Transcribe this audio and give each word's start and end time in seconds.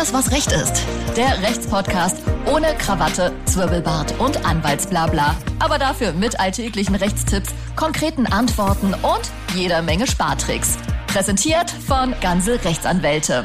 Alles, 0.00 0.14
was 0.14 0.32
Recht 0.32 0.50
ist. 0.52 0.86
Der 1.14 1.42
Rechtspodcast 1.42 2.22
ohne 2.50 2.68
Krawatte, 2.78 3.32
Zwirbelbart 3.44 4.18
und 4.18 4.46
Anwaltsblabla. 4.46 5.36
Aber 5.58 5.76
dafür 5.76 6.14
mit 6.14 6.40
alltäglichen 6.40 6.94
Rechtstipps, 6.94 7.54
konkreten 7.76 8.24
Antworten 8.24 8.94
und 8.94 9.30
jeder 9.54 9.82
Menge 9.82 10.06
Spartricks. 10.06 10.78
Präsentiert 11.06 11.68
von 11.68 12.14
Ganze 12.22 12.64
Rechtsanwälte. 12.64 13.44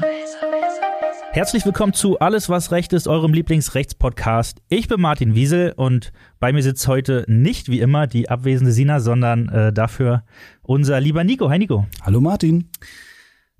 Herzlich 1.33 1.65
willkommen 1.65 1.91
zu 1.91 2.19
Alles, 2.19 2.47
was 2.47 2.71
Recht 2.71 2.93
ist, 2.93 3.09
eurem 3.09 3.33
Lieblingsrechtspodcast. 3.33 4.61
Ich 4.69 4.87
bin 4.87 5.01
Martin 5.01 5.35
Wiesel 5.35 5.73
und 5.75 6.13
bei 6.39 6.53
mir 6.53 6.63
sitzt 6.63 6.87
heute 6.87 7.25
nicht 7.27 7.67
wie 7.67 7.81
immer 7.81 8.07
die 8.07 8.29
abwesende 8.29 8.71
Sina, 8.71 9.01
sondern 9.01 9.49
äh, 9.49 9.73
dafür 9.73 10.23
unser 10.61 11.01
lieber 11.01 11.25
Nico. 11.25 11.49
Hi 11.49 11.59
Nico. 11.59 11.85
Hallo 12.01 12.21
Martin. 12.21 12.69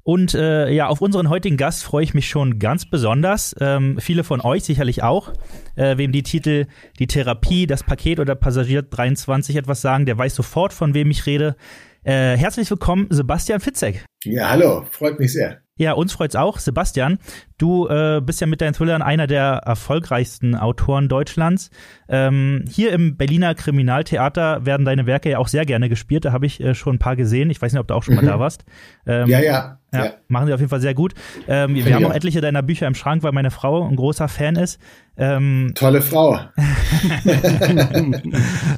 Und 0.06 0.36
äh, 0.36 0.70
ja, 0.70 0.88
auf 0.88 1.02
unseren 1.02 1.30
heutigen 1.30 1.58
Gast 1.58 1.84
freue 1.84 2.04
ich 2.04 2.14
mich 2.14 2.30
schon 2.30 2.60
ganz 2.60 2.86
besonders. 2.86 3.56
Ähm, 3.60 3.98
viele 4.00 4.24
von 4.24 4.40
euch 4.40 4.64
sicherlich 4.64 5.02
auch. 5.02 5.34
Äh, 5.76 5.98
wem 5.98 6.12
die 6.12 6.22
Titel 6.22 6.68
Die 7.00 7.08
Therapie, 7.08 7.66
das 7.66 7.82
Paket 7.82 8.20
oder 8.20 8.36
Passagier 8.36 8.84
23 8.84 9.56
etwas 9.56 9.82
sagen, 9.82 10.06
der 10.06 10.16
weiß 10.16 10.36
sofort, 10.36 10.74
von 10.74 10.94
wem 10.94 11.10
ich 11.10 11.26
rede. 11.26 11.56
Äh, 12.04 12.38
herzlich 12.38 12.70
willkommen, 12.70 13.08
Sebastian 13.10 13.60
Fitzek. 13.60 14.06
Ja, 14.24 14.52
hallo, 14.52 14.86
freut 14.92 15.20
mich 15.20 15.34
sehr. 15.34 15.65
Ja, 15.78 15.92
uns 15.92 16.14
freut's 16.14 16.38
auch. 16.38 16.60
Sebastian, 16.60 17.20
du 17.58 17.90
äh, 17.90 18.22
bist 18.24 18.40
ja 18.40 18.48
mit 18.48 18.62
deinen 18.62 18.72
Thrillern 18.72 19.02
einer 19.02 19.28
der 19.28 19.62
erfolgreichsten 19.66 20.56
Autoren 20.56 21.10
Deutschlands. 21.10 21.70
Ähm, 22.08 22.64
hier 22.70 22.94
im 22.94 23.18
Berliner 23.18 23.56
Kriminaltheater 23.56 24.66
werden 24.66 24.86
deine 24.86 25.06
Werke 25.06 25.32
ja 25.32 25.38
auch 25.38 25.50
sehr 25.50 25.66
gerne 25.66 25.90
gespielt. 25.90 26.24
Da 26.24 26.32
habe 26.32 26.46
ich 26.46 26.62
äh, 26.62 26.76
schon 26.76 26.96
ein 26.96 27.00
paar 27.00 27.18
gesehen. 27.18 27.50
Ich 27.50 27.62
weiß 27.62 27.74
nicht, 27.74 27.82
ob 27.82 27.90
du 27.90 27.94
auch 27.94 28.04
schon 28.04 28.16
mhm. 28.16 28.22
mal 28.22 28.28
da 28.32 28.40
warst. 28.40 28.64
Ähm, 29.06 29.28
ja, 29.28 29.42
ja, 29.42 29.80
ja, 29.94 30.14
Machen 30.30 30.48
sie 30.48 30.54
auf 30.54 30.62
jeden 30.62 30.70
Fall 30.70 30.80
sehr 30.80 30.94
gut. 30.94 31.14
Ähm, 31.46 31.76
wir 31.76 31.86
ja. 31.86 31.96
haben 31.96 32.06
auch 32.06 32.14
etliche 32.14 32.40
deiner 32.40 32.62
Bücher 32.62 32.88
im 32.88 32.96
Schrank, 32.96 33.24
weil 33.24 33.34
meine 33.34 33.52
Frau 33.52 33.86
ein 33.86 33.98
großer 33.98 34.30
Fan 34.30 34.56
ist. 34.56 34.80
Ähm, 35.18 35.74
Tolle 35.76 36.02
Frau. 36.02 36.40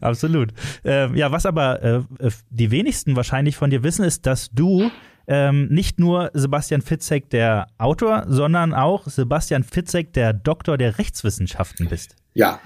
Absolut. 0.02 0.50
Ähm, 0.84 1.16
ja, 1.16 1.32
was 1.32 1.46
aber 1.46 1.84
äh, 1.84 2.02
die 2.50 2.72
wenigsten 2.72 3.16
wahrscheinlich 3.16 3.56
von 3.56 3.70
dir 3.70 3.84
wissen, 3.84 4.04
ist, 4.04 4.26
dass 4.26 4.50
du 4.50 4.90
ähm, 5.28 5.68
nicht 5.68 6.00
nur 6.00 6.32
Sebastian 6.34 6.82
Fitzek 6.82 7.30
der 7.30 7.68
Autor, 7.78 8.26
sondern 8.28 8.74
auch 8.74 9.08
Sebastian 9.08 9.64
Fitzek 9.64 10.14
der 10.14 10.34
Doktor 10.34 10.78
der 10.78 10.98
Rechtswissenschaften 10.98 11.90
bist. 11.90 12.16
Ja. 12.34 12.60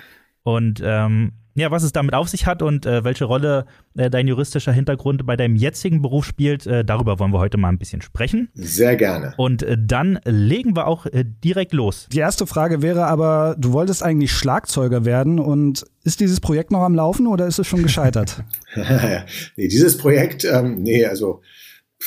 Und 0.44 0.82
ähm, 0.84 1.34
ja, 1.54 1.70
was 1.70 1.84
es 1.84 1.92
damit 1.92 2.14
auf 2.14 2.30
sich 2.30 2.46
hat 2.46 2.62
und 2.62 2.86
äh, 2.86 3.04
welche 3.04 3.26
Rolle 3.26 3.66
äh, 3.98 4.10
dein 4.10 4.28
juristischer 4.28 4.72
Hintergrund 4.72 5.26
bei 5.26 5.36
deinem 5.36 5.56
jetzigen 5.56 6.02
Beruf 6.02 6.26
spielt, 6.26 6.66
äh, 6.66 6.86
darüber 6.86 7.20
wollen 7.20 7.34
wir 7.34 7.40
heute 7.40 7.58
mal 7.58 7.70
ein 7.70 7.78
bisschen 7.78 8.02
sprechen. 8.02 8.50
Sehr 8.54 8.96
gerne. 8.96 9.34
Und 9.38 9.64
äh, 9.64 9.76
dann 9.78 10.20
legen 10.24 10.76
wir 10.76 10.88
auch 10.88 11.06
äh, 11.08 11.26
direkt 11.26 11.74
los. 11.74 12.08
Die 12.12 12.20
erste 12.20 12.48
Frage 12.48 12.82
wäre 12.82 13.06
aber, 13.06 13.56
du 13.58 13.74
wolltest 13.74 14.02
eigentlich 14.02 14.32
Schlagzeuger 14.32 15.04
werden 15.04 15.40
und 15.40 15.86
ist 16.04 16.22
dieses 16.22 16.40
Projekt 16.40 16.72
noch 16.72 16.82
am 16.82 16.96
Laufen 16.96 17.28
oder 17.28 17.48
ist 17.48 17.60
es 17.60 17.68
schon 17.68 17.84
gescheitert? 17.84 18.44
nee, 18.76 19.68
dieses 19.68 19.98
Projekt, 19.98 20.46
ähm, 20.46 20.82
nee, 20.84 21.06
also 21.06 21.42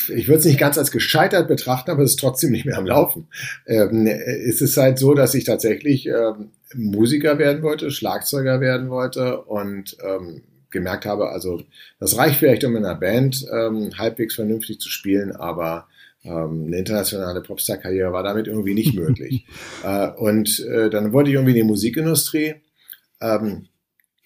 ich 0.08 0.28
würde 0.28 0.38
es 0.38 0.44
nicht 0.44 0.58
ganz 0.58 0.78
als 0.78 0.90
gescheitert 0.90 1.48
betrachten, 1.48 1.90
aber 1.90 2.02
es 2.02 2.12
ist 2.12 2.20
trotzdem 2.20 2.50
nicht 2.50 2.66
mehr 2.66 2.78
am 2.78 2.86
Laufen. 2.86 3.28
Ähm, 3.66 4.06
es 4.06 4.60
ist 4.60 4.76
halt 4.76 4.98
so, 4.98 5.14
dass 5.14 5.34
ich 5.34 5.44
tatsächlich 5.44 6.06
ähm, 6.06 6.50
Musiker 6.74 7.38
werden 7.38 7.62
wollte, 7.62 7.90
Schlagzeuger 7.90 8.60
werden 8.60 8.90
wollte 8.90 9.42
und 9.42 9.96
ähm, 10.04 10.42
gemerkt 10.70 11.06
habe, 11.06 11.30
also 11.30 11.62
das 12.00 12.18
reicht 12.18 12.40
vielleicht, 12.40 12.64
um 12.64 12.76
in 12.76 12.84
einer 12.84 12.98
Band 12.98 13.46
ähm, 13.52 13.96
halbwegs 13.96 14.34
vernünftig 14.34 14.80
zu 14.80 14.90
spielen, 14.90 15.32
aber 15.32 15.86
ähm, 16.24 16.64
eine 16.66 16.78
internationale 16.78 17.42
Popstar-Karriere 17.42 18.12
war 18.12 18.22
damit 18.22 18.48
irgendwie 18.48 18.74
nicht 18.74 18.94
möglich. 18.98 19.46
äh, 19.84 20.08
und 20.10 20.60
äh, 20.66 20.90
dann 20.90 21.12
wollte 21.12 21.30
ich 21.30 21.34
irgendwie 21.34 21.52
in 21.52 21.66
die 21.66 21.70
Musikindustrie. 21.70 22.56
Ähm, 23.20 23.68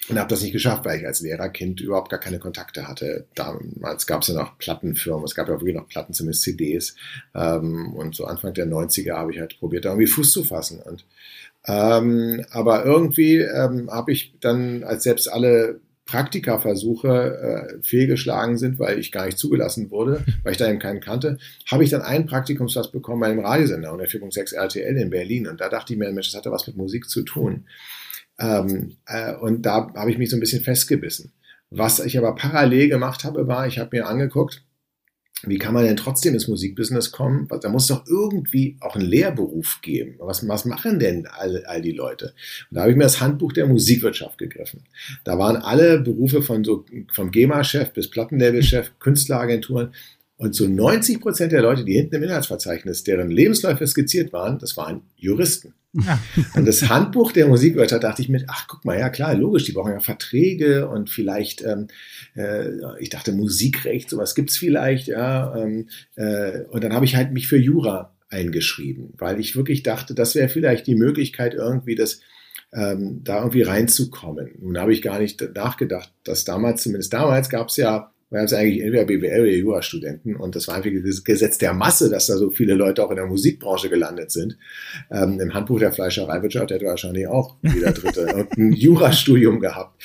und 0.08 0.18
habe 0.18 0.28
das 0.28 0.42
nicht 0.42 0.52
geschafft, 0.52 0.84
weil 0.84 1.00
ich 1.00 1.06
als 1.06 1.20
Lehrerkind 1.20 1.80
überhaupt 1.80 2.10
gar 2.10 2.20
keine 2.20 2.38
Kontakte 2.38 2.88
hatte. 2.88 3.26
Damals 3.34 4.06
gab 4.06 4.22
es 4.22 4.28
ja 4.28 4.34
noch 4.34 4.58
Plattenfirmen, 4.58 5.24
es 5.24 5.34
gab 5.34 5.48
ja 5.48 5.54
wirklich 5.54 5.76
noch 5.76 5.88
Platten, 5.88 6.14
zumindest 6.14 6.42
CDs. 6.42 6.94
Ähm, 7.34 7.94
und 7.94 8.14
so 8.14 8.24
Anfang 8.24 8.54
der 8.54 8.66
90er 8.66 9.14
habe 9.14 9.32
ich 9.32 9.40
halt 9.40 9.58
probiert, 9.58 9.84
da 9.84 9.90
irgendwie 9.90 10.06
Fuß 10.06 10.32
zu 10.32 10.44
fassen. 10.44 10.80
Und, 10.80 11.04
ähm, 11.66 12.44
aber 12.50 12.84
irgendwie 12.84 13.36
ähm, 13.36 13.90
habe 13.90 14.12
ich 14.12 14.34
dann, 14.40 14.84
als 14.84 15.02
selbst 15.02 15.30
alle 15.30 15.80
Praktikaversuche 16.08 17.78
äh, 17.78 17.82
fehlgeschlagen 17.82 18.56
sind, 18.56 18.78
weil 18.78 18.98
ich 18.98 19.12
gar 19.12 19.26
nicht 19.26 19.38
zugelassen 19.38 19.90
wurde, 19.90 20.24
weil 20.42 20.52
ich 20.52 20.58
da 20.58 20.68
eben 20.68 20.78
keinen 20.78 21.00
kannte, 21.00 21.36
habe 21.70 21.84
ich 21.84 21.90
dann 21.90 22.00
einen 22.00 22.24
Praktikumsplatz 22.24 22.90
bekommen 22.90 23.20
bei 23.20 23.26
einem 23.26 23.44
Radiosender, 23.44 23.92
104.6 23.92 24.54
RTL 24.54 24.96
in 24.96 25.10
Berlin. 25.10 25.46
Und 25.46 25.60
da 25.60 25.68
dachte 25.68 25.92
ich 25.92 25.98
mir, 25.98 26.10
Mensch, 26.10 26.32
das 26.32 26.38
hatte 26.38 26.50
was 26.50 26.66
mit 26.66 26.78
Musik 26.78 27.10
zu 27.10 27.22
tun. 27.22 27.66
Ähm, 28.38 28.96
äh, 29.06 29.34
und 29.34 29.62
da 29.62 29.92
habe 29.94 30.10
ich 30.10 30.18
mich 30.18 30.30
so 30.30 30.36
ein 30.36 30.40
bisschen 30.40 30.62
festgebissen. 30.62 31.32
Was 31.70 32.00
ich 32.00 32.16
aber 32.16 32.34
parallel 32.34 32.88
gemacht 32.88 33.24
habe, 33.24 33.46
war, 33.46 33.66
ich 33.66 33.78
habe 33.78 33.96
mir 33.96 34.06
angeguckt, 34.06 34.62
wie 35.44 35.58
kann 35.58 35.72
man 35.72 35.84
denn 35.84 35.96
trotzdem 35.96 36.34
ins 36.34 36.48
Musikbusiness 36.48 37.12
kommen? 37.12 37.48
Da 37.60 37.68
muss 37.68 37.86
doch 37.86 38.06
irgendwie 38.08 38.76
auch 38.80 38.96
einen 38.96 39.06
Lehrberuf 39.06 39.78
geben. 39.82 40.16
Was, 40.18 40.46
was 40.48 40.64
machen 40.64 40.98
denn 40.98 41.26
all, 41.26 41.64
all 41.66 41.80
die 41.80 41.92
Leute? 41.92 42.34
Und 42.70 42.74
da 42.74 42.80
habe 42.80 42.90
ich 42.90 42.96
mir 42.96 43.04
das 43.04 43.20
Handbuch 43.20 43.52
der 43.52 43.66
Musikwirtschaft 43.66 44.38
gegriffen. 44.38 44.84
Da 45.22 45.38
waren 45.38 45.56
alle 45.56 46.00
Berufe 46.00 46.42
von 46.42 46.64
so, 46.64 46.84
vom 47.12 47.30
GEMA-Chef 47.30 47.92
bis 47.92 48.10
Plattenlabel-Chef, 48.10 48.98
Künstleragenturen. 48.98 49.92
Und 50.38 50.54
so 50.54 50.68
90 50.68 51.20
Prozent 51.20 51.50
der 51.50 51.62
Leute, 51.62 51.84
die 51.84 51.94
hinten 51.94 52.14
im 52.14 52.22
Inhaltsverzeichnis, 52.22 53.02
deren 53.02 53.28
Lebensläufe 53.28 53.84
skizziert 53.86 54.32
waren, 54.32 54.60
das 54.60 54.76
waren 54.76 55.02
Juristen. 55.16 55.74
Ja. 55.92 56.20
Und 56.54 56.64
das 56.66 56.88
Handbuch 56.88 57.32
der 57.32 57.48
Musikwörter 57.48 57.98
dachte 57.98 58.22
ich 58.22 58.28
mir, 58.28 58.44
ach 58.46 58.68
guck 58.68 58.84
mal, 58.84 58.96
ja 58.96 59.08
klar, 59.08 59.34
logisch, 59.34 59.64
die 59.64 59.72
brauchen 59.72 59.92
ja 59.92 60.00
Verträge 60.00 60.88
und 60.88 61.10
vielleicht, 61.10 61.62
ähm, 61.62 61.88
äh, 62.36 62.68
ich 63.00 63.08
dachte 63.08 63.32
Musikrecht, 63.32 64.10
sowas 64.10 64.36
gibt's 64.36 64.56
vielleicht, 64.56 65.08
ja. 65.08 65.56
Ähm, 65.56 65.88
äh, 66.14 66.62
und 66.70 66.84
dann 66.84 66.92
habe 66.92 67.04
ich 67.04 67.16
halt 67.16 67.32
mich 67.32 67.48
für 67.48 67.58
Jura 67.58 68.14
eingeschrieben, 68.30 69.14
weil 69.18 69.40
ich 69.40 69.56
wirklich 69.56 69.82
dachte, 69.82 70.14
das 70.14 70.36
wäre 70.36 70.48
vielleicht 70.48 70.86
die 70.86 70.94
Möglichkeit, 70.94 71.54
irgendwie 71.54 71.96
das 71.96 72.20
ähm, 72.72 73.22
da 73.24 73.38
irgendwie 73.38 73.62
reinzukommen. 73.62 74.50
Nun 74.60 74.78
habe 74.78 74.92
ich 74.92 75.02
gar 75.02 75.18
nicht 75.18 75.42
nachgedacht, 75.54 76.12
dass 76.22 76.44
damals, 76.44 76.82
zumindest 76.82 77.12
damals, 77.12 77.48
gab 77.48 77.68
es 77.68 77.76
ja 77.76 78.12
wir 78.30 78.40
haben 78.40 78.46
es 78.46 78.52
eigentlich 78.52 78.82
entweder 78.82 79.06
BWL 79.06 79.40
oder 79.40 79.50
Jurastudenten 79.50 80.36
und 80.36 80.54
das 80.54 80.68
war 80.68 80.74
einfach 80.74 80.90
das 81.04 81.24
Gesetz 81.24 81.56
der 81.58 81.72
Masse, 81.72 82.10
dass 82.10 82.26
da 82.26 82.36
so 82.36 82.50
viele 82.50 82.74
Leute 82.74 83.02
auch 83.02 83.10
in 83.10 83.16
der 83.16 83.26
Musikbranche 83.26 83.88
gelandet 83.88 84.30
sind. 84.30 84.58
Ähm, 85.10 85.40
Im 85.40 85.54
Handbuch 85.54 85.78
der 85.78 85.92
Fleischereiwirtschaft 85.92 86.70
hätte 86.70 86.84
wahrscheinlich 86.84 87.26
auch 87.26 87.56
jeder 87.62 87.92
Dritte 87.92 88.46
ein 88.56 88.72
Jurastudium 88.72 89.60
gehabt. 89.60 90.02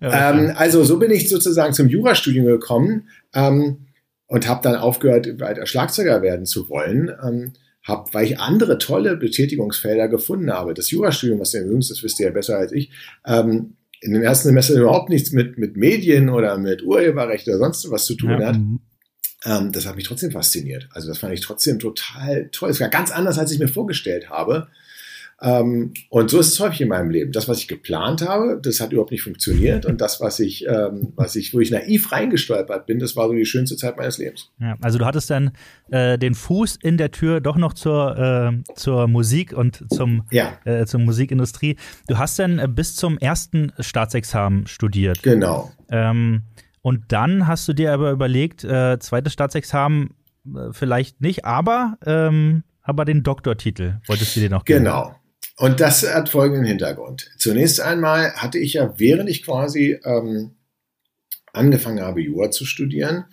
Ja, 0.00 0.30
ähm, 0.30 0.52
also 0.56 0.82
so 0.82 0.98
bin 0.98 1.12
ich 1.12 1.28
sozusagen 1.28 1.72
zum 1.72 1.88
Jurastudium 1.88 2.46
gekommen 2.46 3.08
ähm, 3.34 3.86
und 4.26 4.48
habe 4.48 4.62
dann 4.62 4.76
aufgehört, 4.76 5.40
weiter 5.40 5.66
Schlagzeuger 5.66 6.22
werden 6.22 6.46
zu 6.46 6.68
wollen. 6.68 7.12
Ähm, 7.22 7.52
hab, 7.82 8.12
weil 8.12 8.26
ich 8.26 8.38
andere 8.38 8.78
tolle 8.78 9.16
Betätigungsfelder 9.16 10.08
gefunden 10.08 10.52
habe. 10.52 10.74
Das 10.74 10.90
Jurastudium, 10.90 11.40
was 11.40 11.54
ihr 11.54 11.64
jüngst, 11.64 11.90
das 11.90 12.02
wisst 12.02 12.20
ihr 12.20 12.26
ja 12.26 12.32
besser 12.32 12.58
als 12.58 12.72
ich, 12.72 12.90
ähm, 13.26 13.76
in 14.00 14.12
den 14.12 14.22
ersten 14.22 14.48
Semestern 14.48 14.78
überhaupt 14.78 15.10
nichts 15.10 15.32
mit, 15.32 15.58
mit 15.58 15.76
Medien 15.76 16.30
oder 16.30 16.56
mit 16.58 16.82
Urheberrecht 16.82 17.46
oder 17.48 17.58
sonst 17.58 17.90
was 17.90 18.06
zu 18.06 18.14
tun 18.14 18.40
ja. 18.40 18.46
hat. 18.46 18.56
Mhm. 18.56 18.80
Ähm, 19.44 19.72
das 19.72 19.86
hat 19.86 19.96
mich 19.96 20.04
trotzdem 20.04 20.32
fasziniert. 20.32 20.88
Also 20.92 21.08
das 21.08 21.18
fand 21.18 21.34
ich 21.34 21.40
trotzdem 21.40 21.78
total 21.78 22.48
toll. 22.50 22.70
Es 22.70 22.80
war 22.80 22.88
ganz 22.88 23.10
anders, 23.10 23.38
als 23.38 23.52
ich 23.52 23.58
mir 23.58 23.68
vorgestellt 23.68 24.30
habe. 24.30 24.68
Ähm, 25.42 25.94
und 26.10 26.30
so 26.30 26.38
ist 26.38 26.48
es 26.48 26.60
häufig 26.60 26.82
in 26.82 26.88
meinem 26.88 27.10
Leben. 27.10 27.32
Das, 27.32 27.48
was 27.48 27.58
ich 27.58 27.68
geplant 27.68 28.22
habe, 28.22 28.60
das 28.62 28.80
hat 28.80 28.92
überhaupt 28.92 29.10
nicht 29.10 29.22
funktioniert. 29.22 29.86
Und 29.86 30.00
das, 30.00 30.20
was 30.20 30.38
ich, 30.38 30.66
ähm, 30.66 31.12
was 31.16 31.34
ich, 31.36 31.54
wo 31.54 31.60
ich 31.60 31.70
naiv 31.70 32.12
reingestolpert 32.12 32.86
bin, 32.86 32.98
das 32.98 33.16
war 33.16 33.28
so 33.28 33.34
die 33.34 33.46
schönste 33.46 33.76
Zeit 33.76 33.96
meines 33.96 34.18
Lebens. 34.18 34.50
Ja, 34.60 34.76
also 34.80 34.98
du 34.98 35.06
hattest 35.06 35.30
dann 35.30 35.52
äh, 35.90 36.18
den 36.18 36.34
Fuß 36.34 36.76
in 36.82 36.98
der 36.98 37.10
Tür 37.10 37.40
doch 37.40 37.56
noch 37.56 37.72
zur, 37.72 38.18
äh, 38.18 38.74
zur 38.74 39.08
Musik 39.08 39.52
und 39.54 39.84
zum, 39.90 40.24
ja. 40.30 40.58
äh, 40.64 40.84
zur 40.84 41.00
Musikindustrie. 41.00 41.76
Du 42.06 42.18
hast 42.18 42.38
dann 42.38 42.58
äh, 42.58 42.68
bis 42.68 42.94
zum 42.96 43.16
ersten 43.16 43.72
Staatsexamen 43.78 44.66
studiert. 44.66 45.22
Genau. 45.22 45.72
Ähm, 45.90 46.42
und 46.82 47.04
dann 47.08 47.46
hast 47.46 47.66
du 47.66 47.72
dir 47.72 47.92
aber 47.92 48.10
überlegt, 48.10 48.64
äh, 48.64 48.98
zweites 48.98 49.32
Staatsexamen 49.32 50.10
äh, 50.46 50.72
vielleicht 50.72 51.20
nicht, 51.20 51.44
aber 51.44 51.98
ähm, 52.04 52.62
aber 52.82 53.04
den 53.04 53.22
Doktortitel 53.22 54.00
wolltest 54.06 54.34
du 54.34 54.40
dir 54.40 54.50
noch 54.50 54.64
geben. 54.64 54.84
Genau. 54.84 55.14
Und 55.60 55.78
das 55.78 56.10
hat 56.10 56.30
folgenden 56.30 56.64
Hintergrund. 56.64 57.30
Zunächst 57.36 57.82
einmal 57.82 58.32
hatte 58.32 58.58
ich 58.58 58.72
ja, 58.72 58.94
während 58.96 59.28
ich 59.28 59.44
quasi 59.44 60.00
ähm, 60.06 60.52
angefangen 61.52 62.00
habe, 62.00 62.22
Jura 62.22 62.50
zu 62.50 62.64
studieren, 62.64 63.26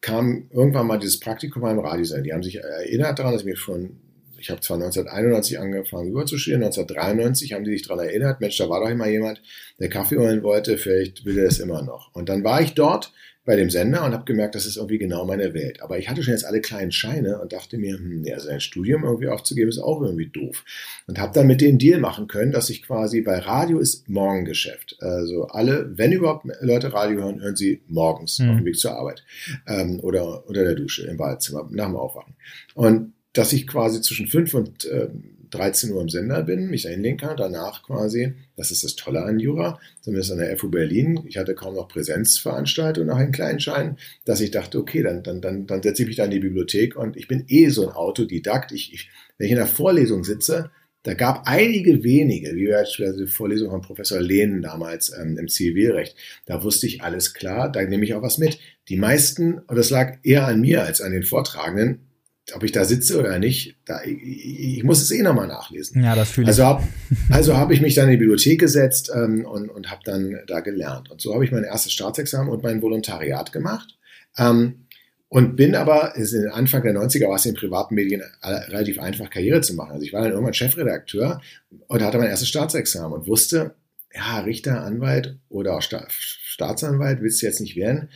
kam 0.00 0.48
irgendwann 0.52 0.86
mal 0.86 1.00
dieses 1.00 1.18
Praktikum 1.18 1.62
beim 1.62 1.80
Radiosender. 1.80 2.22
Die 2.22 2.32
haben 2.32 2.44
sich 2.44 2.60
erinnert 2.60 3.18
daran, 3.18 3.32
dass 3.32 3.42
ich 3.42 3.48
mir 3.48 3.56
schon, 3.56 3.96
ich 4.38 4.50
habe 4.50 4.60
zwar 4.60 4.76
1991 4.76 5.58
angefangen, 5.58 6.10
Jura 6.12 6.24
zu 6.24 6.38
studieren, 6.38 6.62
1993 6.62 7.52
haben 7.52 7.64
die 7.64 7.72
sich 7.72 7.82
daran 7.82 8.06
erinnert, 8.06 8.40
Mensch, 8.40 8.58
da 8.58 8.68
war 8.68 8.78
doch 8.78 8.88
immer 8.88 9.08
jemand, 9.08 9.42
der 9.80 9.88
Kaffee 9.88 10.18
holen 10.18 10.44
wollte, 10.44 10.78
vielleicht 10.78 11.24
will 11.24 11.36
er 11.36 11.48
es 11.48 11.58
immer 11.58 11.82
noch. 11.82 12.14
Und 12.14 12.28
dann 12.28 12.44
war 12.44 12.62
ich 12.62 12.74
dort 12.74 13.12
bei 13.44 13.56
dem 13.56 13.70
Sender 13.70 14.04
und 14.04 14.12
habe 14.12 14.24
gemerkt, 14.24 14.54
das 14.54 14.66
ist 14.66 14.76
irgendwie 14.76 14.98
genau 14.98 15.24
meine 15.24 15.52
Welt. 15.52 15.82
Aber 15.82 15.98
ich 15.98 16.08
hatte 16.08 16.22
schon 16.22 16.32
jetzt 16.32 16.46
alle 16.46 16.60
kleinen 16.60 16.92
Scheine 16.92 17.40
und 17.40 17.52
dachte 17.52 17.76
mir, 17.76 17.96
hm, 17.96 18.24
ja, 18.24 18.38
sein 18.38 18.60
Studium 18.60 19.02
irgendwie 19.02 19.28
aufzugeben 19.28 19.68
ist 19.68 19.78
auch 19.78 20.00
irgendwie 20.00 20.28
doof. 20.28 20.64
Und 21.08 21.18
habe 21.18 21.34
dann 21.34 21.48
mit 21.48 21.60
denen 21.60 21.78
Deal 21.78 21.98
machen 21.98 22.28
können, 22.28 22.52
dass 22.52 22.70
ich 22.70 22.82
quasi 22.82 23.20
bei 23.20 23.38
Radio 23.38 23.80
ist 23.80 24.08
Morgengeschäft. 24.08 24.96
Also 25.00 25.46
alle, 25.46 25.90
wenn 25.96 26.12
überhaupt 26.12 26.46
Leute 26.60 26.92
Radio 26.92 27.22
hören, 27.22 27.40
hören 27.40 27.56
sie 27.56 27.82
morgens 27.88 28.38
mhm. 28.38 28.50
auf 28.50 28.56
dem 28.58 28.64
Weg 28.64 28.78
zur 28.78 28.96
Arbeit 28.96 29.24
ähm, 29.66 29.98
oder 30.00 30.46
unter 30.46 30.62
der 30.62 30.74
Dusche 30.74 31.06
im 31.06 31.16
Badezimmer 31.16 31.68
nach 31.72 31.86
dem 31.86 31.96
Aufwachen. 31.96 32.34
Und 32.74 33.12
dass 33.32 33.52
ich 33.52 33.66
quasi 33.66 34.00
zwischen 34.02 34.28
fünf 34.28 34.54
und 34.54 34.88
ähm, 34.90 35.31
13 35.52 35.92
Uhr 35.92 36.00
im 36.00 36.08
Sender 36.08 36.42
bin, 36.42 36.68
mich 36.68 36.82
da 36.82 36.88
hinlegen 36.88 37.18
kann, 37.18 37.36
danach 37.36 37.82
quasi, 37.82 38.34
das 38.56 38.70
ist 38.70 38.84
das 38.84 38.96
Tolle 38.96 39.22
an 39.22 39.38
Jura, 39.38 39.78
zumindest 40.00 40.32
an 40.32 40.38
der 40.38 40.56
FU 40.56 40.70
Berlin, 40.70 41.20
ich 41.26 41.36
hatte 41.36 41.54
kaum 41.54 41.74
noch 41.74 41.88
Präsenzveranstaltungen 41.88 43.08
nach 43.08 43.16
einem 43.16 43.32
kleinen 43.32 43.60
Schein, 43.60 43.96
dass 44.24 44.40
ich 44.40 44.50
dachte, 44.50 44.78
okay, 44.78 45.02
dann, 45.02 45.22
dann, 45.22 45.40
dann, 45.40 45.66
dann 45.66 45.82
setze 45.82 46.02
ich 46.02 46.08
mich 46.08 46.16
da 46.16 46.24
in 46.24 46.30
die 46.30 46.40
Bibliothek 46.40 46.96
und 46.96 47.16
ich 47.16 47.28
bin 47.28 47.44
eh 47.48 47.68
so 47.68 47.86
ein 47.86 47.94
Autodidakt. 47.94 48.72
Ich, 48.72 48.92
ich, 48.92 49.10
wenn 49.38 49.46
ich 49.46 49.52
in 49.52 49.58
der 49.58 49.66
Vorlesung 49.66 50.24
sitze, 50.24 50.70
da 51.04 51.14
gab 51.14 51.48
einige 51.48 52.04
wenige, 52.04 52.54
wie 52.54 52.68
beispielsweise 52.68 53.24
die 53.24 53.30
Vorlesung 53.30 53.70
von 53.70 53.82
Professor 53.82 54.20
Lehnen 54.20 54.62
damals 54.62 55.12
ähm, 55.18 55.36
im 55.36 55.48
Zivilrecht, 55.48 56.16
da 56.46 56.62
wusste 56.62 56.86
ich 56.86 57.02
alles 57.02 57.34
klar, 57.34 57.70
da 57.70 57.82
nehme 57.82 58.04
ich 58.04 58.14
auch 58.14 58.22
was 58.22 58.38
mit. 58.38 58.58
Die 58.88 58.96
meisten, 58.96 59.58
und 59.58 59.76
das 59.76 59.90
lag 59.90 60.18
eher 60.22 60.46
an 60.46 60.60
mir 60.60 60.84
als 60.84 61.00
an 61.00 61.12
den 61.12 61.24
Vortragenden, 61.24 62.11
ob 62.54 62.64
ich 62.64 62.72
da 62.72 62.84
sitze 62.84 63.18
oder 63.18 63.38
nicht, 63.38 63.76
da, 63.84 64.02
ich, 64.02 64.78
ich 64.78 64.84
muss 64.84 65.00
es 65.00 65.10
eh 65.12 65.22
nochmal 65.22 65.46
nachlesen. 65.46 66.02
Ja, 66.02 66.14
das 66.14 66.30
fühle 66.30 66.46
ich. 66.46 66.48
Also 66.48 66.64
habe 66.64 66.82
also 67.30 67.56
hab 67.56 67.70
ich 67.70 67.80
mich 67.80 67.94
dann 67.94 68.06
in 68.06 68.12
die 68.12 68.16
Bibliothek 68.16 68.58
gesetzt 68.58 69.12
ähm, 69.14 69.44
und, 69.44 69.68
und 69.70 69.90
habe 69.90 70.02
dann 70.04 70.38
da 70.46 70.60
gelernt. 70.60 71.10
Und 71.10 71.20
so 71.20 71.34
habe 71.34 71.44
ich 71.44 71.52
mein 71.52 71.64
erstes 71.64 71.92
Staatsexamen 71.92 72.52
und 72.52 72.62
mein 72.62 72.82
Volontariat 72.82 73.52
gemacht. 73.52 73.96
Ähm, 74.36 74.86
und 75.28 75.56
bin 75.56 75.74
aber, 75.74 76.14
ist 76.16 76.34
in 76.34 76.48
Anfang 76.48 76.82
der 76.82 76.94
90er 76.94 77.28
war 77.28 77.36
es 77.36 77.46
in 77.46 77.54
den 77.54 77.60
privaten 77.60 77.94
Medien 77.94 78.22
relativ 78.42 78.98
einfach, 78.98 79.30
Karriere 79.30 79.62
zu 79.62 79.74
machen. 79.74 79.92
Also 79.92 80.04
ich 80.04 80.12
war 80.12 80.22
dann 80.22 80.32
irgendwann 80.32 80.52
Chefredakteur 80.52 81.40
und 81.86 82.02
hatte 82.02 82.18
mein 82.18 82.28
erstes 82.28 82.48
Staatsexamen 82.48 83.18
und 83.18 83.26
wusste, 83.26 83.74
ja, 84.14 84.40
Richter, 84.40 84.82
Anwalt 84.82 85.38
oder 85.48 85.76
auch 85.76 85.82
Sta 85.82 86.04
Staatsanwalt 86.10 87.22
willst 87.22 87.40
du 87.40 87.46
jetzt 87.46 87.60
nicht 87.60 87.76
werden 87.76 88.10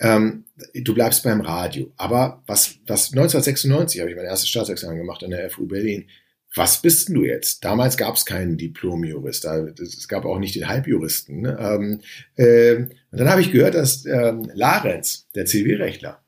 ähm, 0.00 0.44
du 0.74 0.94
bleibst 0.94 1.22
beim 1.22 1.40
Radio. 1.40 1.92
Aber 1.96 2.42
was, 2.46 2.76
was 2.86 3.12
1996 3.12 4.00
habe 4.00 4.10
ich 4.10 4.16
mein 4.16 4.26
erstes 4.26 4.48
Staatsexamen 4.48 4.98
gemacht 4.98 5.22
an 5.22 5.30
der 5.30 5.50
FU 5.50 5.66
Berlin. 5.66 6.08
Was 6.56 6.80
bist 6.80 7.08
denn 7.08 7.16
du 7.16 7.24
jetzt? 7.24 7.64
Damals 7.64 7.96
gab 7.96 8.14
es 8.14 8.24
keinen 8.24 8.56
Diplom-Jurist, 8.56 9.44
es 9.44 10.06
gab 10.06 10.24
auch 10.24 10.38
nicht 10.38 10.54
den 10.54 10.68
Halbjuristen. 10.68 11.40
Ne? 11.40 11.56
Ähm, 11.58 12.00
äh, 12.36 12.76
und 12.76 13.18
dann 13.18 13.28
habe 13.28 13.40
ich 13.40 13.50
gehört, 13.50 13.74
dass 13.74 14.06
ähm, 14.06 14.48
Larenz, 14.54 15.28
der 15.34 15.46
Zivilrechtler, 15.46 16.22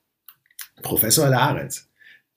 Professor 0.82 1.28
Larenz, 1.28 1.88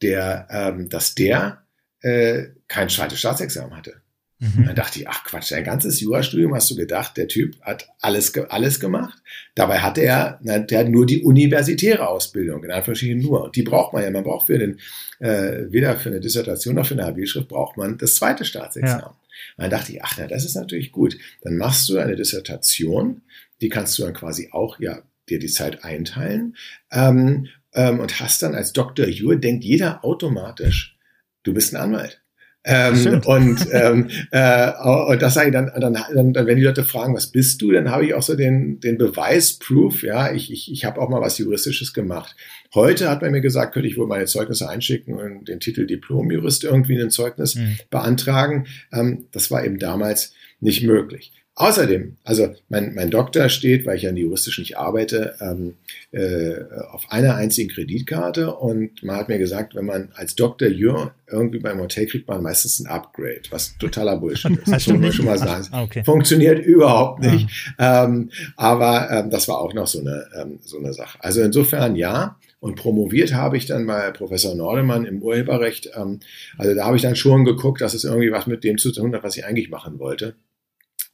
der, 0.04 0.48
ähm, 0.52 0.90
dass 0.90 1.16
der 1.16 1.64
äh, 2.02 2.50
kein 2.68 2.90
zweites 2.90 3.20
Staatsexamen 3.20 3.76
hatte. 3.76 4.02
Mhm. 4.40 4.68
Dann 4.68 4.76
dachte 4.76 5.00
ich, 5.00 5.08
ach 5.08 5.26
Quatsch, 5.26 5.52
dein 5.52 5.66
ganzes 5.66 6.00
Jurastudium 6.00 6.56
hast 6.56 6.72
du 6.72 6.76
gedacht, 6.76 7.18
der 7.18 7.28
Typ 7.28 7.60
hat 7.62 7.90
alles, 8.00 8.34
alles 8.38 8.80
gemacht. 8.80 9.22
Dabei 9.54 9.80
hatte 9.80 10.02
er, 10.02 10.40
na, 10.42 10.60
der 10.60 10.80
hat 10.80 10.88
nur 10.88 11.06
die 11.06 11.24
universitäre 11.24 12.08
Ausbildung, 12.08 12.64
in 12.64 12.72
Anführungsstrichen 12.72 13.20
nur. 13.20 13.52
Die 13.54 13.64
braucht 13.64 13.92
man 13.94 14.04
ja. 14.04 14.12
Man 14.12 14.24
braucht 14.24 14.48
für 14.48 14.58
den, 14.58 14.80
äh, 15.20 15.66
weder 15.70 15.98
für 15.98 16.10
eine 16.10 16.22
Dissertation 16.22 16.76
noch 16.76 16.86
für 16.86 16.94
eine 16.94 17.06
HB-Schrift 17.06 17.50
braucht 17.50 17.76
man 17.76 17.98
das 17.98 18.16
zweite 18.16 18.46
Staatsexamen. 18.46 19.04
Ja. 19.04 19.16
dann 19.58 19.70
dachte 19.70 19.92
ich, 19.92 20.04
ach, 20.04 20.16
na, 20.18 20.28
das 20.28 20.46
ist 20.46 20.56
natürlich 20.56 20.94
gut. 20.94 21.18
Dann 21.42 21.58
machst 21.58 21.90
du 21.90 21.98
eine 21.98 22.16
Dissertation, 22.16 23.22
die 23.62 23.70
kannst 23.70 24.00
du 24.00 24.04
dann 24.04 24.14
quasi 24.14 24.50
auch, 24.52 24.80
ja, 24.80 25.02
dir 25.28 25.40
die 25.40 25.48
Zeit 25.48 25.84
einteilen, 25.84 26.56
ähm, 26.92 27.48
ähm, 27.74 28.00
und 28.00 28.20
hast 28.20 28.42
dann 28.42 28.56
als 28.56 28.74
Dr. 28.74 29.08
Jur, 29.08 29.36
denkt 29.36 29.64
jeder 29.64 30.04
automatisch, 30.04 30.98
du 31.44 31.54
bist 31.54 31.74
ein 31.74 31.82
Anwalt. 31.82 32.22
Ähm, 32.70 33.22
und, 33.26 33.68
ähm, 33.72 34.10
äh, 34.32 34.72
und 35.08 35.22
das 35.22 35.34
sage 35.34 35.48
ich 35.48 35.54
dann, 35.54 35.72
dann, 35.80 35.94
dann, 35.94 36.46
wenn 36.46 36.58
die 36.58 36.64
Leute 36.64 36.84
fragen, 36.84 37.16
was 37.16 37.32
bist 37.32 37.62
du, 37.62 37.72
dann 37.72 37.90
habe 37.90 38.06
ich 38.06 38.14
auch 38.14 38.22
so 38.22 38.36
den, 38.36 38.80
den 38.80 38.98
Beweis, 38.98 39.58
Proof, 39.58 40.04
ja, 40.04 40.32
ich, 40.32 40.52
ich, 40.52 40.72
ich 40.72 40.86
habe 40.86 41.02
auch 41.02 41.10
mal 41.10 41.20
was 41.20 41.40
Juristisches 41.40 41.94
gemacht. 41.94 42.36
Heute 42.76 43.10
hat 43.10 43.24
man 43.24 43.32
mir 43.32 43.42
gesagt, 43.42 43.74
könnte 43.74 43.90
ich 43.90 43.98
wohl 43.98 44.06
meine 44.06 44.26
Zeugnisse 44.26 44.70
einschicken 44.70 45.16
und 45.16 45.48
den 45.48 45.60
Titel 45.60 45.88
Diplom-Jurist 45.88 46.64
irgendwie 46.64 46.94
in 46.94 47.02
ein 47.02 47.10
Zeugnis 47.10 47.56
mhm. 47.56 47.78
beantragen. 47.90 48.68
Ähm, 48.94 49.26
das 49.32 49.50
war 49.50 49.66
eben 49.66 49.80
damals 49.80 50.34
nicht 50.60 50.84
möglich. 50.84 51.34
Außerdem, 51.60 52.16
also 52.24 52.56
mein, 52.70 52.94
mein 52.96 53.12
Doktor 53.12 53.50
steht, 53.50 53.86
weil 53.86 53.98
ich 53.98 54.04
ja 54.04 54.14
juristisch 54.14 54.60
nicht 54.60 54.78
arbeite, 54.78 55.36
ähm, 55.42 55.76
äh, 56.14 56.54
auf 56.90 57.12
einer 57.12 57.36
einzigen 57.36 57.70
Kreditkarte 57.70 58.56
und 58.56 59.04
man 59.04 59.18
hat 59.18 59.28
mir 59.28 59.40
gesagt, 59.40 59.76
wenn 59.76 59.84
man 59.84 60.08
als 60.16 60.36
Dr. 60.36 60.70
Jür 60.70 61.12
irgendwie 61.28 61.60
beim 61.60 61.82
Hotel 61.82 62.06
kriegt 62.06 62.30
man 62.30 62.42
meistens 62.42 62.80
ein 62.80 62.88
Upgrade, 62.88 63.42
was 63.50 63.78
totaler 63.78 64.16
Bullshit 64.16 64.58
ist. 64.58 64.68
Das 64.72 64.88
muss 64.88 65.00
man 65.02 65.12
schon 65.12 65.26
mal 65.26 65.38
sagen. 65.38 65.68
Ach, 65.72 65.84
okay. 65.84 66.06
Funktioniert 66.06 66.66
überhaupt 66.66 67.20
nicht. 67.20 67.50
Ja. 67.78 68.06
Ähm, 68.06 68.30
aber 68.56 69.12
ähm, 69.12 69.30
das 69.30 69.50
war 69.50 69.60
auch 69.60 69.74
noch 69.74 69.88
so 69.88 70.00
eine, 70.00 70.28
ähm, 70.40 70.60
so 70.62 70.78
eine 70.78 70.94
Sache. 70.94 71.18
Also 71.22 71.42
insofern 71.42 71.98
ja. 71.98 72.38
Und 72.62 72.76
promoviert 72.76 73.34
habe 73.34 73.58
ich 73.58 73.66
dann 73.66 73.86
bei 73.86 74.12
Professor 74.12 74.56
Nordemann 74.56 75.06
im 75.06 75.22
Urheberrecht. 75.22 75.92
Ähm, 75.96 76.22
also 76.58 76.74
da 76.74 76.86
habe 76.86 76.96
ich 76.96 77.02
dann 77.02 77.18
schon 77.18 77.44
geguckt, 77.44 77.82
dass 77.82 77.94
es 77.94 78.06
irgendwie 78.06 78.32
was 78.32 78.48
mit 78.48 78.64
dem 78.64 78.78
zu 78.78 78.94
tun 78.94 79.14
hat, 79.14 79.24
was 79.24 79.36
ich 79.36 79.46
eigentlich 79.46 79.70
machen 79.70 80.00
wollte 80.00 80.36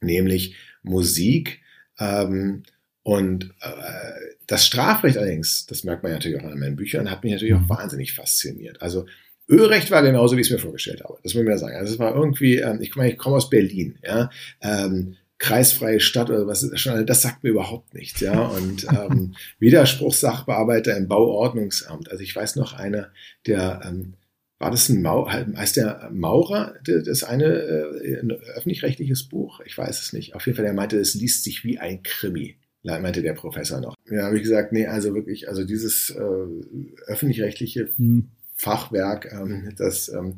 nämlich 0.02 0.56
Musik. 0.84 1.62
Ähm, 2.00 2.64
und 3.04 3.54
äh, 3.62 4.12
das 4.48 4.66
Strafrecht 4.66 5.18
allerdings, 5.18 5.66
das 5.68 5.84
merkt 5.84 6.04
man 6.04 6.12
natürlich 6.12 6.40
auch 6.40 6.46
an 6.46 6.60
meinen 6.60 6.76
Büchern, 6.76 7.12
hat 7.12 7.24
mich 7.24 7.34
natürlich 7.34 7.54
auch 7.54 7.62
mhm. 7.62 7.70
wahnsinnig 7.70 8.14
fasziniert. 8.14 8.82
Also 8.82 9.06
Ölrecht 9.48 9.92
war 9.92 10.02
genauso, 10.02 10.36
wie 10.36 10.42
ich 10.42 10.48
es 10.48 10.54
mir 10.54 10.60
vorgestellt 10.60 11.04
habe. 11.04 11.20
Das 11.24 11.34
muss 11.34 11.44
ich 11.44 11.48
mir 11.48 11.58
sagen. 11.58 11.76
Also 11.76 11.94
es 11.94 12.00
war 12.00 12.16
irgendwie, 12.16 12.58
ähm, 12.58 12.82
ich 12.82 12.96
meine, 12.96 13.12
ich 13.12 13.18
komme 13.18 13.36
aus 13.36 13.50
Berlin, 13.50 14.00
ja. 14.04 14.30
Ähm, 14.62 15.18
kreisfreie 15.38 16.00
Stadt 16.00 16.30
oder 16.30 16.48
was 16.48 16.64
ist 16.64 16.72
das 16.72 16.80
schon, 16.80 17.06
das 17.06 17.22
sagt 17.22 17.44
mir 17.44 17.50
überhaupt 17.52 17.94
nichts, 17.94 18.22
ja. 18.22 18.40
Und 18.40 18.88
ähm, 18.90 19.36
Widerspruchssachbearbeiter 19.60 20.98
im 20.98 21.08
Bauordnungsamt. 21.08 22.10
Also 22.10 22.24
ich 22.24 22.36
weiß 22.36 22.56
noch 22.56 22.74
einer, 22.74 23.12
der 23.46 23.82
ähm, 23.86 24.14
war 24.58 24.72
das 24.72 24.88
ein 24.90 25.02
Mau 25.02 25.30
heißt 25.30 25.76
der 25.76 26.10
Maurer, 26.14 26.76
das 26.84 27.24
eine 27.24 27.46
äh, 27.46 28.20
ein 28.20 28.32
öffentlich-rechtliches 28.32 29.28
Buch? 29.28 29.60
Ich 29.66 29.78
weiß 29.78 30.02
es 30.02 30.14
nicht. 30.14 30.36
Auf 30.36 30.46
jeden 30.46 30.56
Fall, 30.56 30.66
er 30.66 30.74
meinte, 30.74 30.98
es 30.98 31.14
liest 31.14 31.44
sich 31.44 31.64
wie 31.64 31.78
ein 31.78 32.04
Krimi, 32.04 32.58
meinte 32.84 33.22
der 33.22 33.34
Professor 33.34 33.82
noch. 33.82 33.96
Ja, 34.10 34.24
habe 34.24 34.38
ich 34.38 34.44
gesagt, 34.44 34.72
nee, 34.72 34.88
also 34.88 35.14
wirklich, 35.14 35.50
also 35.50 35.66
dieses 35.66 36.10
äh, 36.12 37.08
öffentlich-rechtliche 37.08 37.90
hm. 37.98 38.30
Fachwerk, 38.54 39.32
ähm, 39.34 39.74
das 39.78 40.08
ähm, 40.08 40.38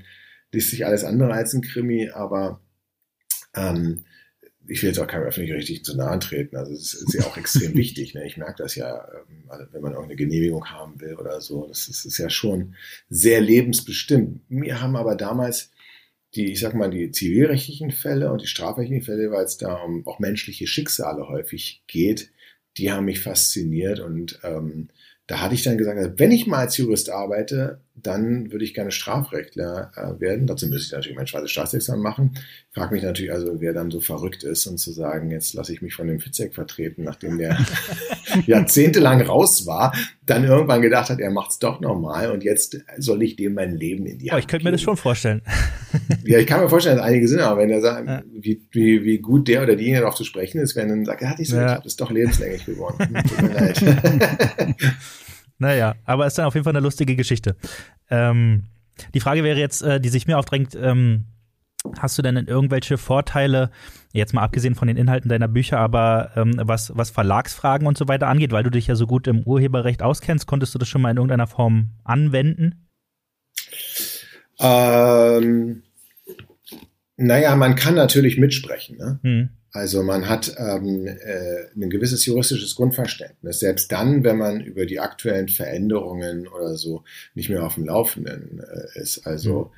liest 0.52 0.72
sich 0.72 0.86
alles 0.86 1.04
andere 1.04 1.34
als 1.34 1.54
ein 1.54 1.62
Krimi, 1.62 2.10
aber 2.10 2.62
ähm, 3.56 4.06
ich 4.68 4.82
will 4.82 4.90
jetzt 4.90 5.00
auch 5.00 5.08
keinem 5.08 5.28
öffentlich-rechtlichen 5.28 5.84
zu 5.84 5.96
nahe 5.96 6.20
treten. 6.20 6.58
Also 6.58 6.74
es 6.74 6.94
ist 6.94 7.14
ja 7.14 7.24
auch 7.26 7.38
extrem 7.38 7.74
wichtig. 7.76 8.14
Ne? 8.16 8.26
Ich 8.26 8.38
merke 8.38 8.64
das 8.64 8.76
ja, 8.76 9.08
ähm, 9.14 9.37
wenn 9.50 9.82
man 9.82 9.94
irgendeine 9.94 10.16
Genehmigung 10.16 10.66
haben 10.66 11.00
will 11.00 11.16
oder 11.16 11.42
so. 11.42 11.68
Das 11.68 11.88
ist, 11.88 12.06
ist 12.06 12.18
ja 12.18 12.30
schon 12.30 12.76
sehr 13.10 13.42
lebensbestimmt. 13.42 14.42
Wir 14.50 14.82
haben 14.82 14.96
aber 14.96 15.16
damals 15.16 15.72
die, 16.36 16.52
ich 16.52 16.60
sag 16.60 16.74
mal, 16.74 16.90
die 16.90 17.12
zivilrechtlichen 17.12 17.92
Fälle 17.92 18.32
und 18.32 18.42
die 18.42 18.48
strafrechtlichen 18.48 19.04
Fälle, 19.04 19.32
weil 19.32 19.46
es 19.46 19.58
da 19.58 19.76
um 19.76 20.06
auch 20.06 20.20
menschliche 20.20 20.68
Schicksale 20.68 21.28
häufig 21.30 21.84
geht, 21.88 22.32
die 22.78 22.92
haben 22.92 23.06
mich 23.06 23.22
fasziniert 23.22 24.00
und 24.00 24.40
ähm, 24.44 24.90
da 25.26 25.42
hatte 25.42 25.56
ich 25.56 25.64
dann 25.64 25.78
gesagt, 25.78 25.98
also 25.98 26.12
wenn 26.18 26.32
ich 26.32 26.48
mal 26.48 26.60
als 26.60 26.78
Jurist 26.78 27.10
arbeite, 27.10 27.82
dann 28.02 28.52
würde 28.52 28.64
ich 28.64 28.74
gerne 28.74 28.92
Strafrechtler 28.92 29.92
äh, 29.96 30.20
werden. 30.22 30.48
Dazu 30.48 30.68
müsste 30.68 30.86
ich 30.88 30.92
natürlich 30.92 31.18
mein 31.18 31.28
schwarzes 31.28 31.52
Staatsexamen 31.52 32.02
machen. 32.02 32.32
Ich 32.36 32.76
frage 32.76 32.94
mich 32.94 33.04
natürlich 33.04 33.32
also, 33.32 33.60
wer 33.60 33.74
dann 33.74 33.90
so 33.90 34.00
verrückt 34.00 34.44
ist 34.44 34.68
und 34.68 34.78
zu 34.78 34.92
sagen, 34.92 35.32
jetzt 35.32 35.54
lasse 35.54 35.74
ich 35.74 35.82
mich 35.82 35.96
von 35.96 36.08
dem 36.08 36.20
Fitzek 36.20 36.54
vertreten, 36.54 37.04
nachdem 37.04 37.38
der 37.38 37.58
jahrzehntelang 38.46 39.22
raus 39.22 39.66
war, 39.66 39.94
dann 40.26 40.44
irgendwann 40.44 40.82
gedacht 40.82 41.10
hat, 41.10 41.20
er 41.20 41.32
macht 41.32 41.52
es 41.52 41.60
doch 41.60 41.80
nochmal 41.80 42.32
und 42.32 42.44
jetzt 42.44 42.80
soll 42.98 43.24
ich 43.24 43.36
dem 43.36 43.56
mein 43.56 43.76
Leben 43.76 44.06
in 44.06 44.20
die 44.20 44.32
Hand 44.32 44.38
Oh, 44.38 44.40
ich 44.40 44.48
könnte 44.48 44.66
mir 44.66 44.72
das 44.72 44.82
schon 44.82 44.98
vorstellen. 44.98 45.42
ja, 46.26 46.38
ich 46.38 46.46
kann 46.46 46.62
mir 46.62 46.70
vorstellen, 46.70 46.98
dass 46.98 47.06
einige 47.06 47.28
sind, 47.28 47.40
aber 47.40 47.62
wenn 47.62 47.72
er 47.72 47.82
sagt, 47.82 48.08
ja. 48.08 48.22
wie, 48.32 48.62
wie, 48.72 49.04
wie 49.04 49.18
gut 49.20 49.48
der 49.48 49.64
oder 49.64 49.76
diejenige 49.76 50.02
darauf 50.02 50.16
zu 50.16 50.24
sprechen 50.24 50.60
ist, 50.60 50.76
wenn 50.76 50.90
er 50.90 50.96
dann 50.96 51.06
sagt, 51.06 51.22
er 51.22 51.30
hat 51.32 51.40
nicht 51.40 51.50
so, 51.50 51.58
ja. 51.58 51.66
ich 51.66 51.72
habe 51.72 51.84
das 51.84 51.96
doch 51.96 52.12
lebenslänglich 52.12 52.66
geworden. 52.66 53.18
Tut 53.28 53.42
mir 53.42 53.54
leid. 53.54 53.84
Naja, 55.58 55.96
aber 56.06 56.28
ist 56.28 56.38
dann 56.38 56.46
auf 56.46 56.54
jeden 56.54 56.64
Fall 56.64 56.76
eine 56.76 56.84
lustige 56.84 57.16
Geschichte. 57.16 57.56
Ähm, 58.10 58.64
die 59.14 59.20
Frage 59.20 59.44
wäre 59.44 59.60
jetzt, 59.60 59.82
äh, 59.82 60.00
die 60.00 60.10
sich 60.10 60.28
mir 60.28 60.38
aufdrängt, 60.38 60.76
ähm, 60.76 61.26
hast 62.00 62.18
du 62.18 62.22
denn 62.22 62.36
irgendwelche 62.36 62.98
Vorteile, 62.98 63.72
jetzt 64.14 64.34
mal 64.34 64.44
abgesehen 64.44 64.76
von 64.76 64.88
den 64.88 64.98
Inhalten 64.98 65.30
deiner 65.30 65.48
Bücher, 65.48 65.80
aber 65.80 66.32
ähm, 66.36 66.60
was, 66.64 66.92
was 66.96 67.12
Verlagsfragen 67.12 67.88
und 67.88 67.98
so 67.98 68.08
weiter 68.08 68.28
angeht, 68.28 68.52
weil 68.52 68.64
du 68.64 68.72
dich 68.72 68.88
ja 68.88 68.96
so 68.96 69.08
gut 69.08 69.28
im 69.28 69.44
Urheberrecht 69.44 70.02
auskennst, 70.02 70.48
konntest 70.48 70.74
du 70.76 70.80
das 70.80 70.88
schon 70.88 71.02
mal 71.02 71.12
in 71.12 71.18
irgendeiner 71.18 71.48
Form 71.48 71.92
anwenden? 72.04 72.88
Ähm, 74.60 75.84
Naja, 77.16 77.56
man 77.56 77.76
kann 77.76 77.96
natürlich 77.96 78.38
mitsprechen. 78.38 78.98
Ne? 78.98 79.20
Hm. 79.24 79.50
Also 79.78 80.02
man 80.02 80.28
hat 80.28 80.56
ähm, 80.58 81.06
äh, 81.06 81.68
ein 81.76 81.92
gewisses 81.92 82.26
juristisches 82.26 82.76
Grundverständnis, 82.76 83.60
selbst 83.60 83.92
dann, 83.92 84.24
wenn 84.24 84.38
man 84.38 84.60
über 84.60 84.88
die 84.88 85.00
aktuellen 85.00 85.50
Veränderungen 85.50 86.48
oder 86.48 86.76
so 86.78 87.04
nicht 87.36 87.50
mehr 87.50 87.64
auf 87.64 87.76
dem 87.76 87.86
Laufenden 87.86 88.60
äh, 88.60 89.00
ist. 89.00 89.28
Also 89.28 89.72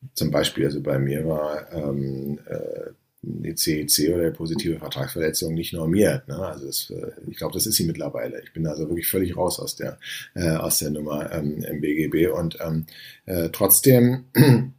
mhm. 0.00 0.08
zum 0.14 0.30
Beispiel, 0.32 0.64
also 0.64 0.82
bei 0.82 0.98
mir 0.98 1.24
war 1.24 1.72
ähm, 1.72 2.40
äh, 2.46 2.90
die 3.22 3.54
CEC 3.54 4.12
oder 4.12 4.30
die 4.30 4.36
positive 4.36 4.80
Vertragsverletzung 4.80 5.54
nicht 5.54 5.72
normiert. 5.72 6.26
Ne? 6.26 6.36
Also 6.36 6.66
das, 6.66 6.90
äh, 6.90 7.12
ich 7.30 7.36
glaube, 7.36 7.54
das 7.54 7.66
ist 7.66 7.76
sie 7.76 7.86
mittlerweile. 7.86 8.42
Ich 8.42 8.52
bin 8.52 8.66
also 8.66 8.88
wirklich 8.88 9.06
völlig 9.06 9.36
raus 9.36 9.60
aus 9.60 9.76
der 9.76 10.00
äh, 10.34 10.50
aus 10.50 10.80
der 10.80 10.90
Nummer 10.90 11.30
ähm, 11.30 11.62
im 11.62 11.80
BGB 11.80 12.32
und 12.32 12.58
ähm, 12.60 12.86
äh, 13.26 13.50
trotzdem, 13.50 14.24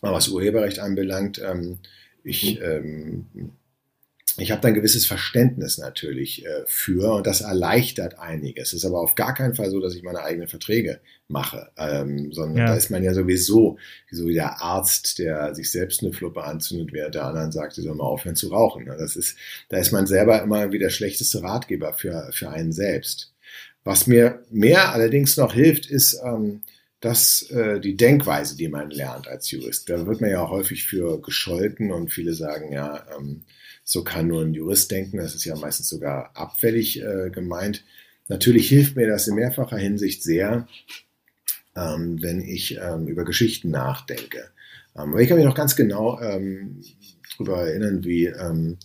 was 0.00 0.26
Urheberrecht 0.26 0.80
anbelangt, 0.80 1.40
ähm, 1.40 1.78
ich 2.24 2.60
ähm, 2.60 3.26
ich 4.38 4.50
habe 4.50 4.62
da 4.62 4.68
ein 4.68 4.74
gewisses 4.74 5.06
Verständnis 5.06 5.76
natürlich 5.76 6.46
äh, 6.46 6.62
für 6.66 7.12
und 7.12 7.26
das 7.26 7.42
erleichtert 7.42 8.18
einiges. 8.18 8.68
Es 8.68 8.74
ist 8.74 8.84
aber 8.86 9.00
auf 9.00 9.14
gar 9.14 9.34
keinen 9.34 9.54
Fall 9.54 9.70
so, 9.70 9.78
dass 9.78 9.94
ich 9.94 10.02
meine 10.02 10.22
eigenen 10.22 10.48
Verträge 10.48 11.00
mache, 11.28 11.70
ähm, 11.76 12.32
sondern 12.32 12.56
ja. 12.56 12.66
da 12.66 12.76
ist 12.76 12.90
man 12.90 13.02
ja 13.02 13.12
sowieso 13.12 13.78
so 14.10 14.26
wie 14.26 14.34
der 14.34 14.62
Arzt, 14.62 15.18
der 15.18 15.54
sich 15.54 15.70
selbst 15.70 16.02
eine 16.02 16.12
Fluppe 16.12 16.44
anzündet, 16.44 16.92
während 16.92 17.14
der 17.14 17.24
anderen 17.24 17.52
sagt, 17.52 17.74
sie 17.74 17.82
soll 17.82 17.94
mal 17.94 18.04
aufhören 18.04 18.36
zu 18.36 18.48
rauchen. 18.48 18.86
Das 18.86 19.16
ist, 19.16 19.36
da 19.68 19.76
ist 19.76 19.92
man 19.92 20.06
selber 20.06 20.42
immer 20.42 20.72
wie 20.72 20.78
der 20.78 20.90
schlechteste 20.90 21.42
Ratgeber 21.42 21.92
für, 21.92 22.30
für 22.32 22.48
einen 22.48 22.72
selbst. 22.72 23.34
Was 23.84 24.06
mir 24.06 24.42
mehr 24.50 24.92
allerdings 24.92 25.36
noch 25.36 25.52
hilft, 25.52 25.86
ist, 25.86 26.18
ähm, 26.24 26.62
dass 27.00 27.42
äh, 27.50 27.80
die 27.80 27.96
Denkweise, 27.96 28.56
die 28.56 28.68
man 28.68 28.90
lernt 28.90 29.26
als 29.26 29.50
Jurist, 29.50 29.90
da 29.90 30.06
wird 30.06 30.20
man 30.20 30.30
ja 30.30 30.48
häufig 30.48 30.86
für 30.86 31.20
gescholten 31.20 31.90
und 31.90 32.12
viele 32.12 32.32
sagen 32.32 32.72
ja, 32.72 33.04
ähm, 33.18 33.42
so 33.84 34.04
kann 34.04 34.28
nur 34.28 34.42
ein 34.42 34.54
Jurist 34.54 34.90
denken, 34.90 35.18
das 35.18 35.34
ist 35.34 35.44
ja 35.44 35.56
meistens 35.56 35.88
sogar 35.88 36.30
abfällig 36.34 37.02
äh, 37.02 37.30
gemeint. 37.30 37.84
Natürlich 38.28 38.68
hilft 38.68 38.96
mir 38.96 39.08
das 39.08 39.26
in 39.26 39.34
mehrfacher 39.34 39.76
Hinsicht 39.76 40.22
sehr, 40.22 40.68
ähm, 41.76 42.22
wenn 42.22 42.40
ich 42.40 42.78
ähm, 42.80 43.08
über 43.08 43.24
Geschichten 43.24 43.70
nachdenke. 43.70 44.50
Ähm, 44.94 45.10
aber 45.10 45.20
ich 45.20 45.28
kann 45.28 45.38
mich 45.38 45.46
noch 45.46 45.54
ganz 45.54 45.76
genau 45.76 46.20
ähm, 46.20 46.82
darüber 47.32 47.66
erinnern, 47.66 48.04
wie 48.04 48.26
ähm, 48.26 48.78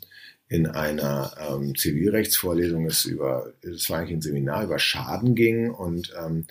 in 0.50 0.66
einer 0.66 1.36
ähm, 1.50 1.75
Zivilrechtsvorlesung 1.75 2.86
es 2.86 3.06
über, 3.06 3.54
es 3.62 3.89
war 3.89 4.00
eigentlich 4.00 4.18
ein 4.18 4.22
Seminar 4.22 4.63
über 4.63 4.80
Schaden 4.80 5.36
ging 5.36 5.70
und 5.70 6.13
ähm, 6.20 6.46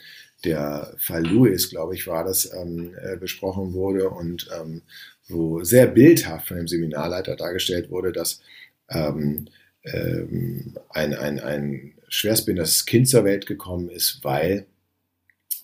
der 0.45 0.95
Fall 0.99 1.25
Lewis, 1.25 1.71
glaube 1.71 1.95
ich, 1.95 2.07
war 2.07 2.23
das, 2.23 2.53
ähm, 2.53 2.95
äh, 3.01 3.17
besprochen 3.17 3.73
wurde 3.73 4.11
und 4.11 4.49
ähm, 4.59 4.83
wo 5.29 5.63
sehr 5.65 5.87
bildhaft 5.87 6.49
von 6.49 6.57
dem 6.57 6.69
Seminarleiter 6.69 7.37
dargestellt 7.37 7.91
wurde, 7.91 8.13
dass 8.13 8.41
ähm, 8.89 9.49
ähm, 9.85 10.75
ein, 10.91 11.15
ein, 11.15 11.41
ein 11.41 11.95
schwerstbehindertes 12.09 12.87
Kind 12.87 13.09
zur 13.09 13.25
Welt 13.25 13.47
gekommen 13.47 13.89
ist, 13.89 14.21
weil 14.23 14.67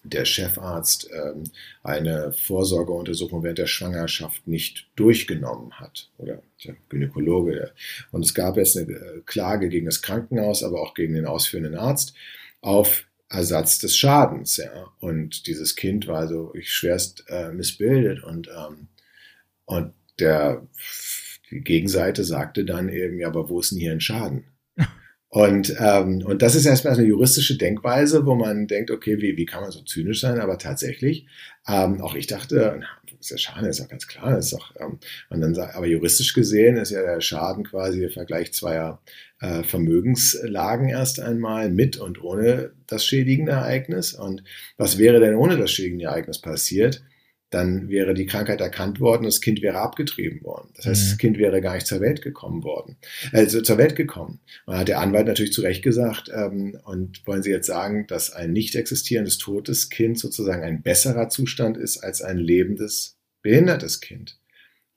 der 0.04 0.24
Chefarzt 0.24 1.08
ähm, 1.12 1.44
eine 1.82 2.32
Vorsorgeuntersuchung 2.32 3.42
während 3.42 3.58
der 3.58 3.66
Schwangerschaft 3.66 4.48
nicht 4.48 4.88
durchgenommen 4.96 5.72
hat 5.78 6.10
oder 6.18 6.42
der 6.64 6.74
Gynäkologe. 6.88 7.72
Und 8.10 8.24
es 8.24 8.34
gab 8.34 8.56
jetzt 8.56 8.76
eine 8.76 8.92
äh, 8.92 9.20
Klage 9.26 9.68
gegen 9.68 9.86
das 9.86 10.02
Krankenhaus, 10.02 10.64
aber 10.64 10.82
auch 10.82 10.94
gegen 10.94 11.14
den 11.14 11.26
ausführenden 11.26 11.76
Arzt 11.76 12.14
auf 12.60 13.04
Ersatz 13.28 13.78
des 13.78 13.96
Schadens. 13.96 14.56
Ja. 14.56 14.88
Und 15.00 15.46
dieses 15.46 15.76
Kind 15.76 16.06
war 16.08 16.18
also 16.18 16.52
schwerst 16.60 17.24
äh, 17.28 17.52
missbildet 17.52 18.22
und 18.24 18.48
ähm, 18.48 18.88
und 19.64 19.92
der, 20.18 20.66
die 21.50 21.60
Gegenseite 21.60 22.24
sagte 22.24 22.64
dann 22.64 22.88
eben, 22.88 23.18
ja, 23.18 23.28
aber 23.28 23.48
wo 23.48 23.60
ist 23.60 23.72
denn 23.72 23.78
hier 23.78 23.92
ein 23.92 24.00
Schaden? 24.00 24.44
Und, 25.34 25.74
ähm, 25.78 26.22
und 26.26 26.42
das 26.42 26.54
ist 26.54 26.66
erstmal 26.66 26.92
eine 26.92 27.06
juristische 27.06 27.56
Denkweise, 27.56 28.26
wo 28.26 28.34
man 28.34 28.66
denkt, 28.66 28.90
okay, 28.90 29.16
wie, 29.22 29.38
wie 29.38 29.46
kann 29.46 29.62
man 29.62 29.70
so 29.70 29.80
zynisch 29.80 30.20
sein? 30.20 30.38
Aber 30.38 30.58
tatsächlich, 30.58 31.26
ähm, 31.66 32.02
auch 32.02 32.14
ich 32.14 32.26
dachte, 32.26 32.76
na, 32.78 32.86
ist 33.22 33.30
ja 33.30 33.38
Schaden, 33.38 33.68
ist 33.68 33.78
ja 33.78 33.86
ganz 33.86 34.06
klar, 34.06 34.36
ist 34.36 34.52
doch, 34.52 34.74
ähm, 34.80 34.98
und 35.30 35.40
dann, 35.40 35.56
aber 35.56 35.86
juristisch 35.86 36.34
gesehen 36.34 36.76
ist 36.76 36.90
ja 36.90 37.02
der 37.02 37.20
Schaden 37.20 37.64
quasi 37.64 38.00
der 38.00 38.10
Vergleich 38.10 38.52
zweier 38.52 39.00
äh, 39.40 39.62
Vermögenslagen 39.62 40.88
erst 40.88 41.20
einmal 41.20 41.70
mit 41.70 41.96
und 41.96 42.22
ohne 42.22 42.72
das 42.86 43.06
schädigende 43.06 43.52
Ereignis. 43.52 44.14
Und 44.14 44.42
was 44.76 44.98
wäre 44.98 45.20
denn 45.20 45.34
ohne 45.34 45.56
das 45.56 45.70
schädigende 45.70 46.06
Ereignis 46.06 46.40
passiert? 46.40 47.02
Dann 47.52 47.88
wäre 47.88 48.14
die 48.14 48.26
Krankheit 48.26 48.60
erkannt 48.60 48.98
worden, 48.98 49.24
das 49.24 49.40
Kind 49.40 49.62
wäre 49.62 49.78
abgetrieben 49.78 50.42
worden. 50.42 50.70
Das 50.74 50.86
heißt, 50.86 51.04
mhm. 51.04 51.08
das 51.10 51.18
Kind 51.18 51.38
wäre 51.38 51.60
gar 51.60 51.74
nicht 51.74 51.86
zur 51.86 52.00
Welt 52.00 52.22
gekommen 52.22 52.64
worden, 52.64 52.96
also 53.32 53.60
zur 53.60 53.78
Welt 53.78 53.94
gekommen. 53.94 54.40
Und 54.66 54.76
hat 54.76 54.88
der 54.88 55.00
Anwalt 55.00 55.26
natürlich 55.26 55.52
zu 55.52 55.60
Recht 55.60 55.82
gesagt, 55.82 56.30
ähm, 56.34 56.78
und 56.84 57.26
wollen 57.26 57.42
Sie 57.42 57.50
jetzt 57.50 57.66
sagen, 57.66 58.06
dass 58.06 58.32
ein 58.32 58.52
nicht 58.52 58.74
existierendes 58.74 59.38
totes 59.38 59.90
Kind 59.90 60.18
sozusagen 60.18 60.62
ein 60.62 60.82
besserer 60.82 61.28
Zustand 61.28 61.76
ist 61.76 61.98
als 61.98 62.22
ein 62.22 62.38
lebendes 62.38 63.18
behindertes 63.42 64.00
Kind? 64.00 64.38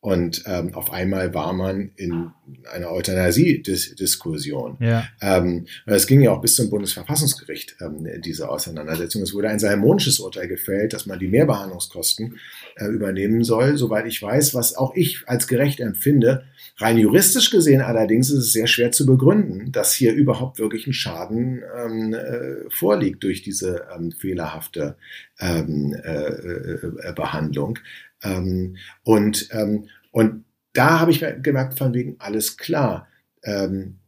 Und 0.06 0.44
ähm, 0.46 0.76
auf 0.76 0.94
einmal 0.94 1.34
war 1.34 1.52
man 1.52 1.90
in 1.96 2.30
einer 2.72 2.92
Euthanasie-Diskussion. 2.92 4.78
Ja. 4.80 5.08
Ähm, 5.20 5.66
das 5.88 6.06
ging 6.06 6.22
ja 6.22 6.30
auch 6.30 6.42
bis 6.42 6.54
zum 6.54 6.70
Bundesverfassungsgericht, 6.70 7.78
ähm, 7.82 8.08
diese 8.22 8.50
Auseinandersetzung. 8.50 9.24
Es 9.24 9.34
wurde 9.34 9.50
ein 9.50 9.58
salmonisches 9.58 10.20
Urteil 10.20 10.48
gefällt, 10.48 10.94
dass 10.94 11.08
man 11.08 11.18
die 11.18 11.28
Mehrbehandlungskosten 11.28 12.38
äh, 12.76 12.88
übernehmen 12.88 13.44
soll, 13.44 13.78
soweit 13.78 14.06
ich 14.06 14.22
weiß, 14.22 14.54
was 14.54 14.76
auch 14.76 14.96
ich 14.96 15.24
als 15.28 15.48
gerecht 15.48 15.80
empfinde. 15.80 16.44
Rein 16.78 16.98
juristisch 16.98 17.50
gesehen 17.50 17.82
allerdings 17.82 18.30
ist 18.30 18.40
es 18.40 18.54
sehr 18.54 18.68
schwer 18.68 18.92
zu 18.92 19.06
begründen, 19.06 19.72
dass 19.72 19.94
hier 19.94 20.14
überhaupt 20.14 20.60
wirklich 20.60 20.86
ein 20.86 20.94
Schaden 20.94 21.64
ähm, 21.78 22.14
äh, 22.14 22.70
vorliegt 22.70 23.24
durch 23.24 23.44
diese 23.44 23.88
ähm, 23.96 24.12
fehlerhafte 24.12 24.98
ähm, 25.40 25.96
äh, 26.04 26.28
äh, 26.28 27.14
Behandlung. 27.16 27.80
Ähm, 28.22 28.76
und, 29.04 29.48
ähm, 29.52 29.88
und 30.12 30.44
da 30.74 31.00
habe 31.00 31.12
ich 31.12 31.24
gemerkt, 31.42 31.78
von 31.78 31.94
wegen, 31.94 32.18
alles 32.20 32.58
klar. 32.58 33.08
Ähm, 33.44 34.00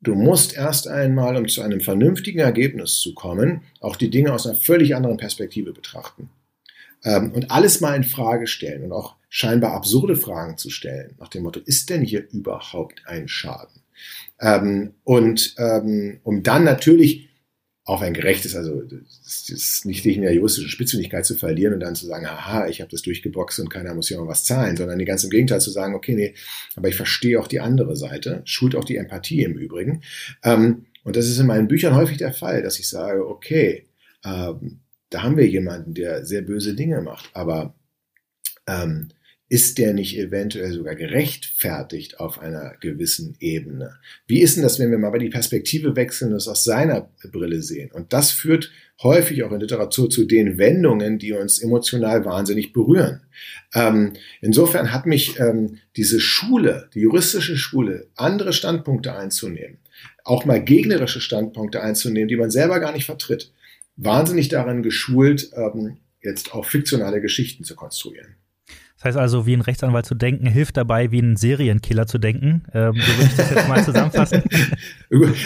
du 0.00 0.14
musst 0.14 0.56
erst 0.56 0.88
einmal, 0.88 1.36
um 1.36 1.46
zu 1.46 1.60
einem 1.60 1.80
vernünftigen 1.80 2.38
Ergebnis 2.38 2.94
zu 2.94 3.14
kommen, 3.14 3.64
auch 3.80 3.96
die 3.96 4.08
Dinge 4.08 4.32
aus 4.32 4.46
einer 4.46 4.56
völlig 4.56 4.96
anderen 4.96 5.18
Perspektive 5.18 5.74
betrachten. 5.74 6.30
Ähm, 7.04 7.32
und 7.32 7.50
alles 7.50 7.80
mal 7.80 7.94
in 7.94 8.04
Frage 8.04 8.46
stellen 8.46 8.84
und 8.84 8.92
auch 8.92 9.16
scheinbar 9.28 9.72
absurde 9.72 10.16
Fragen 10.16 10.56
zu 10.56 10.70
stellen, 10.70 11.14
nach 11.18 11.28
dem 11.28 11.42
Motto, 11.42 11.60
ist 11.60 11.90
denn 11.90 12.02
hier 12.02 12.28
überhaupt 12.30 13.02
ein 13.06 13.28
Schaden? 13.28 13.82
Ähm, 14.40 14.94
und 15.04 15.54
ähm, 15.58 16.20
um 16.22 16.42
dann 16.42 16.64
natürlich 16.64 17.28
auch 17.88 18.02
ein 18.02 18.12
gerechtes, 18.12 18.54
also 18.54 18.82
das 18.82 19.48
ist 19.48 19.86
nicht 19.86 20.04
in 20.04 20.20
der 20.20 20.34
juristischen 20.34 20.68
Spitzfindigkeit 20.68 21.24
zu 21.24 21.36
verlieren 21.36 21.72
und 21.72 21.80
dann 21.80 21.94
zu 21.94 22.04
sagen, 22.04 22.26
aha, 22.26 22.68
ich 22.68 22.82
habe 22.82 22.90
das 22.90 23.00
durchgeboxt 23.00 23.60
und 23.60 23.70
keiner 23.70 23.94
muss 23.94 24.08
hier 24.08 24.18
mal 24.18 24.28
was 24.28 24.44
zahlen, 24.44 24.76
sondern 24.76 25.02
ganz 25.06 25.24
im 25.24 25.30
Gegenteil 25.30 25.60
zu 25.62 25.70
sagen, 25.70 25.94
okay, 25.94 26.14
nee, 26.14 26.34
aber 26.76 26.88
ich 26.88 26.96
verstehe 26.96 27.40
auch 27.40 27.48
die 27.48 27.60
andere 27.60 27.96
Seite, 27.96 28.42
schult 28.44 28.76
auch 28.76 28.84
die 28.84 28.96
Empathie 28.96 29.42
im 29.42 29.56
Übrigen. 29.56 30.02
Ähm, 30.44 30.84
und 31.02 31.16
das 31.16 31.28
ist 31.28 31.38
in 31.38 31.46
meinen 31.46 31.68
Büchern 31.68 31.94
häufig 31.94 32.18
der 32.18 32.34
Fall, 32.34 32.62
dass 32.62 32.78
ich 32.78 32.88
sage, 32.90 33.26
okay, 33.26 33.86
ähm, 34.22 34.80
da 35.10 35.22
haben 35.22 35.36
wir 35.36 35.46
jemanden, 35.46 35.94
der 35.94 36.24
sehr 36.24 36.42
böse 36.42 36.74
Dinge 36.74 37.00
macht, 37.00 37.30
aber 37.34 37.74
ähm, 38.66 39.08
ist 39.50 39.78
der 39.78 39.94
nicht 39.94 40.18
eventuell 40.18 40.72
sogar 40.72 40.94
gerechtfertigt 40.94 42.20
auf 42.20 42.38
einer 42.38 42.74
gewissen 42.80 43.34
Ebene? 43.40 43.96
Wie 44.26 44.42
ist 44.42 44.56
denn 44.56 44.62
das, 44.62 44.78
wenn 44.78 44.90
wir 44.90 44.98
mal 44.98 45.16
die 45.18 45.30
Perspektive 45.30 45.96
wechseln 45.96 46.32
und 46.32 46.36
es 46.36 46.48
aus 46.48 46.64
seiner 46.64 47.10
Brille 47.32 47.62
sehen? 47.62 47.90
Und 47.90 48.12
das 48.12 48.30
führt 48.30 48.70
häufig 49.02 49.42
auch 49.42 49.52
in 49.52 49.60
Literatur 49.60 50.10
zu 50.10 50.24
den 50.24 50.58
Wendungen, 50.58 51.18
die 51.18 51.32
uns 51.32 51.60
emotional 51.60 52.26
wahnsinnig 52.26 52.74
berühren. 52.74 53.22
Ähm, 53.74 54.12
insofern 54.42 54.92
hat 54.92 55.06
mich 55.06 55.38
ähm, 55.40 55.78
diese 55.96 56.20
Schule, 56.20 56.90
die 56.94 57.00
juristische 57.00 57.56
Schule, 57.56 58.08
andere 58.16 58.52
Standpunkte 58.52 59.16
einzunehmen, 59.16 59.78
auch 60.24 60.44
mal 60.44 60.62
gegnerische 60.62 61.22
Standpunkte 61.22 61.80
einzunehmen, 61.80 62.28
die 62.28 62.36
man 62.36 62.50
selber 62.50 62.80
gar 62.80 62.92
nicht 62.92 63.06
vertritt, 63.06 63.52
wahnsinnig 63.98 64.48
darin 64.48 64.82
geschult, 64.82 65.50
ähm, 65.54 65.98
jetzt 66.20 66.54
auch 66.54 66.64
fiktionale 66.64 67.20
Geschichten 67.20 67.64
zu 67.64 67.76
konstruieren. 67.76 68.36
Das 68.96 69.04
heißt 69.04 69.16
also, 69.16 69.46
wie 69.46 69.54
ein 69.54 69.60
Rechtsanwalt 69.60 70.06
zu 70.06 70.16
denken, 70.16 70.46
hilft 70.46 70.76
dabei, 70.76 71.12
wie 71.12 71.20
ein 71.20 71.36
Serienkiller 71.36 72.08
zu 72.08 72.18
denken. 72.18 72.64
Ähm, 72.74 72.94
so 72.94 73.12
würde 73.16 73.30
ich 73.30 73.36
das 73.36 73.50
jetzt 73.50 73.68
mal 73.68 73.84
zusammenfassen. 73.84 74.42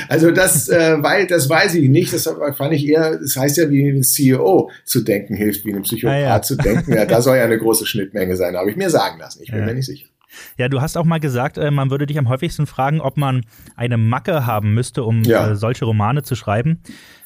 Also 0.08 0.32
das, 0.32 0.68
äh, 0.68 0.96
weil, 1.02 1.28
das 1.28 1.48
weiß 1.48 1.74
ich 1.74 1.88
nicht. 1.88 2.12
Das 2.12 2.28
fand 2.56 2.72
ich 2.72 2.84
eher, 2.88 3.18
das 3.18 3.36
heißt 3.36 3.58
ja, 3.58 3.70
wie 3.70 3.88
ein 3.88 4.02
CEO 4.02 4.70
zu 4.84 5.02
denken 5.02 5.36
hilft, 5.36 5.64
wie 5.64 5.72
ein 5.72 5.82
Psychopath 5.82 6.16
ah, 6.16 6.18
ja. 6.18 6.42
zu 6.42 6.56
denken. 6.56 6.92
Ja, 6.92 7.04
da 7.04 7.22
soll 7.22 7.36
ja 7.36 7.44
eine 7.44 7.58
große 7.58 7.86
Schnittmenge 7.86 8.36
sein, 8.36 8.56
habe 8.56 8.70
ich 8.70 8.76
mir 8.76 8.90
sagen 8.90 9.20
lassen. 9.20 9.40
Ich 9.40 9.50
bin 9.50 9.60
ja. 9.60 9.66
mir 9.66 9.74
nicht 9.74 9.86
sicher. 9.86 10.08
Ja, 10.58 10.68
du 10.68 10.80
hast 10.80 10.96
auch 10.96 11.04
mal 11.04 11.18
gesagt, 11.20 11.58
äh, 11.58 11.70
man 11.70 11.90
würde 11.90 12.06
dich 12.06 12.18
am 12.18 12.28
häufigsten 12.28 12.66
fragen, 12.66 13.00
ob 13.00 13.16
man 13.16 13.44
eine 13.76 13.96
Macke 13.96 14.46
haben 14.46 14.74
müsste, 14.74 15.04
um 15.04 15.22
Ja. 15.24 15.50
äh, 15.50 15.56
solche 15.56 15.84
Romane 15.84 16.22
zu 16.22 16.34
schreiben. 16.34 16.80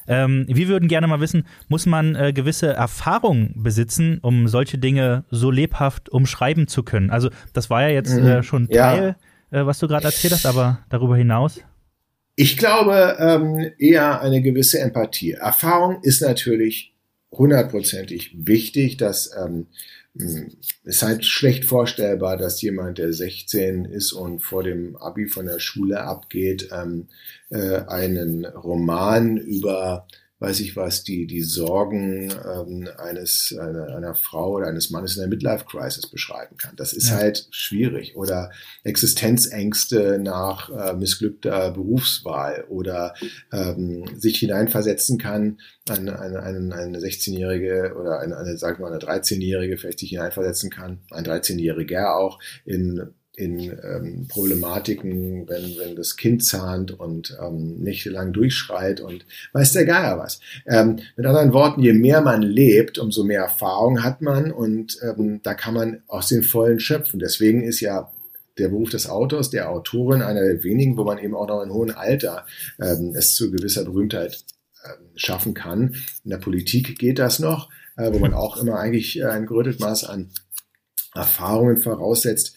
Ähm, 0.07 0.45
wir 0.47 0.67
würden 0.69 0.87
gerne 0.87 1.07
mal 1.07 1.19
wissen, 1.19 1.45
muss 1.67 1.85
man 1.85 2.15
äh, 2.15 2.31
gewisse 2.33 2.67
Erfahrung 2.73 3.51
besitzen, 3.55 4.19
um 4.21 4.47
solche 4.47 4.77
Dinge 4.77 5.25
so 5.31 5.51
lebhaft 5.51 6.09
umschreiben 6.09 6.67
zu 6.67 6.83
können? 6.83 7.09
Also 7.09 7.29
das 7.53 7.69
war 7.69 7.81
ja 7.81 7.89
jetzt 7.89 8.13
äh, 8.17 8.43
schon 8.43 8.63
Mhm. 8.63 8.69
Ja. 8.71 8.91
Teil, 8.95 9.15
äh, 9.51 9.65
was 9.65 9.79
du 9.79 9.87
gerade 9.87 10.05
erzählt 10.05 10.33
hast, 10.33 10.45
aber 10.45 10.79
darüber 10.89 11.17
hinaus. 11.17 11.59
Ich 12.35 12.55
glaube 12.55 13.17
ähm, 13.19 13.71
eher 13.79 14.21
eine 14.21 14.41
gewisse 14.41 14.79
Empathie. 14.79 15.31
Erfahrung 15.33 15.99
ist 16.03 16.21
natürlich 16.21 16.93
hundertprozentig 17.31 18.35
wichtig, 18.37 18.97
dass 18.97 19.31
ähm, 19.37 19.67
ist 20.83 21.03
halt 21.03 21.25
schlecht 21.25 21.65
vorstellbar, 21.65 22.37
dass 22.37 22.61
jemand, 22.61 22.97
der 22.97 23.13
16 23.13 23.85
ist 23.85 24.13
und 24.13 24.39
vor 24.39 24.63
dem 24.63 24.95
Abi 24.97 25.27
von 25.27 25.45
der 25.45 25.59
Schule 25.59 26.01
abgeht, 26.01 26.69
ähm, 26.71 27.07
äh, 27.49 27.81
einen 27.87 28.45
Roman 28.45 29.37
über 29.37 30.07
weiß 30.39 30.59
ich 30.59 30.75
was, 30.75 31.03
die, 31.03 31.25
die 31.25 31.41
Sorgen 31.41 32.31
ähm, 32.31 32.87
eines, 32.97 33.55
einer, 33.59 33.95
einer 33.95 34.13
Frau 34.13 34.51
oder 34.51 34.67
eines 34.67 34.91
Mannes 34.91 35.15
in 35.15 35.21
der 35.21 35.29
Midlife-Crisis 35.29 36.07
beschreiben 36.11 36.57
kann. 36.57 36.75
Das 36.75 36.93
ist 36.93 37.09
Ja. 37.09 37.15
halt 37.17 37.47
schwierig. 37.49 38.15
Oder 38.15 38.51
Existenzängste 38.83 40.19
nach 40.19 40.69
äh, 40.69 40.93
missglückter 40.93 41.71
Berufswahl 41.71 42.65
oder 42.69 43.13
ähm, 43.51 44.05
sich 44.15 44.37
hineinversetzen 44.37 45.17
kann, 45.17 45.59
eine, 45.89 46.19
eine, 46.19 46.43
eine, 46.43 46.75
eine 46.75 46.99
16-Jährige 46.99 47.95
oder 47.99 48.19
eine, 48.19 48.37
eine, 48.37 48.57
sagen 48.57 48.79
wir 48.79 48.89
mal, 48.89 48.93
eine 48.93 49.03
13-Jährige 49.03 49.77
vielleicht 49.77 49.99
sich 49.99 50.09
hineinversetzen 50.09 50.69
kann, 50.69 50.99
ein 51.11 51.25
13-Jähriger 51.25 52.15
auch 52.15 52.39
in 52.65 53.13
in 53.37 53.59
ähm, 53.59 54.27
Problematiken, 54.27 55.47
wenn, 55.47 55.77
wenn 55.77 55.95
das 55.95 56.17
Kind 56.17 56.43
zahnt 56.43 56.99
und 56.99 57.37
ähm, 57.39 57.77
nächtelang 57.77 58.33
durchschreit 58.33 58.99
und 58.99 59.27
weiß 59.53 59.73
der 59.73 59.85
Geier 59.85 60.17
was. 60.17 60.39
Ähm, 60.65 60.97
mit 61.15 61.25
anderen 61.27 61.53
Worten, 61.53 61.83
je 61.83 61.93
mehr 61.93 62.21
man 62.21 62.41
lebt, 62.41 62.97
umso 62.97 63.23
mehr 63.23 63.41
Erfahrung 63.41 64.03
hat 64.03 64.23
man 64.23 64.51
und 64.51 64.97
ähm, 65.03 65.39
da 65.43 65.53
kann 65.53 65.75
man 65.75 66.01
aus 66.07 66.29
den 66.29 66.41
Vollen 66.41 66.79
schöpfen. 66.79 67.19
Deswegen 67.19 67.61
ist 67.61 67.79
ja 67.79 68.11
der 68.57 68.69
Beruf 68.69 68.89
des 68.89 69.07
Autors, 69.07 69.51
der 69.51 69.69
Autorin, 69.69 70.23
einer 70.23 70.41
der 70.41 70.63
wenigen, 70.63 70.97
wo 70.97 71.03
man 71.03 71.19
eben 71.19 71.35
auch 71.35 71.47
noch 71.47 71.61
in 71.61 71.71
hohem 71.71 71.95
Alter 71.95 72.47
ähm, 72.81 73.13
es 73.15 73.35
zu 73.35 73.51
gewisser 73.51 73.85
Berühmtheit 73.85 74.45
ähm, 74.83 75.09
schaffen 75.15 75.53
kann. 75.53 75.93
In 76.23 76.31
der 76.31 76.37
Politik 76.37 76.97
geht 76.97 77.19
das 77.19 77.37
noch, 77.37 77.69
äh, 77.97 78.11
wo 78.11 78.17
man 78.17 78.33
auch 78.33 78.57
immer 78.57 78.79
eigentlich 78.79 79.23
ein 79.23 79.45
gerüttelt 79.45 79.79
Maß 79.79 80.05
an 80.05 80.31
Erfahrungen 81.13 81.77
voraussetzt 81.77 82.55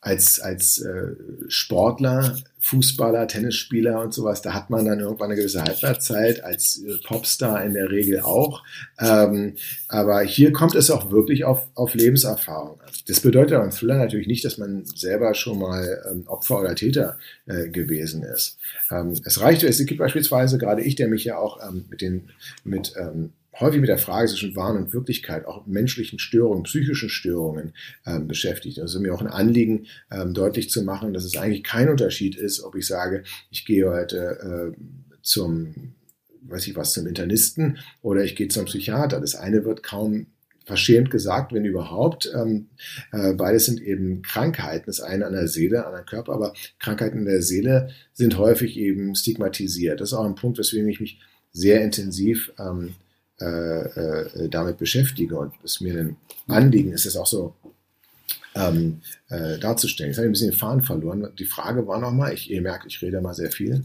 als, 0.00 0.38
als 0.40 0.78
äh, 0.78 1.16
Sportler, 1.48 2.36
Fußballer, 2.60 3.28
Tennisspieler 3.28 4.00
und 4.02 4.12
sowas, 4.12 4.42
da 4.42 4.54
hat 4.54 4.70
man 4.70 4.84
dann 4.84 5.00
irgendwann 5.00 5.30
eine 5.30 5.36
gewisse 5.36 5.62
Halbwertszeit, 5.62 6.42
als 6.42 6.82
äh, 6.82 6.96
Popstar 7.04 7.64
in 7.64 7.74
der 7.74 7.90
Regel 7.90 8.20
auch. 8.20 8.62
Ähm, 9.00 9.54
aber 9.88 10.22
hier 10.22 10.52
kommt 10.52 10.74
es 10.74 10.90
auch 10.90 11.10
wirklich 11.10 11.44
auf, 11.44 11.66
auf 11.74 11.94
Lebenserfahrung 11.94 12.80
an. 12.80 12.86
Das 13.06 13.20
bedeutet 13.20 13.58
beim 13.58 13.70
Thriller 13.70 13.98
natürlich 13.98 14.26
nicht, 14.26 14.44
dass 14.44 14.58
man 14.58 14.84
selber 14.84 15.34
schon 15.34 15.58
mal 15.58 16.02
ähm, 16.10 16.24
Opfer 16.26 16.60
oder 16.60 16.74
Täter 16.74 17.18
äh, 17.46 17.68
gewesen 17.68 18.22
ist. 18.22 18.58
Ähm, 18.90 19.14
es 19.24 19.40
reicht, 19.40 19.62
es 19.62 19.84
gibt 19.86 19.98
beispielsweise 19.98 20.58
gerade 20.58 20.82
ich, 20.82 20.96
der 20.96 21.08
mich 21.08 21.24
ja 21.24 21.38
auch 21.38 21.60
ähm, 21.66 21.84
mit 21.88 22.00
den, 22.00 22.30
mit 22.64 22.94
ähm, 22.98 23.32
häufig 23.60 23.80
mit 23.80 23.88
der 23.88 23.98
Frage 23.98 24.28
zwischen 24.28 24.56
Wahn 24.56 24.76
und 24.76 24.92
Wirklichkeit, 24.92 25.46
auch 25.46 25.66
menschlichen 25.66 26.18
Störungen, 26.18 26.64
psychischen 26.64 27.08
Störungen 27.08 27.74
ähm, 28.06 28.28
beschäftigt. 28.28 28.80
Also 28.80 29.00
mir 29.00 29.14
auch 29.14 29.20
ein 29.20 29.26
Anliegen, 29.26 29.86
ähm, 30.10 30.34
deutlich 30.34 30.70
zu 30.70 30.82
machen, 30.82 31.12
dass 31.12 31.24
es 31.24 31.36
eigentlich 31.36 31.64
kein 31.64 31.88
Unterschied 31.88 32.36
ist, 32.36 32.62
ob 32.62 32.74
ich 32.76 32.86
sage, 32.86 33.24
ich 33.50 33.64
gehe 33.64 33.88
heute 33.88 34.74
äh, 34.74 34.80
zum, 35.22 35.94
weiß 36.42 36.66
ich 36.66 36.76
was, 36.76 36.92
zum 36.92 37.06
Internisten 37.06 37.78
oder 38.02 38.24
ich 38.24 38.36
gehe 38.36 38.48
zum 38.48 38.66
Psychiater. 38.66 39.20
Das 39.20 39.34
eine 39.34 39.64
wird 39.64 39.82
kaum 39.82 40.26
verschämt 40.66 41.10
gesagt, 41.10 41.52
wenn 41.52 41.64
überhaupt. 41.64 42.30
Ähm, 42.34 42.68
äh, 43.12 43.32
beides 43.34 43.66
sind 43.66 43.80
eben 43.80 44.22
Krankheiten. 44.22 44.86
Das 44.86 45.00
eine 45.00 45.24
an 45.24 45.32
der 45.32 45.48
Seele, 45.48 45.86
an 45.86 45.92
der 45.92 46.02
Körper, 46.02 46.32
aber 46.32 46.52
Krankheiten 46.80 47.18
in 47.18 47.24
der 47.24 47.40
Seele 47.40 47.90
sind 48.12 48.36
häufig 48.36 48.76
eben 48.76 49.14
stigmatisiert. 49.14 50.00
Das 50.00 50.10
ist 50.10 50.14
auch 50.14 50.26
ein 50.26 50.34
Punkt, 50.34 50.58
weswegen 50.58 50.88
ich 50.88 51.00
mich 51.00 51.20
sehr 51.52 51.82
intensiv 51.82 52.52
ähm, 52.58 52.94
äh, 53.40 53.44
äh, 53.44 54.48
damit 54.48 54.78
beschäftige 54.78 55.38
und 55.38 55.52
es 55.62 55.80
mir 55.80 55.98
ein 55.98 56.16
Anliegen 56.48 56.92
ist, 56.92 57.06
es 57.06 57.16
auch 57.16 57.26
so 57.26 57.54
ähm, 58.54 59.02
äh, 59.28 59.58
darzustellen. 59.58 60.10
Jetzt 60.10 60.18
habe 60.18 60.26
ich 60.26 60.30
ein 60.30 60.32
bisschen 60.32 60.50
den 60.50 60.58
Faden 60.58 60.82
verloren. 60.82 61.28
Die 61.38 61.44
Frage 61.44 61.86
war 61.86 62.00
nochmal, 62.00 62.32
ich, 62.32 62.50
ihr 62.50 62.62
merkt, 62.62 62.86
ich 62.86 63.02
rede 63.02 63.20
mal 63.20 63.34
sehr 63.34 63.52
viel. 63.52 63.84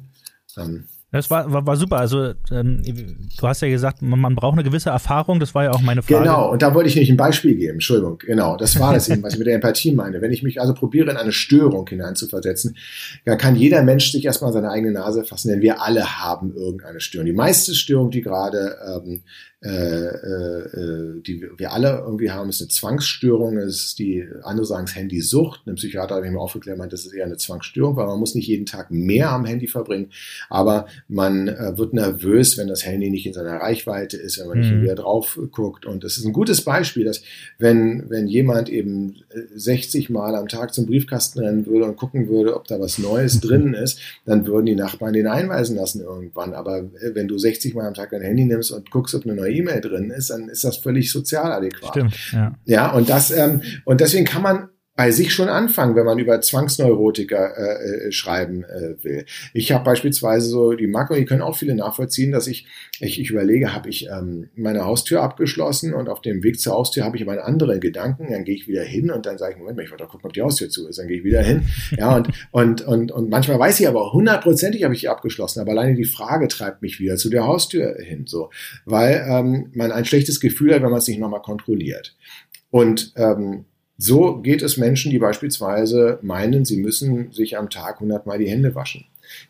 Ähm, 0.58 0.86
Das 1.14 1.30
war, 1.30 1.52
war, 1.52 1.68
war 1.68 1.76
super. 1.76 1.98
Also 1.98 2.34
ähm, 2.52 2.82
du 2.84 3.48
hast 3.48 3.62
ja 3.62 3.68
gesagt, 3.68 4.02
man, 4.02 4.18
man 4.18 4.34
braucht 4.34 4.54
eine 4.54 4.64
gewisse 4.64 4.92
Erfahrung. 4.92 5.42
Das 5.42 5.54
war 5.54 5.66
ja 5.66 5.72
auch 5.72 5.82
meine 5.82 6.02
Frage. 6.02 6.24
Genau, 6.24 6.50
und 6.50 6.62
da 6.62 6.74
wollte 6.74 6.88
ich 6.88 6.96
nicht 6.96 7.10
ein 7.10 7.18
Beispiel 7.18 7.56
geben. 7.56 7.74
Entschuldigung, 7.74 8.18
genau, 8.20 8.56
das 8.56 8.80
war 8.80 8.94
das 8.94 9.10
eben, 9.10 9.22
was 9.22 9.34
ich 9.34 9.40
mit 9.40 9.48
der 9.48 9.56
Empathie 9.56 9.92
meine. 9.92 10.22
Wenn 10.22 10.32
ich 10.32 10.42
mich 10.42 10.62
also 10.62 10.74
probiere, 10.74 11.12
in 11.12 11.18
eine 11.18 11.34
Störung 11.34 11.86
hineinzuversetzen, 11.88 12.78
dann 13.26 13.38
kann 13.38 13.58
jeder 13.58 13.84
Mensch 13.84 14.12
sich 14.12 14.24
erstmal 14.24 14.54
seine 14.54 14.70
eigene 14.70 14.94
Nase 14.94 15.26
fassen, 15.26 15.50
denn 15.50 15.62
wir 15.62 15.82
alle 15.82 16.22
haben 16.22 16.56
irgendeine 16.56 17.02
Störung. 17.02 17.26
Die 17.26 17.34
meiste 17.34 17.76
Störung, 17.76 18.10
die 18.10 18.22
gerade 18.22 18.78
ähm, 18.88 19.24
äh, 19.64 19.68
äh, 19.68 21.22
die 21.22 21.48
wir 21.56 21.72
alle 21.72 22.00
irgendwie 22.00 22.32
haben, 22.32 22.50
ist 22.50 22.62
eine 22.62 22.70
Zwangsstörung. 22.70 23.60
Es 23.60 23.84
ist 23.84 24.00
die, 24.00 24.28
andere 24.42 24.66
sagen 24.66 24.86
es 24.86 24.96
Handysucht. 24.96 25.68
Ein 25.68 25.76
Psychiater 25.76 26.16
habe 26.16 26.26
ich 26.26 26.32
mir 26.32 26.40
aufgeklärt, 26.40 26.80
meint, 26.80 26.94
das 26.94 27.06
ist 27.06 27.14
eher 27.14 27.26
eine 27.26 27.38
Zwangsstörung, 27.38 27.96
weil 27.96 28.08
man 28.08 28.20
muss 28.20 28.34
nicht 28.34 28.48
jeden 28.48 28.66
Tag 28.66 28.90
mehr 28.90 29.30
am 29.30 29.46
Handy 29.46 29.68
verbringen, 29.68 30.10
aber 30.50 30.88
man 31.08 31.48
äh, 31.48 31.78
wird 31.78 31.94
nervös, 31.94 32.58
wenn 32.58 32.68
das 32.68 32.86
Handy 32.86 33.10
nicht 33.10 33.26
in 33.26 33.34
seiner 33.34 33.58
Reichweite 33.58 34.18
ist, 34.18 34.40
wenn 34.40 34.48
man 34.48 34.60
nicht 34.60 34.72
Mhm. 34.72 34.84
wieder 34.84 34.96
drauf 34.96 35.40
guckt. 35.52 35.86
Und 35.86 36.04
das 36.04 36.18
ist 36.18 36.26
ein 36.26 36.34
gutes 36.34 36.62
Beispiel, 36.62 37.06
dass 37.06 37.22
wenn, 37.58 38.10
wenn 38.10 38.28
jemand 38.28 38.70
eben 38.70 39.18
äh, 39.30 39.40
60 39.56 40.10
Mal 40.10 40.36
am 40.36 40.48
Tag 40.48 40.74
zum 40.74 40.86
Briefkasten 40.86 41.40
rennen 41.40 41.66
würde 41.66 41.86
und 41.86 41.96
gucken 41.98 42.28
würde, 42.30 42.56
ob 42.56 42.68
da 42.68 42.80
was 42.80 42.98
Neues 42.98 43.40
drin 43.40 43.74
ist, 43.74 44.00
dann 44.26 44.46
würden 44.48 44.66
die 44.66 44.76
Nachbarn 44.76 45.14
den 45.14 45.28
einweisen 45.28 45.76
lassen 45.76 46.02
irgendwann. 46.02 46.54
Aber 46.54 46.80
äh, 46.80 47.14
wenn 47.14 47.28
du 47.28 47.38
60 47.38 47.76
Mal 47.76 47.88
am 47.88 47.94
Tag 47.94 48.12
dein 48.12 48.22
Handy 48.22 48.46
nimmst 48.46 48.72
und 48.72 48.90
guckst, 48.92 49.14
ob 49.16 49.26
eine 49.26 49.36
neue 49.36 49.54
E-Mail 49.54 49.82
drin 49.82 50.12
ist, 50.12 50.30
dann 50.30 50.50
ist 50.50 50.64
das 50.64 50.78
völlig 50.78 51.12
sozial 51.12 51.52
adäquat. 51.52 51.92
Stimmt, 51.92 52.32
ja. 52.32 52.56
Ja, 52.66 52.92
und 52.94 53.10
das 53.10 53.32
ähm, 53.32 53.62
und 53.86 54.02
deswegen 54.02 54.26
kann 54.26 54.42
man 54.42 54.70
bei 55.02 55.10
sich 55.10 55.34
schon 55.34 55.50
anfangen, 55.50 55.96
wenn 55.96 56.06
man 56.06 56.20
über 56.20 56.40
Zwangsneurotiker 56.42 57.58
äh, 57.58 58.08
äh, 58.08 58.12
schreiben 58.12 58.64
äh, 58.66 59.04
will. 59.04 59.26
Ich 59.52 59.72
habe 59.72 59.84
beispielsweise 59.84 60.48
so 60.48 60.74
die 60.74 60.86
Makro, 60.86 61.16
die 61.16 61.26
können 61.26 61.42
auch 61.42 61.58
viele 61.58 61.74
nachvollziehen, 61.74 62.32
dass 62.32 62.46
ich, 62.46 62.68
ich, 63.00 63.20
ich 63.20 63.32
überlege, 63.32 63.74
habe 63.74 63.90
ich 63.90 64.08
ähm, 64.10 64.52
meine 64.56 64.86
Haustür 64.86 65.24
abgeschlossen 65.24 65.96
und 65.96 66.08
auf 66.08 66.22
dem 66.22 66.44
Weg 66.44 66.60
zur 66.60 66.74
Haustür 66.74 67.04
habe 67.04 67.18
ich 67.18 67.28
einen 67.28 67.40
anderen 67.40 67.80
Gedanken, 67.80 68.28
dann 68.30 68.44
gehe 68.44 68.54
ich 68.54 68.68
wieder 68.68 68.84
hin 68.84 69.10
und 69.10 69.26
dann 69.26 69.40
sage 69.40 69.54
ich, 69.54 69.58
Moment 69.58 69.78
mal, 69.78 69.84
ich 69.86 69.90
wollte 69.90 70.04
doch 70.04 70.12
gucken, 70.12 70.28
ob 70.28 70.34
die 70.34 70.44
Haustür 70.44 70.70
zu 70.70 70.88
ist, 70.88 71.00
dann 71.00 71.08
gehe 71.08 71.18
ich 71.18 71.24
wieder 71.24 71.42
hin. 71.42 71.64
Ja, 71.98 72.16
und, 72.16 72.30
und, 72.52 72.82
und, 72.84 73.12
und 73.12 73.30
manchmal 73.32 73.58
weiß 73.58 73.80
ich 73.80 73.88
aber 73.88 74.14
hundertprozentig 74.14 74.84
habe 74.84 74.94
ich 74.94 75.00
die 75.00 75.10
abgeschlossen, 75.10 75.62
aber 75.62 75.72
alleine 75.72 75.96
die 75.96 76.06
Frage 76.06 76.48
treibt 76.48 76.84
mich 76.84 77.00
wieder 77.00 77.16
zu 77.16 77.32
der 77.32 77.48
Haustür 77.48 77.96
hin, 78.00 78.26
so, 78.28 78.52
weil 78.86 79.26
ähm, 79.28 79.72
man 79.74 79.92
ein 79.92 80.06
schlechtes 80.06 80.40
Gefühl 80.40 80.76
hat, 80.76 80.84
wenn 80.84 80.92
man 80.92 81.00
es 81.00 81.08
nicht 81.08 81.20
nochmal 81.20 81.42
kontrolliert. 81.42 82.16
Und 82.70 83.14
ähm, 83.16 83.66
so 83.98 84.42
geht 84.42 84.62
es 84.62 84.78
Menschen, 84.78 85.12
die 85.12 85.20
beispielsweise 85.20 86.20
meinen, 86.22 86.66
sie 86.66 86.78
müssen 86.78 87.32
sich 87.32 87.58
am 87.58 87.70
Tag 87.70 87.96
100 87.96 88.26
Mal 88.26 88.40
die 88.40 88.50
Hände 88.50 88.74
waschen. 88.74 89.06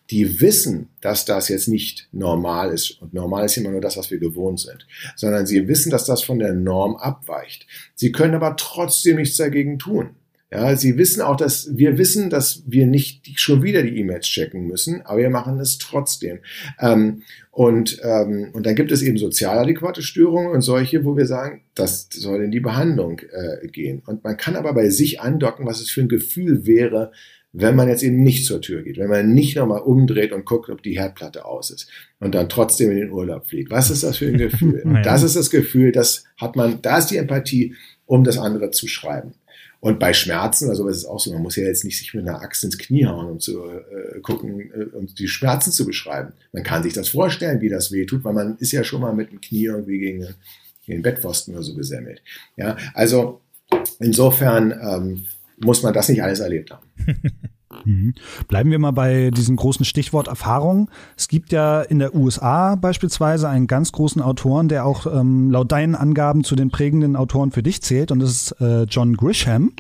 Die 0.10 0.42
wissen, 0.42 0.90
dass 1.00 1.26
das 1.26 1.48
jetzt 1.50 1.68
nicht 1.68 2.08
normal 2.12 2.72
ist. 2.72 3.02
Und 3.02 3.14
normal 3.14 3.46
ist 3.46 3.58
immer 3.58 3.72
nur 3.72 3.82
das, 3.82 3.98
was 3.98 4.12
wir 4.12 4.20
gewohnt 4.20 4.60
sind. 4.60 4.86
Sondern 5.16 5.48
sie 5.48 5.68
wissen, 5.68 5.90
dass 5.90 6.06
das 6.06 6.22
von 6.22 6.40
der 6.40 6.54
Norm 6.54 6.96
abweicht. 6.98 7.66
Sie 7.96 8.12
können 8.12 8.36
aber 8.36 8.56
trotzdem 8.58 9.18
nichts 9.18 9.38
dagegen 9.38 9.80
tun. 9.80 10.12
Ja, 10.54 10.76
sie 10.76 10.98
wissen 10.98 11.22
auch, 11.22 11.38
dass 11.38 11.78
wir 11.78 11.98
wissen, 11.98 12.30
dass 12.30 12.64
wir 12.68 12.86
nicht 12.86 13.40
schon 13.40 13.64
wieder 13.64 13.84
die 13.84 13.98
E-Mails 13.98 14.26
checken 14.26 14.68
müssen, 14.68 15.02
aber 15.04 15.20
wir 15.20 15.30
machen 15.30 15.58
es 15.62 15.78
trotzdem. 15.78 16.40
Ähm, 16.78 17.24
und, 17.52 18.02
ähm, 18.04 18.50
und 18.52 18.66
dann 18.66 18.76
gibt 18.76 18.92
es 18.92 19.02
eben 19.02 19.18
sozial 19.18 19.60
adäquate 19.60 20.02
Störungen 20.02 20.52
und 20.52 20.62
solche, 20.62 21.06
wo 21.06 21.16
wir 21.16 21.26
sagen, 21.26 21.62
das 21.74 22.10
soll 22.12 22.44
in 22.44 22.52
die 22.52 22.60
Behandlung 22.60 23.20
äh, 23.32 23.66
gehen. 23.70 24.02
Und 24.06 24.26
man 24.26 24.36
kann 24.36 24.58
aber 24.58 24.74
bei 24.74 24.90
sich 24.90 25.22
andocken, 25.22 25.66
was 25.66 25.80
es 25.80 25.90
für 25.90 26.02
ein 26.02 26.10
Gefühl 26.10 26.66
wäre, 26.66 27.14
wenn 27.54 27.76
man 27.76 27.88
jetzt 27.88 28.04
eben 28.04 28.22
nicht 28.22 28.46
zur 28.46 28.62
Tür 28.62 28.82
geht, 28.82 28.98
wenn 28.98 29.10
man 29.10 29.34
nicht 29.34 29.56
nochmal 29.56 29.82
umdreht 29.82 30.32
und 30.32 30.46
guckt, 30.46 30.70
ob 30.70 30.84
die 30.84 31.00
Herdplatte 31.00 31.46
aus 31.46 31.70
ist 31.70 31.90
und 32.20 32.36
dann 32.36 32.50
trotzdem 32.50 32.92
in 32.92 32.98
den 32.98 33.12
Urlaub 33.12 33.48
fliegt. 33.48 33.72
Was 33.72 33.90
ist 33.90 34.04
das 34.04 34.18
für 34.18 34.28
ein 34.28 34.38
Gefühl? 34.38 34.84
Das 35.04 35.24
ist 35.24 35.36
das 35.36 35.50
Gefühl, 35.50 35.92
das 35.92 36.26
hat 36.38 36.56
man, 36.56 36.82
da 36.82 36.98
ist 36.98 37.08
die 37.08 37.18
Empathie, 37.18 37.76
um 38.06 38.24
das 38.24 38.38
andere 38.38 38.72
zu 38.72 38.88
schreiben. 38.88 39.34
Und 39.82 40.00
bei 40.00 40.14
Schmerzen, 40.14 40.70
also 40.70 40.88
es 40.88 40.98
ist 40.98 41.06
auch 41.06 41.20
so, 41.20 41.34
man 41.34 41.42
muss 41.42 41.56
ja 41.56 41.64
jetzt 41.64 41.84
nicht 41.84 41.98
sich 41.98 42.14
mit 42.14 42.28
einer 42.28 42.40
Axt 42.42 42.64
ins 42.64 42.78
Knie 42.78 43.08
hauen, 43.08 43.28
um 43.28 43.40
zu 43.40 43.64
äh, 43.66 44.20
gucken, 44.22 44.72
äh, 44.72 44.96
um 44.96 45.08
die 45.08 45.28
Schmerzen 45.28 45.72
zu 45.72 45.88
beschreiben. 45.88 46.34
Man 46.54 46.64
kann 46.64 46.84
sich 46.84 46.94
das 46.94 47.10
vorstellen, 47.10 47.62
wie 47.62 47.70
das 47.70 47.92
weh 47.92 48.06
tut, 48.06 48.24
weil 48.24 48.34
man 48.34 48.58
ist 48.58 48.72
ja 48.72 48.84
schon 48.84 49.02
mal 49.02 49.14
mit 49.14 49.32
dem 49.32 49.42
Knie 49.42 49.66
irgendwie 49.66 49.98
gegen 49.98 50.22
den, 50.22 50.36
gegen 50.86 51.00
den 51.00 51.02
Bettpfosten 51.02 51.56
oder 51.56 51.64
so 51.64 51.74
gesemmelt. 51.74 52.22
Ja, 52.58 52.78
also 52.94 53.42
insofern 54.00 54.72
ähm, 54.72 55.26
muss 55.58 55.82
man 55.82 55.96
das 55.96 56.10
nicht 56.10 56.22
alles 56.22 56.42
erlebt 56.42 56.70
haben. 56.72 56.86
Mhm. 57.86 58.14
Bleiben 58.48 58.72
wir 58.72 58.80
mal 58.80 58.92
bei 58.92 59.32
diesem 59.32 59.56
großen 59.56 59.86
Stichwort 59.86 60.28
Erfahrung. 60.28 60.90
Es 61.18 61.28
gibt 61.28 61.52
ja 61.52 61.82
in 61.82 62.00
der 62.00 62.16
USA 62.16 62.76
beispielsweise 62.76 63.50
einen 63.50 63.68
ganz 63.68 63.92
großen 63.92 64.22
Autoren, 64.22 64.68
der 64.68 64.86
auch 64.86 65.06
ähm, 65.06 65.50
laut 65.52 65.72
deinen 65.72 65.96
Angaben 65.96 66.44
zu 66.44 66.56
den 66.56 66.70
prägenden 66.70 67.16
Autoren 67.16 67.52
für 67.52 67.64
dich 67.64 67.82
zählt, 67.82 68.12
und 68.12 68.20
das 68.20 68.30
ist 68.32 68.62
äh, 68.62 68.84
John 68.84 69.16
Grisham. 69.16 69.72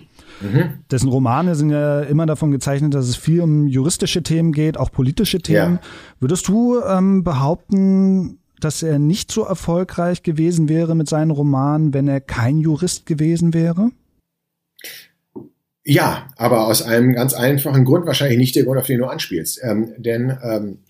Mhm. 0.41 0.79
Dessen 0.89 1.09
Romane 1.09 1.55
sind 1.55 1.69
ja 1.69 2.01
immer 2.01 2.25
davon 2.25 2.51
gezeichnet, 2.51 2.93
dass 2.93 3.07
es 3.07 3.15
viel 3.15 3.41
um 3.41 3.67
juristische 3.67 4.23
Themen 4.23 4.53
geht, 4.53 4.77
auch 4.77 4.91
politische 4.91 5.39
Themen. 5.39 5.75
Ja. 5.75 5.89
Würdest 6.19 6.47
du 6.47 6.81
ähm, 6.81 7.23
behaupten, 7.23 8.39
dass 8.59 8.83
er 8.83 8.99
nicht 8.99 9.31
so 9.31 9.43
erfolgreich 9.43 10.23
gewesen 10.23 10.69
wäre 10.69 10.95
mit 10.95 11.09
seinen 11.09 11.31
Romanen, 11.31 11.93
wenn 11.93 12.07
er 12.07 12.21
kein 12.21 12.59
Jurist 12.59 13.05
gewesen 13.05 13.53
wäre? 13.53 13.91
Ja, 15.83 16.27
aber 16.37 16.67
aus 16.67 16.83
einem 16.83 17.13
ganz 17.13 17.33
einfachen 17.33 17.85
Grund, 17.85 18.05
wahrscheinlich 18.05 18.37
nicht 18.37 18.55
der 18.55 18.63
Grund, 18.63 18.79
auf 18.79 18.85
den 18.85 18.99
du 18.99 19.05
anspielst. 19.05 19.59
Ähm, 19.63 19.95
denn 19.97 20.37
ähm, 20.43 20.83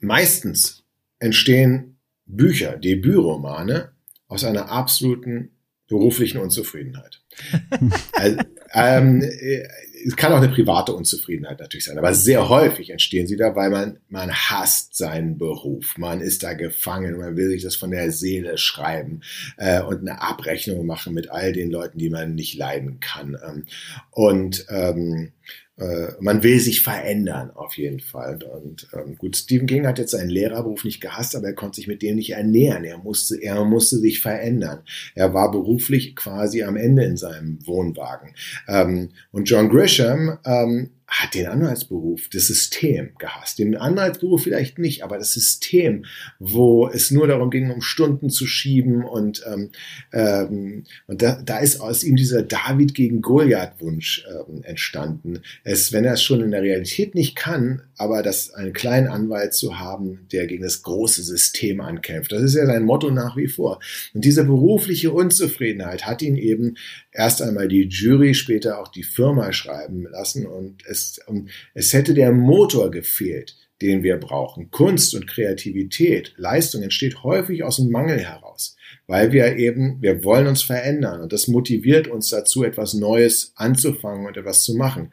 meistens 0.00 0.84
entstehen 1.18 1.98
Bücher, 2.26 2.76
Debütromane 2.76 3.92
aus 4.26 4.44
einer 4.44 4.70
absoluten 4.70 5.53
beruflichen 5.88 6.38
Unzufriedenheit. 6.38 7.22
also, 8.12 8.38
ähm, 8.72 9.22
äh, 9.22 9.66
es 10.06 10.16
kann 10.16 10.32
auch 10.32 10.38
eine 10.38 10.50
private 10.50 10.92
Unzufriedenheit 10.92 11.60
natürlich 11.60 11.86
sein, 11.86 11.98
aber 11.98 12.12
sehr 12.14 12.48
häufig 12.48 12.90
entstehen 12.90 13.26
sie 13.26 13.36
da, 13.36 13.56
weil 13.56 13.70
man, 13.70 13.98
man 14.08 14.30
hasst 14.30 14.96
seinen 14.96 15.38
Beruf. 15.38 15.96
Man 15.96 16.20
ist 16.20 16.42
da 16.42 16.52
gefangen, 16.52 17.16
man 17.16 17.36
will 17.36 17.48
sich 17.48 17.62
das 17.62 17.76
von 17.76 17.90
der 17.90 18.10
Seele 18.12 18.58
schreiben 18.58 19.22
äh, 19.56 19.80
und 19.80 20.00
eine 20.00 20.20
Abrechnung 20.20 20.84
machen 20.84 21.14
mit 21.14 21.30
all 21.30 21.52
den 21.52 21.70
Leuten, 21.70 21.98
die 21.98 22.10
man 22.10 22.34
nicht 22.34 22.54
leiden 22.54 23.00
kann. 23.00 23.36
Ähm, 23.46 23.64
und 24.10 24.66
ähm, 24.68 25.32
äh, 25.76 26.12
man 26.20 26.42
will 26.44 26.60
sich 26.60 26.82
verändern, 26.82 27.50
auf 27.50 27.76
jeden 27.76 28.00
Fall. 28.00 28.38
Und 28.42 28.86
ähm, 28.92 29.16
gut, 29.16 29.36
Stephen 29.36 29.66
King 29.66 29.86
hat 29.86 29.98
jetzt 29.98 30.12
seinen 30.12 30.30
Lehrerberuf 30.30 30.84
nicht 30.84 31.00
gehasst, 31.00 31.34
aber 31.34 31.48
er 31.48 31.54
konnte 31.54 31.76
sich 31.76 31.88
mit 31.88 32.02
dem 32.02 32.16
nicht 32.16 32.30
ernähren. 32.30 32.84
Er 32.84 32.98
musste, 32.98 33.36
er 33.42 33.64
musste 33.64 33.98
sich 33.98 34.20
verändern. 34.20 34.82
Er 35.14 35.34
war 35.34 35.50
beruflich 35.50 36.14
quasi 36.14 36.62
am 36.62 36.76
Ende 36.76 37.04
in 37.04 37.16
seinem 37.16 37.58
Wohnwagen. 37.66 38.34
Ähm, 38.68 39.10
und 39.32 39.50
John 39.50 39.68
Grisham 39.68 40.38
ähm, 40.44 40.90
hat 41.14 41.34
den 41.34 41.46
Anwaltsberuf, 41.46 42.28
das 42.32 42.48
System 42.48 43.10
gehasst. 43.18 43.58
Den 43.60 43.76
Anwaltsberuf 43.76 44.42
vielleicht 44.42 44.78
nicht, 44.78 45.04
aber 45.04 45.16
das 45.16 45.32
System, 45.32 46.04
wo 46.40 46.88
es 46.88 47.12
nur 47.12 47.28
darum 47.28 47.50
ging, 47.50 47.70
um 47.70 47.82
Stunden 47.82 48.30
zu 48.30 48.46
schieben 48.46 49.04
und, 49.04 49.44
ähm, 49.46 49.70
ähm, 50.12 50.84
und 51.06 51.22
da, 51.22 51.40
da 51.40 51.58
ist 51.58 51.80
aus 51.80 52.02
ihm 52.02 52.16
dieser 52.16 52.42
David 52.42 52.94
gegen 52.94 53.22
Goliath-Wunsch 53.22 54.26
ähm, 54.28 54.62
entstanden. 54.64 55.40
Es, 55.62 55.92
wenn 55.92 56.04
er 56.04 56.14
es 56.14 56.22
schon 56.22 56.40
in 56.40 56.50
der 56.50 56.62
Realität 56.62 57.14
nicht 57.14 57.36
kann, 57.36 57.82
aber 57.96 58.22
das 58.22 58.52
einen 58.52 58.72
kleinen 58.72 59.06
Anwalt 59.06 59.54
zu 59.54 59.78
haben, 59.78 60.26
der 60.32 60.48
gegen 60.48 60.64
das 60.64 60.82
große 60.82 61.22
System 61.22 61.80
ankämpft. 61.80 62.32
Das 62.32 62.42
ist 62.42 62.54
ja 62.54 62.66
sein 62.66 62.82
Motto 62.82 63.10
nach 63.10 63.36
wie 63.36 63.48
vor. 63.48 63.78
Und 64.14 64.24
diese 64.24 64.44
berufliche 64.44 65.12
Unzufriedenheit 65.12 66.06
hat 66.06 66.22
ihn 66.22 66.36
eben 66.36 66.76
erst 67.12 67.40
einmal 67.40 67.68
die 67.68 67.86
Jury, 67.88 68.34
später 68.34 68.80
auch 68.80 68.88
die 68.88 69.04
Firma 69.04 69.52
schreiben 69.52 70.06
lassen 70.10 70.46
und 70.46 70.84
es, 70.86 71.03
und 71.26 71.50
es 71.74 71.92
hätte 71.92 72.14
der 72.14 72.32
Motor 72.32 72.90
gefehlt, 72.90 73.56
den 73.82 74.02
wir 74.02 74.16
brauchen. 74.16 74.70
Kunst 74.70 75.14
und 75.14 75.26
Kreativität, 75.26 76.34
Leistung 76.36 76.82
entsteht 76.82 77.22
häufig 77.22 77.64
aus 77.64 77.76
dem 77.76 77.90
Mangel 77.90 78.18
heraus, 78.18 78.76
weil 79.06 79.32
wir 79.32 79.56
eben, 79.56 80.00
wir 80.00 80.24
wollen 80.24 80.46
uns 80.46 80.62
verändern 80.62 81.20
und 81.20 81.32
das 81.32 81.48
motiviert 81.48 82.08
uns 82.08 82.30
dazu, 82.30 82.64
etwas 82.64 82.94
Neues 82.94 83.52
anzufangen 83.56 84.26
und 84.26 84.36
etwas 84.36 84.62
zu 84.62 84.74
machen. 84.74 85.12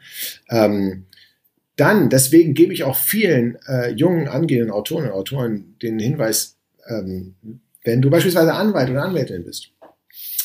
Ähm, 0.50 1.06
dann, 1.76 2.10
deswegen 2.10 2.54
gebe 2.54 2.74
ich 2.74 2.84
auch 2.84 2.96
vielen 2.96 3.58
äh, 3.68 3.92
jungen, 3.92 4.28
angehenden 4.28 4.72
Autoren 4.72 5.06
und 5.06 5.12
Autoren 5.12 5.76
den 5.82 6.00
Hinweis, 6.00 6.58
ähm, 6.88 7.36
wenn 7.84 8.02
du 8.02 8.10
beispielsweise 8.10 8.54
Anwalt 8.54 8.90
oder 8.90 9.04
Anwältin 9.04 9.44
bist, 9.44 9.72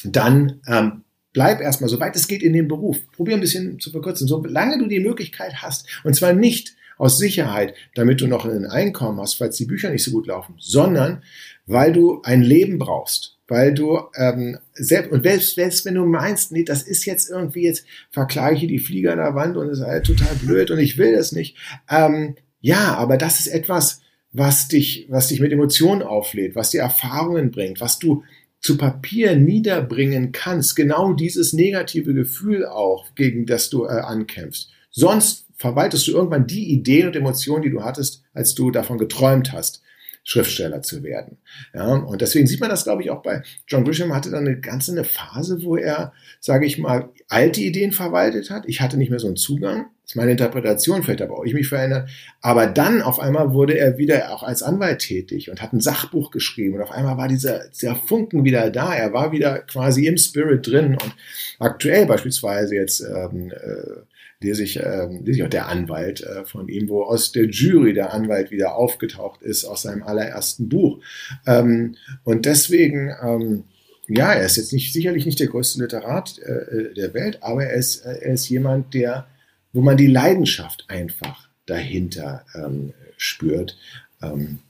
dann 0.05 0.61
ähm, 0.67 1.03
bleib 1.37 1.61
erstmal, 1.61 1.91
soweit 1.91 2.17
es 2.17 2.29
geht, 2.29 2.43
in 2.43 2.55
dem 2.55 2.67
Beruf. 2.67 2.97
Probier 3.13 3.35
ein 3.35 3.43
bisschen 3.43 3.79
zu 3.79 3.91
verkürzen, 3.91 4.27
solange 4.27 4.79
du 4.79 4.87
die 4.87 5.01
Möglichkeit 5.01 5.57
hast. 5.61 5.87
Und 6.03 6.17
zwar 6.17 6.33
nicht 6.33 6.75
aus 6.97 7.19
Sicherheit, 7.19 7.75
damit 7.95 8.23
du 8.23 8.27
noch 8.27 8.47
ein 8.47 8.65
Einkommen 8.65 9.21
hast, 9.21 9.35
falls 9.35 9.59
die 9.59 9.67
Bücher 9.67 9.91
nicht 9.91 10.03
so 10.03 10.13
gut 10.13 10.27
laufen, 10.27 10.55
sondern 10.59 11.23
weil 11.67 11.93
du 11.93 12.23
ein 12.23 12.41
Leben 12.41 12.79
brauchst 12.79 13.35
weil 13.49 13.75
du 13.75 14.01
ähm, 14.17 14.59
selbst 14.75 15.13
und 15.13 15.23
selbst, 15.23 15.55
selbst 15.55 15.85
wenn 15.85 15.95
du 15.95 16.05
meinst, 16.05 16.51
nee, 16.51 16.65
das 16.65 16.83
ist 16.83 17.05
jetzt 17.05 17.31
irgendwie 17.31 17.63
jetzt 17.63 17.87
vergleiche 18.11 18.67
die 18.67 18.81
Flieger 18.81 19.13
an 19.13 19.19
der 19.19 19.37
Wand 19.37 19.57
und 19.57 19.69
es 19.69 19.79
ist 19.79 19.87
halt 19.87 20.05
total 20.05 20.35
blöd 20.43 20.73
und 20.73 20.81
ich 20.81 20.99
will 20.99 21.15
das 21.15 21.31
nicht. 21.31 21.57
Ähm, 21.89 22.35
ja, 22.61 22.97
aber 22.97 23.17
das 23.17 23.39
ist 23.39 23.47
etwas, 23.47 24.01
was 24.33 24.67
dich, 24.67 25.07
was 25.11 25.29
dich 25.29 25.39
mit 25.39 25.53
Emotionen 25.53 26.03
auflädt, 26.03 26.57
was 26.57 26.71
dir 26.71 26.81
Erfahrungen 26.81 27.53
bringt, 27.53 27.81
was 27.81 28.01
du 28.01 28.25
zu 28.61 28.77
Papier 28.77 29.37
niederbringen 29.37 30.33
kannst. 30.33 30.77
Genau 30.77 31.13
dieses 31.13 31.53
negative 31.53 32.15
Gefühl 32.15 32.67
auch, 32.67 33.15
gegen 33.15 33.47
das 33.47 33.71
du 33.71 33.85
äh, 33.85 33.89
ankämpfst. 33.89 34.71
Sonst 34.91 35.47
verwaltest 35.57 36.07
du 36.09 36.13
irgendwann 36.13 36.47
die 36.47 36.71
Ideen 36.71 37.09
und 37.09 37.17
Emotionen, 37.17 37.63
die 37.63 37.71
du 37.71 37.83
hattest, 37.83 38.23
als 38.35 38.55
du 38.55 38.71
davon 38.71 38.99
geträumt 38.99 39.53
hast. 39.53 39.83
Schriftsteller 40.29 40.83
zu 40.83 41.05
werden. 41.05 41.39
Ja, 41.73 41.87
und 41.87 42.21
deswegen 42.21 42.49
sieht 42.49 42.59
man 42.61 42.69
das, 42.69 42.83
glaube 42.83 43.01
ich, 43.01 43.11
auch 43.11 43.23
bei 43.23 43.43
John 43.69 43.85
Grisham 43.85 44.13
hatte 44.13 44.29
dann 44.29 44.45
eine 44.45 44.59
ganze 44.59 44.91
eine 44.91 45.05
Phase, 45.05 45.63
wo 45.63 45.77
er, 45.77 46.13
sage 46.41 46.67
ich 46.67 46.79
mal, 46.79 47.11
alte 47.29 47.61
Ideen 47.61 47.93
verwaltet 47.93 48.51
hat. 48.51 48.65
Ich 48.67 48.81
hatte 48.81 48.97
nicht 48.97 49.11
mehr 49.11 49.21
so 49.21 49.29
einen 49.29 49.37
Zugang. 49.37 49.87
Das 50.03 50.13
ist 50.13 50.17
meine 50.17 50.33
Interpretation, 50.33 51.05
vielleicht 51.05 51.21
habe 51.21 51.33
auch 51.33 51.45
ich 51.45 51.55
mich 51.55 51.69
verändert. 51.69 52.11
Aber 52.41 52.67
dann 52.67 53.03
auf 53.03 53.21
einmal 53.21 53.53
wurde 53.53 53.79
er 53.79 53.99
wieder 53.99 54.33
auch 54.35 54.43
als 54.43 54.65
Anwalt 54.65 54.99
tätig 54.99 55.49
und 55.49 55.63
hat 55.63 55.73
ein 55.73 55.81
Sachbuch 55.81 56.33
geschrieben. 56.33 56.75
Und 56.75 56.83
auf 56.83 56.91
einmal 56.91 57.17
war 57.17 57.29
dieser, 57.29 57.69
dieser 57.69 57.95
Funken 57.95 58.45
wieder 58.45 58.71
da. 58.71 58.95
Er 58.95 59.13
war 59.13 59.31
wieder 59.31 59.61
quasi 59.61 60.07
im 60.07 60.19
Spirit 60.19 60.67
drin. 60.67 60.99
Und 61.01 61.15
aktuell 61.61 62.05
beispielsweise 62.07 62.75
jetzt 62.75 63.01
ähm, 63.01 63.53
äh, 63.53 64.01
lese 64.41 64.63
ich, 64.63 64.79
ähm, 64.79 65.25
lese 65.25 65.39
ich 65.39 65.45
auch 65.45 65.51
der 65.51 65.69
Anwalt 65.69 66.21
äh, 66.21 66.45
von 66.45 66.69
ihm, 66.69 66.89
wo 66.89 67.03
aus 67.03 67.33
der 67.33 67.47
Jury 67.47 67.95
der 67.95 68.13
Anwalt 68.13 68.51
wieder 68.51 68.77
aufgetaucht 68.77 69.43
ist 69.43 69.65
aus 69.65 69.83
seinem 69.83 70.03
allerersten 70.03 70.69
Buch. 70.69 71.01
Ähm, 71.47 71.97
und 72.25 72.47
deswegen, 72.47 73.15
ähm, 73.23 73.65
ja, 74.09 74.33
er 74.33 74.47
ist 74.47 74.57
jetzt 74.57 74.73
nicht 74.73 74.93
sicherlich 74.93 75.27
nicht 75.27 75.41
der 75.41 75.49
größte 75.49 75.83
Literat 75.83 76.39
äh, 76.39 76.53
äh 76.53 76.95
der 76.95 77.15
Welt, 77.15 77.39
aber 77.43 77.65
er 77.65 77.75
ist, 77.75 78.05
äh, 78.05 78.19
er 78.21 78.35
ist 78.35 78.49
jemand, 78.49 78.95
der, 78.95 79.27
wo 79.73 79.81
man 79.81 79.97
die 79.97 80.07
Leidenschaft 80.07 80.85
einfach 80.89 81.49
dahinter 81.65 82.45
ähm, 82.55 82.93
spürt. 83.17 83.77
Ähm, 84.23 84.61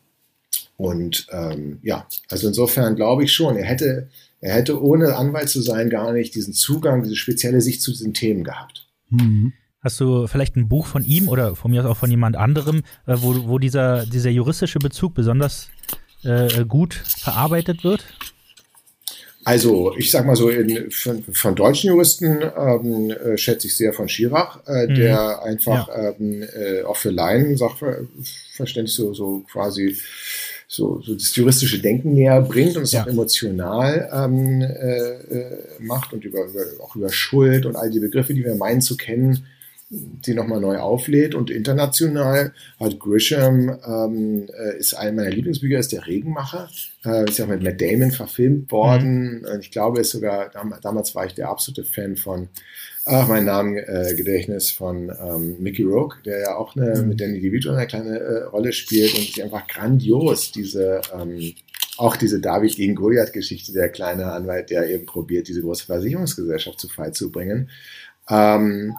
und 0.77 1.27
ähm, 1.31 1.79
ja, 1.83 2.07
also 2.29 2.49
insofern 2.49 2.97
glaube 2.97 3.25
ich 3.25 3.33
schon, 3.33 3.57
er 3.57 3.65
hätte, 3.65 4.09
er 4.41 4.55
hätte 4.55 4.83
ohne 4.83 5.17
Anwalt 5.17 5.49
zu 5.49 5.63
sein 5.63 5.91
gar 5.91 6.13
nicht 6.13 6.35
diesen 6.35 6.53
Zugang, 6.53 7.03
diese 7.03 7.17
spezielle 7.17 7.61
Sicht 7.61 7.83
zu 7.83 7.91
diesen 7.91 8.15
Themen 8.15 8.45
gehabt. 8.45 8.86
Mhm. 9.11 9.53
Hast 9.81 10.01
du 10.01 10.27
vielleicht 10.27 10.57
ein 10.57 10.69
Buch 10.69 10.87
von 10.87 11.05
ihm 11.05 11.29
oder 11.29 11.55
von 11.55 11.71
mir 11.71 11.83
aus 11.83 11.87
auch 11.87 11.97
von 11.97 12.11
jemand 12.11 12.37
anderem, 12.37 12.83
äh, 13.07 13.17
wo, 13.19 13.47
wo 13.47 13.59
dieser, 13.59 14.05
dieser 14.07 14.31
juristische 14.31 14.79
Bezug 14.79 15.15
besonders 15.15 15.69
äh, 16.25 16.65
gut 16.65 16.95
verarbeitet 16.95 17.85
wird? 17.85 18.05
Also, 19.47 19.95
ich 19.97 20.11
sag 20.11 20.27
mal 20.27 20.35
so, 20.35 20.49
in, 20.49 20.91
von, 20.91 21.23
von 21.23 21.55
deutschen 21.55 21.91
Juristen 21.91 22.43
ähm, 22.43 23.11
äh, 23.13 23.39
schätze 23.39 23.69
ich 23.69 23.77
sehr 23.77 23.93
von 23.93 24.09
Schirach, 24.09 24.59
äh, 24.67 24.89
mhm. 24.89 24.95
der 24.97 25.43
einfach 25.45 25.87
ja. 25.87 26.11
ähm, 26.19 26.43
äh, 26.43 26.83
auch 26.83 26.97
für 26.97 27.11
Laien 27.11 27.57
Sachverständnis 27.57 28.97
so, 28.97 29.15
so 29.15 29.45
quasi 29.49 29.97
so, 30.69 31.01
so 31.03 31.15
das 31.15 31.35
juristische 31.37 31.81
Denken 31.81 32.15
näher 32.15 32.41
bringt 32.43 32.77
und 32.77 32.83
es 32.83 32.93
ja. 32.93 33.03
auch 33.03 33.07
emotional 33.07 34.11
ähm, 34.13 34.63
äh, 34.63 34.65
äh, 34.65 35.59
macht 35.79 36.13
und 36.13 36.25
über, 36.25 36.45
über, 36.45 36.61
auch 36.83 36.97
über 36.97 37.11
Schuld 37.11 37.67
und 37.67 37.77
all 37.77 37.91
die 37.91 38.01
Begriffe, 38.01 38.35
die 38.35 38.45
wir 38.45 38.57
meinen 38.57 38.81
zu 38.81 38.97
kennen, 38.97 39.47
die 39.89 40.35
nochmal 40.35 40.61
neu 40.61 40.79
auflädt. 40.79 41.37
Und 41.37 41.51
international 41.51 42.53
hat 42.81 42.99
Grisham, 42.99 43.79
ähm, 43.87 44.49
äh, 44.59 44.77
ist 44.79 44.95
einer 44.95 45.13
meiner 45.13 45.31
Lieblingsbücher, 45.31 45.79
ist 45.79 45.93
der 45.93 46.07
Regenmacher. 46.07 46.69
Äh, 47.05 47.29
ist 47.29 47.39
ja 47.39 47.45
auch 47.45 47.51
mit 47.51 47.63
Matt 47.63 47.81
Damon 47.81 48.11
verfilmt 48.11 48.73
worden. 48.73 49.43
Mhm. 49.43 49.61
Ich 49.61 49.71
glaube, 49.71 50.01
ist 50.01 50.11
sogar, 50.11 50.51
damals 50.83 51.15
war 51.15 51.27
ich 51.27 51.35
der 51.35 51.49
absolute 51.49 51.85
Fan 51.85 52.17
von 52.17 52.49
ach, 53.07 53.29
mein 53.29 53.45
Namengedächtnis 53.45 54.73
äh, 54.73 54.75
von 54.75 55.13
ähm, 55.21 55.57
Mickey 55.59 55.85
Rourke, 55.85 56.19
der 56.25 56.41
ja 56.41 56.57
auch 56.57 56.77
eine, 56.77 57.01
mhm. 57.01 57.09
mit 57.09 57.21
Danny 57.21 57.41
DeVito 57.41 57.71
eine 57.71 57.87
kleine 57.87 58.19
äh, 58.19 58.43
Rolle 58.45 58.73
spielt 58.73 59.15
und 59.15 59.29
ist 59.29 59.41
einfach 59.41 59.67
grandios, 59.67 60.53
diese, 60.53 61.01
ähm, 61.15 61.55
auch 61.97 62.17
diese 62.17 62.41
David 62.41 62.77
gegen 62.77 62.95
Goliath-Geschichte, 62.95 63.73
der 63.73 63.89
kleine 63.89 64.33
Anwalt, 64.33 64.71
der 64.71 64.91
eben 64.91 65.07
probiert, 65.07 65.49
diese 65.49 65.63
große 65.63 65.87
Versicherungsgesellschaft 65.87 66.81
zu 66.81 66.89
Fall 66.89 67.13
zu 67.13 67.31
bringen. 67.31 67.71
Ähm, 68.29 68.95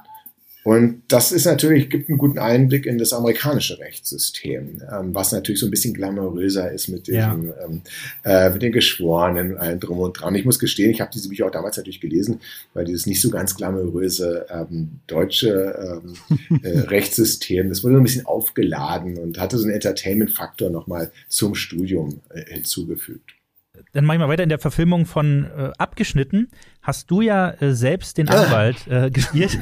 Und 0.67 1.03
das 1.07 1.31
ist 1.31 1.45
natürlich, 1.45 1.89
gibt 1.89 2.09
einen 2.09 2.17
guten 2.17 2.39
Einblick 2.39 2.87
in 2.87 2.97
das 2.97 3.13
amerikanische 3.13 3.79
Rechtssystem, 3.79 4.81
ähm, 4.91 5.15
was 5.15 5.31
natürlich 5.31 5.61
so 5.61 5.67
ein 5.67 5.71
bisschen 5.71 5.93
glamouröser 5.93 6.69
ist 6.73 6.89
mit, 6.89 7.07
diesem, 7.07 7.19
ja. 7.19 7.55
ähm, 7.63 7.81
äh, 8.25 8.49
mit 8.49 8.61
den 8.61 8.73
Geschworenen 8.73 9.53
und 9.53 9.59
allem 9.59 9.79
drum 9.79 9.99
und 9.99 10.19
dran. 10.19 10.35
Ich 10.35 10.43
muss 10.43 10.59
gestehen, 10.59 10.91
ich 10.91 10.99
habe 10.99 11.09
diese 11.13 11.29
Bücher 11.29 11.45
auch 11.45 11.51
damals 11.51 11.77
natürlich 11.77 12.01
gelesen, 12.01 12.41
weil 12.73 12.83
dieses 12.83 13.05
nicht 13.05 13.21
so 13.21 13.29
ganz 13.29 13.55
glamouröse 13.55 14.45
ähm, 14.49 14.99
deutsche 15.07 16.01
ähm, 16.03 16.59
äh, 16.63 16.79
Rechtssystem, 16.79 17.69
das 17.69 17.81
wurde 17.85 17.93
so 17.93 18.01
ein 18.01 18.03
bisschen 18.03 18.25
aufgeladen 18.25 19.17
und 19.19 19.39
hatte 19.39 19.57
so 19.57 19.63
einen 19.63 19.75
Entertainment-Faktor 19.75 20.69
nochmal 20.69 21.13
zum 21.29 21.55
Studium 21.55 22.19
äh, 22.27 22.43
hinzugefügt 22.43 23.36
dann 23.93 24.05
mache 24.05 24.17
ich 24.17 24.19
mal 24.19 24.29
weiter 24.29 24.43
in 24.43 24.49
der 24.49 24.59
Verfilmung 24.59 25.05
von 25.05 25.45
äh, 25.45 25.71
Abgeschnitten. 25.77 26.49
Hast 26.81 27.09
du 27.11 27.21
ja 27.21 27.51
äh, 27.61 27.73
selbst 27.73 28.17
den 28.17 28.29
Anwalt 28.29 28.87
äh, 28.87 29.09
gespielt 29.11 29.57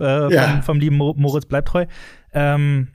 äh, 0.00 0.34
ja. 0.34 0.48
vom, 0.48 0.62
vom, 0.62 0.80
lieben 0.80 0.96
Mo 0.96 1.14
Moritz 1.16 1.46
Bleibtreu. 1.46 1.86
Ähm, 2.32 2.88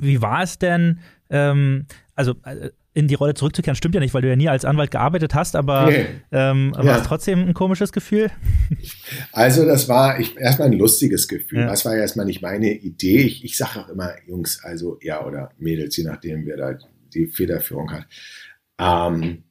wie 0.00 0.20
war 0.20 0.42
es 0.42 0.58
denn, 0.58 1.00
ähm, 1.30 1.86
also 2.14 2.34
äh, 2.44 2.70
in 2.94 3.06
die 3.06 3.14
Rolle 3.14 3.34
zurückzukehren, 3.34 3.76
stimmt 3.76 3.94
ja 3.94 4.00
nicht, 4.00 4.12
weil 4.12 4.22
du 4.22 4.28
ja 4.28 4.34
nie 4.34 4.48
als 4.48 4.64
Anwalt 4.64 4.90
gearbeitet 4.90 5.32
hast, 5.32 5.54
aber 5.54 5.86
nee. 5.86 6.06
ähm, 6.32 6.72
war 6.74 6.84
ja. 6.84 6.96
es 6.96 7.04
trotzdem 7.04 7.46
ein 7.46 7.54
komisches 7.54 7.92
Gefühl? 7.92 8.30
Also 9.32 9.64
das 9.64 9.88
war 9.88 10.18
ich, 10.18 10.36
erstmal 10.36 10.68
ein 10.68 10.78
lustiges 10.78 11.28
Gefühl. 11.28 11.60
Ja. 11.60 11.66
Das 11.68 11.84
war 11.84 11.94
ja 11.94 12.00
erstmal 12.00 12.26
nicht 12.26 12.42
meine 12.42 12.72
Idee. 12.72 13.20
Ich, 13.20 13.44
ich 13.44 13.56
sage 13.56 13.80
auch 13.80 13.88
immer 13.88 14.12
Jungs, 14.26 14.60
also 14.64 14.98
ja 15.00 15.24
oder 15.24 15.50
Mädels, 15.58 15.96
je 15.96 16.04
nachdem, 16.04 16.44
wer 16.44 16.56
da 16.56 16.78
die 17.14 17.28
Federführung 17.28 17.92
hat. 17.92 18.06
Ähm, 18.78 19.44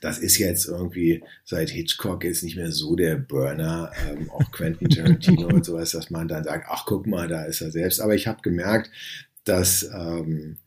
das 0.00 0.18
ist 0.18 0.38
jetzt 0.38 0.66
irgendwie 0.66 1.22
seit 1.44 1.70
Hitchcock 1.70 2.24
jetzt 2.24 2.42
nicht 2.42 2.56
mehr 2.56 2.70
so 2.70 2.96
der 2.96 3.16
Burner, 3.16 3.90
ähm, 4.08 4.30
auch 4.30 4.50
Quentin 4.52 4.88
Tarantino 4.88 5.48
und 5.48 5.64
sowas, 5.64 5.90
dass 5.90 6.10
man 6.10 6.28
dann 6.28 6.44
sagt, 6.44 6.66
ach 6.68 6.84
guck 6.86 7.06
mal, 7.06 7.28
da 7.28 7.44
ist 7.44 7.60
er 7.60 7.70
selbst. 7.70 8.00
Aber 8.00 8.14
ich 8.14 8.26
habe 8.26 8.42
gemerkt, 8.42 8.90
dass 9.44 9.88
ähm, 9.92 10.58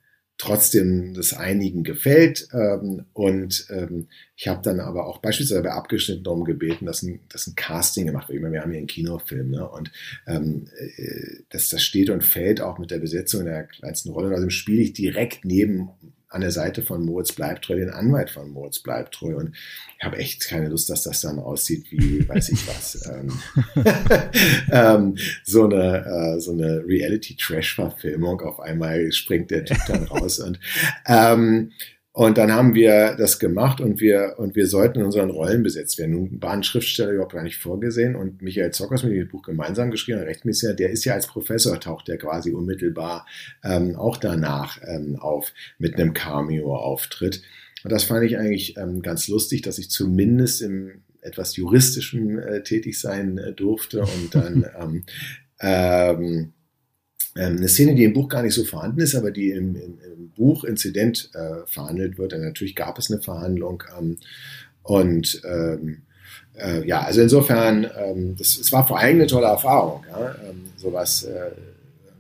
trotzdem 0.41 1.13
das 1.13 1.33
einigen 1.33 1.83
gefällt 1.83 2.47
ähm, 2.51 3.05
und 3.13 3.67
ähm, 3.69 4.07
ich 4.35 4.47
habe 4.47 4.61
dann 4.63 4.79
aber 4.79 5.05
auch 5.05 5.19
beispielsweise 5.19 5.61
bei 5.61 5.71
abgeschnitten 5.71 6.23
darum 6.23 6.45
gebeten, 6.45 6.87
dass 6.87 7.03
ein, 7.03 7.19
dass 7.29 7.45
ein 7.45 7.55
Casting 7.55 8.07
gemacht 8.07 8.27
wird. 8.27 8.41
Wir 8.41 8.61
haben 8.61 8.71
hier 8.71 8.79
einen 8.79 8.87
Kinofilm 8.87 9.51
ne? 9.51 9.69
und 9.69 9.91
ähm, 10.25 10.67
äh, 10.77 11.43
das, 11.49 11.69
das 11.69 11.83
steht 11.83 12.09
und 12.09 12.23
fällt 12.23 12.59
auch 12.59 12.79
mit 12.79 12.89
der 12.89 12.97
Besetzung 12.97 13.45
der 13.45 13.65
kleinsten 13.65 14.09
Rolle. 14.09 14.35
Also 14.35 14.49
spiele 14.49 14.81
ich 14.81 14.93
direkt 14.93 15.45
neben 15.45 15.89
an 16.31 16.41
der 16.41 16.51
Seite 16.51 16.81
von 16.81 17.05
Moritz 17.05 17.33
Bleibtreu, 17.33 17.75
den 17.75 17.89
Anwalt 17.89 18.29
von 18.29 18.49
Moritz 18.51 18.79
Bleibtreu. 18.79 19.35
Und 19.35 19.55
ich 19.97 20.03
habe 20.03 20.17
echt 20.17 20.45
keine 20.47 20.69
Lust, 20.69 20.89
dass 20.89 21.03
das 21.03 21.21
dann 21.21 21.39
aussieht 21.39 21.91
wie, 21.91 22.27
weiß 22.29 22.49
ich 22.49 22.67
was, 22.67 23.07
ähm, 23.07 23.39
ähm, 24.71 25.17
so 25.43 25.65
eine, 25.65 26.05
äh, 26.05 26.39
so 26.39 26.53
eine 26.53 26.83
Reality-Trash-Verfilmung. 26.85 28.41
Auf 28.41 28.61
einmal 28.61 29.11
springt 29.11 29.51
der 29.51 29.65
Typ 29.65 29.79
dann 29.87 30.05
raus. 30.05 30.39
Und 30.39 30.59
ähm, 31.05 31.73
und 32.13 32.37
dann 32.37 32.51
haben 32.51 32.75
wir 32.75 33.15
das 33.15 33.39
gemacht 33.39 33.79
und 33.79 34.01
wir, 34.01 34.35
und 34.37 34.55
wir 34.55 34.67
sollten 34.67 34.99
in 34.99 35.05
unseren 35.05 35.29
Rollen 35.29 35.63
besetzt 35.63 35.97
werden. 35.97 36.11
Nun 36.11 36.41
war 36.41 36.51
ein 36.51 36.63
Schriftsteller 36.63 37.11
überhaupt 37.11 37.33
gar 37.33 37.43
nicht 37.43 37.57
vorgesehen 37.57 38.17
und 38.17 38.41
Michael 38.41 38.71
Zockers 38.71 39.03
mit 39.03 39.13
dem 39.13 39.29
Buch 39.29 39.43
gemeinsam 39.43 39.91
geschrieben, 39.91 40.19
ein 40.19 40.25
Rechtsmediziner, 40.25 40.73
der 40.73 40.89
ist 40.89 41.05
ja 41.05 41.13
als 41.13 41.27
Professor, 41.27 41.79
taucht 41.79 42.09
der 42.09 42.17
quasi 42.17 42.51
unmittelbar 42.51 43.25
ähm, 43.63 43.95
auch 43.95 44.17
danach 44.17 44.81
ähm, 44.85 45.15
auf 45.17 45.53
mit 45.77 45.95
einem 45.95 46.13
Cameo-Auftritt. 46.13 47.43
Und 47.83 47.91
das 47.91 48.03
fand 48.03 48.25
ich 48.25 48.37
eigentlich 48.37 48.75
ähm, 48.75 49.01
ganz 49.01 49.29
lustig, 49.29 49.61
dass 49.61 49.77
ich 49.77 49.89
zumindest 49.89 50.61
im 50.61 51.03
etwas 51.21 51.55
juristischen 51.55 52.39
äh, 52.39 52.61
tätig 52.61 52.99
sein 52.99 53.37
äh, 53.37 53.53
durfte 53.53 54.01
und 54.01 54.35
dann 54.35 54.65
ähm, 54.79 55.03
ähm, 55.61 56.53
eine 57.35 57.67
Szene, 57.67 57.95
die 57.95 58.03
im 58.03 58.13
Buch 58.13 58.27
gar 58.27 58.43
nicht 58.43 58.53
so 58.53 58.63
vorhanden 58.63 58.99
ist, 58.99 59.15
aber 59.15 59.31
die 59.31 59.51
im, 59.51 59.75
im, 59.75 59.97
im 59.99 60.29
Buch 60.35 60.63
Inzident 60.63 61.29
äh, 61.33 61.65
verhandelt 61.65 62.17
wird. 62.17 62.33
Und 62.33 62.41
natürlich 62.41 62.75
gab 62.75 62.97
es 62.97 63.11
eine 63.11 63.21
Verhandlung. 63.21 63.83
Ähm, 63.97 64.17
und 64.83 65.41
ähm, 65.45 66.01
äh, 66.55 66.85
ja, 66.85 67.01
also 67.01 67.21
insofern, 67.21 67.89
ähm, 67.97 68.35
das, 68.37 68.57
es 68.57 68.71
war 68.71 68.85
vor 68.85 68.99
allem 68.99 69.17
eine 69.17 69.27
tolle 69.27 69.47
Erfahrung, 69.47 70.03
ja, 70.09 70.35
ähm, 70.49 70.63
sowas 70.75 71.23
äh, 71.23 71.51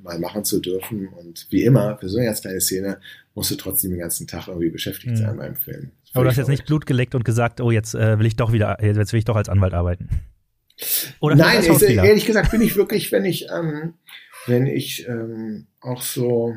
mal 0.03 0.19
machen 0.19 0.45
zu 0.45 0.59
dürfen. 0.59 1.07
Und 1.07 1.47
wie 1.49 1.63
immer, 1.63 1.97
für 1.97 2.09
so 2.09 2.17
eine 2.17 2.27
ganz 2.27 2.41
kleine 2.41 2.61
Szene 2.61 2.97
musst 3.35 3.51
du 3.51 3.55
trotzdem 3.55 3.91
den 3.91 3.99
ganzen 3.99 4.27
Tag 4.27 4.47
irgendwie 4.47 4.69
beschäftigt 4.69 5.17
sein 5.17 5.33
mhm. 5.33 5.39
beim 5.39 5.55
Film. 5.55 5.91
Aber 6.13 6.23
du 6.23 6.29
hast 6.29 6.37
jetzt 6.37 6.49
nicht 6.49 6.65
Blut 6.65 6.85
geleckt 6.85 7.15
und 7.15 7.23
gesagt, 7.23 7.61
oh, 7.61 7.71
jetzt 7.71 7.95
äh, 7.95 8.19
will 8.19 8.25
ich 8.25 8.35
doch 8.35 8.51
wieder, 8.51 8.83
jetzt 8.83 9.13
will 9.13 9.19
ich 9.19 9.25
doch 9.25 9.35
als 9.35 9.49
Anwalt 9.49 9.73
arbeiten. 9.73 10.09
Oder 11.19 11.35
Nein, 11.35 11.61
ich, 11.63 11.81
ehrlich 11.81 12.25
gesagt 12.25 12.51
bin 12.51 12.61
ich 12.61 12.75
wirklich, 12.75 13.11
wenn 13.11 13.23
ich 13.23 13.47
ähm, 13.55 13.93
wenn 14.47 14.67
ich 14.67 15.07
ähm, 15.07 15.67
auch 15.79 16.01
so 16.01 16.55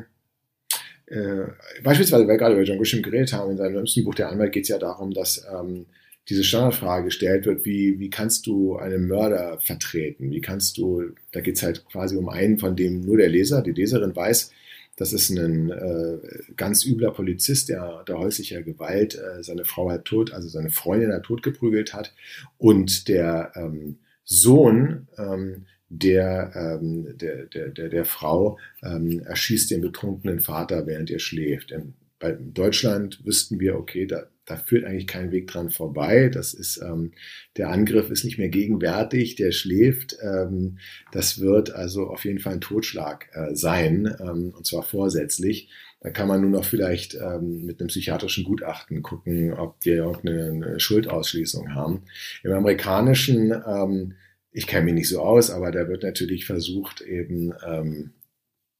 äh, 1.07 1.45
beispielsweise, 1.83 2.23
weil 2.23 2.33
wir 2.33 2.37
gerade 2.37 2.55
über 2.55 2.63
John 2.63 2.77
Grisham 2.77 3.01
geredet 3.01 3.33
haben, 3.33 3.51
in 3.51 3.57
seinem 3.57 3.75
jüngsten 3.75 4.03
Buch 4.03 4.15
Der 4.15 4.29
Anwalt 4.29 4.51
geht 4.51 4.63
es 4.63 4.69
ja 4.69 4.77
darum, 4.77 5.13
dass 5.13 5.45
ähm, 5.53 5.85
diese 6.29 6.43
Standardfrage 6.43 7.05
gestellt 7.05 7.45
wird, 7.45 7.65
wie, 7.65 7.99
wie 7.99 8.09
kannst 8.09 8.47
du 8.47 8.77
einen 8.77 9.07
Mörder 9.07 9.59
vertreten? 9.59 10.31
Wie 10.31 10.41
kannst 10.41 10.77
du, 10.77 11.11
da 11.31 11.41
geht 11.41 11.57
es 11.57 11.63
halt 11.63 11.85
quasi 11.85 12.15
um 12.15 12.29
einen, 12.29 12.57
von 12.57 12.75
dem 12.75 13.01
nur 13.01 13.17
der 13.17 13.29
Leser, 13.29 13.61
die 13.61 13.71
Leserin 13.71 14.15
weiß, 14.15 14.51
das 14.97 15.11
ist 15.11 15.29
ein 15.29 15.71
äh, 15.71 16.17
ganz 16.55 16.85
übler 16.85 17.11
Polizist, 17.11 17.67
der 17.67 18.03
der 18.07 18.17
häuslicher 18.17 18.61
Gewalt 18.61 19.15
äh, 19.15 19.43
seine 19.43 19.65
Frau 19.65 19.91
hat 19.91 20.05
tot, 20.05 20.33
also 20.33 20.47
seine 20.47 20.69
Freundin 20.69 21.11
hat 21.11 21.23
tot 21.23 21.43
geprügelt 21.43 21.93
hat 21.93 22.13
und 22.57 23.09
der 23.09 23.51
ähm, 23.55 23.97
Sohn 24.23 25.07
ähm, 25.17 25.65
der, 25.89 26.51
ähm, 26.55 27.17
der, 27.17 27.45
der, 27.45 27.69
der, 27.69 27.89
der 27.89 28.05
Frau 28.05 28.57
ähm, 28.83 29.21
erschießt 29.21 29.71
den 29.71 29.81
betrunkenen 29.81 30.39
Vater, 30.39 30.87
während 30.87 31.11
er 31.11 31.19
schläft. 31.19 31.71
In, 31.71 31.93
bei 32.19 32.31
Deutschland 32.31 33.23
wüssten 33.25 33.59
wir, 33.59 33.75
okay, 33.75 34.07
da, 34.07 34.23
da 34.45 34.55
führt 34.57 34.85
eigentlich 34.85 35.07
kein 35.07 35.31
Weg 35.31 35.47
dran 35.47 35.69
vorbei. 35.69 36.29
Das 36.29 36.53
ist, 36.53 36.77
ähm, 36.77 37.11
der 37.57 37.69
Angriff 37.69 38.09
ist 38.09 38.23
nicht 38.23 38.37
mehr 38.37 38.49
gegenwärtig, 38.49 39.35
der 39.35 39.51
schläft. 39.51 40.17
Ähm, 40.21 40.77
das 41.11 41.39
wird 41.39 41.71
also 41.71 42.07
auf 42.07 42.25
jeden 42.25 42.39
Fall 42.39 42.53
ein 42.53 42.61
Totschlag 42.61 43.29
äh, 43.33 43.55
sein, 43.55 44.15
ähm, 44.19 44.53
und 44.55 44.65
zwar 44.65 44.83
vorsätzlich. 44.83 45.69
Da 46.01 46.11
kann 46.11 46.27
man 46.27 46.41
nur 46.41 46.51
noch 46.51 46.65
vielleicht 46.65 47.15
ähm, 47.15 47.65
mit 47.65 47.79
einem 47.79 47.87
psychiatrischen 47.87 48.43
Gutachten 48.43 49.01
gucken, 49.01 49.53
ob 49.53 49.77
wir 49.83 49.95
irgendeine 49.95 50.79
Schuldausschließung 50.79 51.73
haben. 51.73 52.03
Im 52.43 52.51
amerikanischen 52.51 53.51
ähm, 53.51 54.13
ich 54.55 54.67
kenne 54.67 54.85
mich 54.85 54.93
nicht 54.93 55.09
so 55.09 55.19
aus, 55.19 55.51
aber 55.51 55.69
da 55.71 55.89
wird 55.89 56.03
natürlich 56.03 56.45
versucht, 56.45 57.01
eben 57.01 57.53
ähm, 57.67 58.13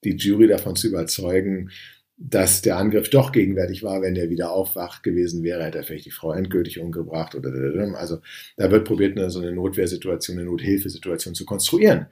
die 0.06 0.16
Jury 0.16 0.48
davon 0.48 0.78
zu 0.78 0.88
überzeugen, 0.88 1.70
dass 2.18 2.62
der 2.62 2.78
Angriff 2.78 3.10
doch 3.10 3.34
gegenwärtig 3.34 3.84
war, 3.84 4.02
wenn 4.02 4.16
der 4.16 4.30
wieder 4.30 4.54
aufwacht 4.54 5.04
gewesen 5.04 5.44
wäre, 5.44 5.66
hätte 5.66 5.80
er 5.80 5.84
vielleicht 5.84 6.06
die 6.06 6.12
Frau 6.12 6.32
endgültig 6.32 6.80
umgebracht 6.80 7.36
oder 7.36 7.50
also 7.96 8.20
da 8.56 8.72
wird 8.72 8.88
probiert, 8.88 9.18
eine, 9.18 9.30
so 9.30 9.42
eine 9.42 9.52
Notwehrsituation, 9.52 10.38
eine 10.38 10.50
Nothilfesituation 10.50 11.36
zu 11.36 11.44
konstruieren. 11.44 12.06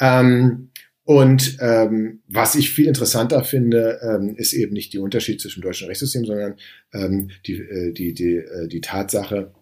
Ähm, 0.00 0.70
und 1.04 1.58
ähm, 1.60 2.22
was 2.26 2.54
ich 2.54 2.70
viel 2.70 2.86
interessanter 2.86 3.44
finde, 3.44 4.00
ähm, 4.02 4.34
ist 4.36 4.54
eben 4.54 4.72
nicht 4.72 4.94
der 4.94 5.02
Unterschied 5.02 5.42
zwischen 5.42 5.60
deutschen 5.60 5.88
Rechtssystem, 5.88 6.24
sondern 6.24 6.54
ähm, 6.94 7.30
die, 7.46 7.58
äh, 7.58 7.92
die, 7.92 8.14
die, 8.14 8.36
äh, 8.36 8.66
die 8.66 8.80
Tatsache, 8.80 9.52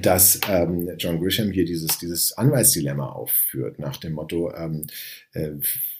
dass 0.00 0.40
ähm, 0.48 0.90
John 0.98 1.20
Grisham 1.20 1.50
hier 1.50 1.64
dieses, 1.64 1.98
dieses 1.98 2.32
Anwaltsdilemma 2.32 3.06
aufführt, 3.06 3.78
nach 3.78 3.96
dem 3.98 4.14
Motto, 4.14 4.52
ähm, 4.54 4.86
äh, 5.32 5.50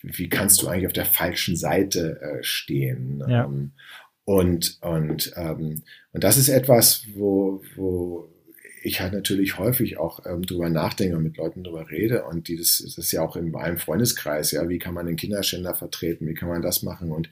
wie 0.03 0.29
kannst 0.29 0.63
du 0.63 0.69
eigentlich 0.69 0.87
auf 0.87 0.93
der 0.93 1.05
falschen 1.05 1.57
Seite 1.57 2.21
äh, 2.21 2.43
stehen? 2.43 3.23
Ja. 3.29 3.45
Ähm, 3.45 3.73
und, 4.25 4.79
und, 4.83 5.33
ähm, 5.37 5.83
und 6.13 6.25
das 6.25 6.39
ist 6.39 6.49
etwas, 6.49 7.07
wo, 7.15 7.63
wo 7.75 8.29
ich 8.83 9.01
halt 9.01 9.13
natürlich 9.13 9.59
häufig 9.59 9.99
auch 9.99 10.25
ähm, 10.27 10.43
drüber 10.43 10.69
nachdenke 10.69 11.17
und 11.17 11.23
mit 11.23 11.37
Leuten 11.37 11.65
drüber 11.65 11.91
rede 11.91 12.25
und 12.25 12.49
die, 12.49 12.57
das, 12.57 12.83
das 12.85 12.99
ist 12.99 13.13
ja 13.13 13.23
auch 13.23 13.37
in 13.37 13.51
meinem 13.51 13.79
Freundeskreis, 13.79 14.53
ja, 14.53 14.69
wie 14.69 14.79
kann 14.79 14.95
man 14.95 15.07
den 15.07 15.17
Kinderschänder 15.17 15.75
vertreten, 15.75 16.27
wie 16.27 16.35
kann 16.35 16.49
man 16.49 16.63
das 16.63 16.83
machen 16.83 17.13
und 17.13 17.31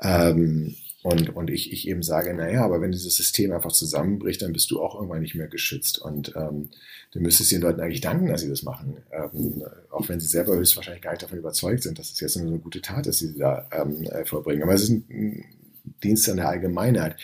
ähm, 0.00 0.74
und, 1.02 1.34
und 1.34 1.50
ich, 1.50 1.72
ich 1.72 1.88
eben 1.88 2.02
sage, 2.02 2.32
naja, 2.32 2.64
aber 2.64 2.80
wenn 2.80 2.92
dieses 2.92 3.16
System 3.16 3.52
einfach 3.52 3.72
zusammenbricht, 3.72 4.40
dann 4.40 4.52
bist 4.52 4.70
du 4.70 4.80
auch 4.80 4.94
irgendwann 4.94 5.20
nicht 5.20 5.34
mehr 5.34 5.48
geschützt. 5.48 5.98
Und 5.98 6.32
ähm, 6.36 6.70
du 7.10 7.20
müsstest 7.20 7.50
den 7.50 7.60
Leuten 7.60 7.80
eigentlich 7.80 8.00
danken, 8.00 8.28
dass 8.28 8.42
sie 8.42 8.48
das 8.48 8.62
machen. 8.62 8.98
Ähm, 9.10 9.64
auch 9.90 10.08
wenn 10.08 10.20
sie 10.20 10.28
selber 10.28 10.54
höchstwahrscheinlich 10.54 11.02
gar 11.02 11.10
nicht 11.10 11.22
davon 11.22 11.38
überzeugt 11.38 11.82
sind, 11.82 11.98
dass 11.98 12.12
es 12.12 12.20
jetzt 12.20 12.36
eine 12.36 12.58
gute 12.58 12.80
Tat 12.80 13.08
ist, 13.08 13.20
die 13.20 13.26
sie 13.26 13.38
da 13.38 13.68
ähm, 13.72 14.04
äh, 14.04 14.24
vollbringen. 14.24 14.62
Aber 14.62 14.74
es 14.74 14.84
ist 14.84 14.90
ein 14.90 15.44
Dienst 16.04 16.28
an 16.28 16.36
der 16.36 16.48
Allgemeinheit. 16.48 17.16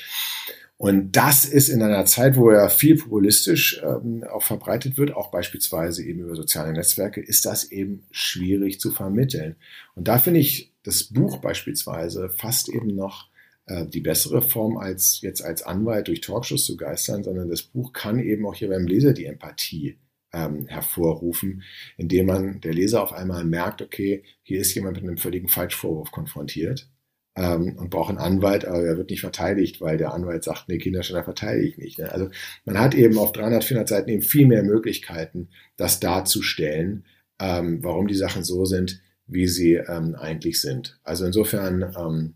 Und 0.77 1.13
das 1.13 1.45
ist 1.45 1.69
in 1.69 1.83
einer 1.83 2.05
Zeit, 2.07 2.37
wo 2.37 2.53
ja 2.53 2.69
viel 2.69 2.97
populistisch 2.97 3.81
ähm, 3.85 4.25
auch 4.25 4.43
verbreitet 4.43 4.97
wird, 4.97 5.13
auch 5.15 5.31
beispielsweise 5.31 6.05
eben 6.05 6.21
über 6.21 6.37
soziale 6.37 6.73
Netzwerke, 6.73 7.21
ist 7.21 7.47
das 7.47 7.71
eben 7.71 8.05
schwierig 8.11 8.81
zu 8.81 8.91
vermitteln. 8.93 9.57
Und 9.95 10.07
da 10.07 10.19
finde 10.19 10.41
ich 10.41 10.73
das 10.85 11.05
Buch 11.05 11.39
beispielsweise 11.39 12.31
fast 12.31 12.69
eben 12.69 12.95
noch 12.95 13.28
äh, 13.69 13.87
die 13.87 14.01
bessere 14.01 14.43
Form, 14.43 14.77
als 14.77 15.21
jetzt 15.21 15.43
als 15.43 15.63
Anwalt 15.63 16.09
durch 16.09 16.21
Talkshows 16.21 16.65
zu 16.65 16.77
geistern, 16.77 17.23
sondern 17.23 17.49
das 17.49 17.63
Buch 17.63 17.93
kann 17.93 18.19
eben 18.19 18.47
auch 18.47 18.55
hier 18.55 18.69
beim 18.69 18.87
Leser 18.87 19.13
die 19.13 19.27
Empathie 19.27 19.99
ähm, 20.33 20.67
hervorrufen, 20.67 21.63
indem 21.97 22.27
man 22.27 22.61
der 22.61 22.75
Leser 22.75 23.03
auf 23.03 23.13
einmal 23.13 23.45
merkt, 23.45 23.83
okay, 23.83 24.25
hier 24.43 24.61
ist 24.61 24.75
jemand 24.75 24.97
mit 24.97 25.05
einem 25.05 25.19
völligen 25.19 25.49
Falschvorwurf 25.49 26.11
konfrontiert 26.11 26.91
ähm, 27.37 27.77
und 27.79 27.91
braucht 27.91 28.11
einen 28.11 28.19
Anwalt, 28.19 28.65
aber 28.65 28.83
er 28.83 28.97
wird 28.97 29.11
nicht 29.11 29.21
verteidigt, 29.21 29.81
weil 29.81 29.97
der 29.97 30.13
Anwalt 30.13 30.45
sagt, 30.45 30.69
nee, 30.69 30.79
Kinderschänder 30.79 31.25
verteidige 31.25 31.69
ich 31.69 31.79
nicht. 31.79 31.99
Ne? 31.99 32.11
Also 32.11 32.31
man 32.65 32.79
hat 32.79 32.95
eben 32.95 33.19
auf 33.19 33.33
300, 33.33 33.65
400 33.65 33.89
Seiten 33.89 34.11
eben 34.11 34.23
viel 34.23 34.47
mehr 34.47 34.63
Möglichkeiten, 34.63 35.49
das 35.77 36.01
darzustellen, 36.01 37.05
ähm, 37.39 37.83
warum 37.83 38.09
die 38.09 38.15
Sachen 38.15 38.45
so 38.45 38.65
sind, 38.65 39.01
wie 39.27 39.47
sie 39.47 39.75
ähm, 39.75 40.15
eigentlich 40.15 40.61
sind. 40.61 40.99
Also 41.05 41.27
insofern 41.27 41.95
ähm, 41.99 42.35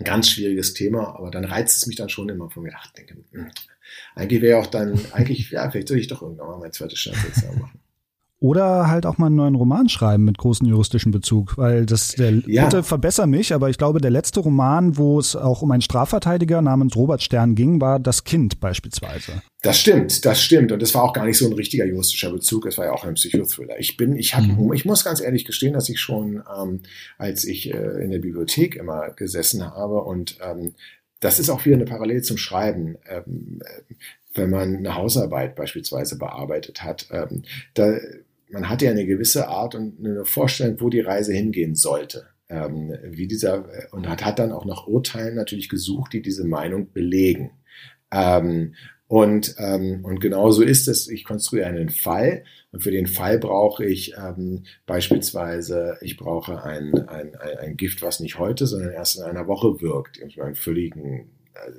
ein 0.00 0.04
ganz 0.04 0.28
schwieriges 0.28 0.74
Thema, 0.74 1.14
aber 1.16 1.30
dann 1.30 1.44
reizt 1.44 1.76
es 1.76 1.86
mich 1.86 1.96
dann 1.96 2.08
schon 2.08 2.28
immer 2.28 2.50
von 2.50 2.62
mir, 2.62 2.72
ach, 2.74 2.90
denke, 2.92 3.16
hm, 3.32 3.50
eigentlich 4.14 4.42
wäre 4.42 4.58
auch 4.58 4.66
dann, 4.66 4.98
eigentlich, 5.12 5.50
ja, 5.50 5.70
vielleicht 5.70 5.88
soll 5.88 5.98
ich 5.98 6.08
doch 6.08 6.22
irgendwann 6.22 6.48
mal 6.48 6.58
mein 6.58 6.72
zweites 6.72 6.98
Staatsexamen 6.98 7.60
machen. 7.60 7.80
Oder 8.42 8.88
halt 8.88 9.04
auch 9.04 9.18
mal 9.18 9.26
einen 9.26 9.36
neuen 9.36 9.54
Roman 9.54 9.90
schreiben 9.90 10.24
mit 10.24 10.38
großem 10.38 10.66
juristischen 10.66 11.12
Bezug, 11.12 11.58
weil 11.58 11.84
das 11.84 12.12
der 12.12 12.32
ja. 12.46 12.64
bitte 12.64 12.82
verbessere 12.82 13.26
mich, 13.26 13.52
aber 13.52 13.68
ich 13.68 13.76
glaube, 13.76 14.00
der 14.00 14.10
letzte 14.10 14.40
Roman, 14.40 14.96
wo 14.96 15.18
es 15.18 15.36
auch 15.36 15.60
um 15.60 15.70
einen 15.70 15.82
Strafverteidiger 15.82 16.62
namens 16.62 16.96
Robert 16.96 17.22
Stern 17.22 17.54
ging, 17.54 17.82
war 17.82 18.00
Das 18.00 18.24
Kind 18.24 18.58
beispielsweise. 18.58 19.42
Das 19.60 19.78
stimmt, 19.78 20.24
das 20.24 20.40
stimmt 20.40 20.72
und 20.72 20.82
es 20.82 20.94
war 20.94 21.02
auch 21.02 21.12
gar 21.12 21.26
nicht 21.26 21.36
so 21.36 21.46
ein 21.46 21.52
richtiger 21.52 21.84
juristischer 21.84 22.32
Bezug, 22.32 22.64
es 22.64 22.78
war 22.78 22.86
ja 22.86 22.92
auch 22.92 23.04
ein 23.04 23.12
Psychothriller. 23.12 23.78
Ich 23.78 23.98
bin, 23.98 24.16
ich 24.16 24.34
habe, 24.34 24.46
mhm. 24.46 24.72
ich 24.72 24.86
muss 24.86 25.04
ganz 25.04 25.20
ehrlich 25.20 25.44
gestehen, 25.44 25.74
dass 25.74 25.90
ich 25.90 26.00
schon, 26.00 26.42
ähm, 26.58 26.80
als 27.18 27.44
ich 27.44 27.74
äh, 27.74 28.02
in 28.02 28.10
der 28.10 28.20
Bibliothek 28.20 28.74
immer 28.74 29.10
gesessen 29.10 29.62
habe 29.66 30.00
und 30.02 30.38
ähm, 30.42 30.72
das 31.20 31.38
ist 31.38 31.50
auch 31.50 31.66
wieder 31.66 31.76
eine 31.76 31.84
Parallele 31.84 32.22
zum 32.22 32.38
Schreiben. 32.38 32.96
Ähm, 33.06 33.60
äh, 33.62 33.94
wenn 34.32 34.48
man 34.48 34.76
eine 34.76 34.94
Hausarbeit 34.94 35.56
beispielsweise 35.56 36.16
bearbeitet 36.16 36.82
hat, 36.82 37.08
ähm, 37.10 37.42
da 37.74 37.98
man 38.52 38.68
hatte 38.68 38.86
ja 38.86 38.90
eine 38.90 39.06
gewisse 39.06 39.48
Art 39.48 39.74
und 39.74 39.98
eine 40.04 40.24
Vorstellung, 40.24 40.80
wo 40.80 40.90
die 40.90 41.00
Reise 41.00 41.32
hingehen 41.32 41.74
sollte. 41.74 42.26
Ähm, 42.48 42.94
wie 43.04 43.28
dieser, 43.28 43.68
und 43.92 44.08
hat, 44.08 44.24
hat 44.24 44.38
dann 44.38 44.52
auch 44.52 44.64
nach 44.64 44.86
Urteilen 44.86 45.36
natürlich 45.36 45.68
gesucht, 45.68 46.12
die 46.12 46.22
diese 46.22 46.44
Meinung 46.44 46.92
belegen. 46.92 47.52
Ähm, 48.10 48.74
und, 49.06 49.56
ähm, 49.58 50.04
und 50.04 50.20
genau 50.20 50.50
so 50.50 50.62
ist 50.62 50.86
es. 50.86 51.08
Ich 51.08 51.24
konstruiere 51.24 51.66
einen 51.66 51.88
Fall 51.88 52.44
und 52.70 52.82
für 52.82 52.92
den 52.92 53.08
Fall 53.08 53.38
brauche 53.38 53.84
ich 53.84 54.14
ähm, 54.16 54.64
beispielsweise, 54.86 55.98
ich 56.00 56.16
brauche 56.16 56.62
ein, 56.62 56.94
ein, 57.08 57.34
ein, 57.34 57.76
Gift, 57.76 58.02
was 58.02 58.20
nicht 58.20 58.38
heute, 58.38 58.66
sondern 58.66 58.92
erst 58.92 59.18
in 59.18 59.24
einer 59.24 59.48
Woche 59.48 59.80
wirkt. 59.80 60.20
Um 60.22 60.42
einen 60.42 60.54
völligen, 60.54 61.30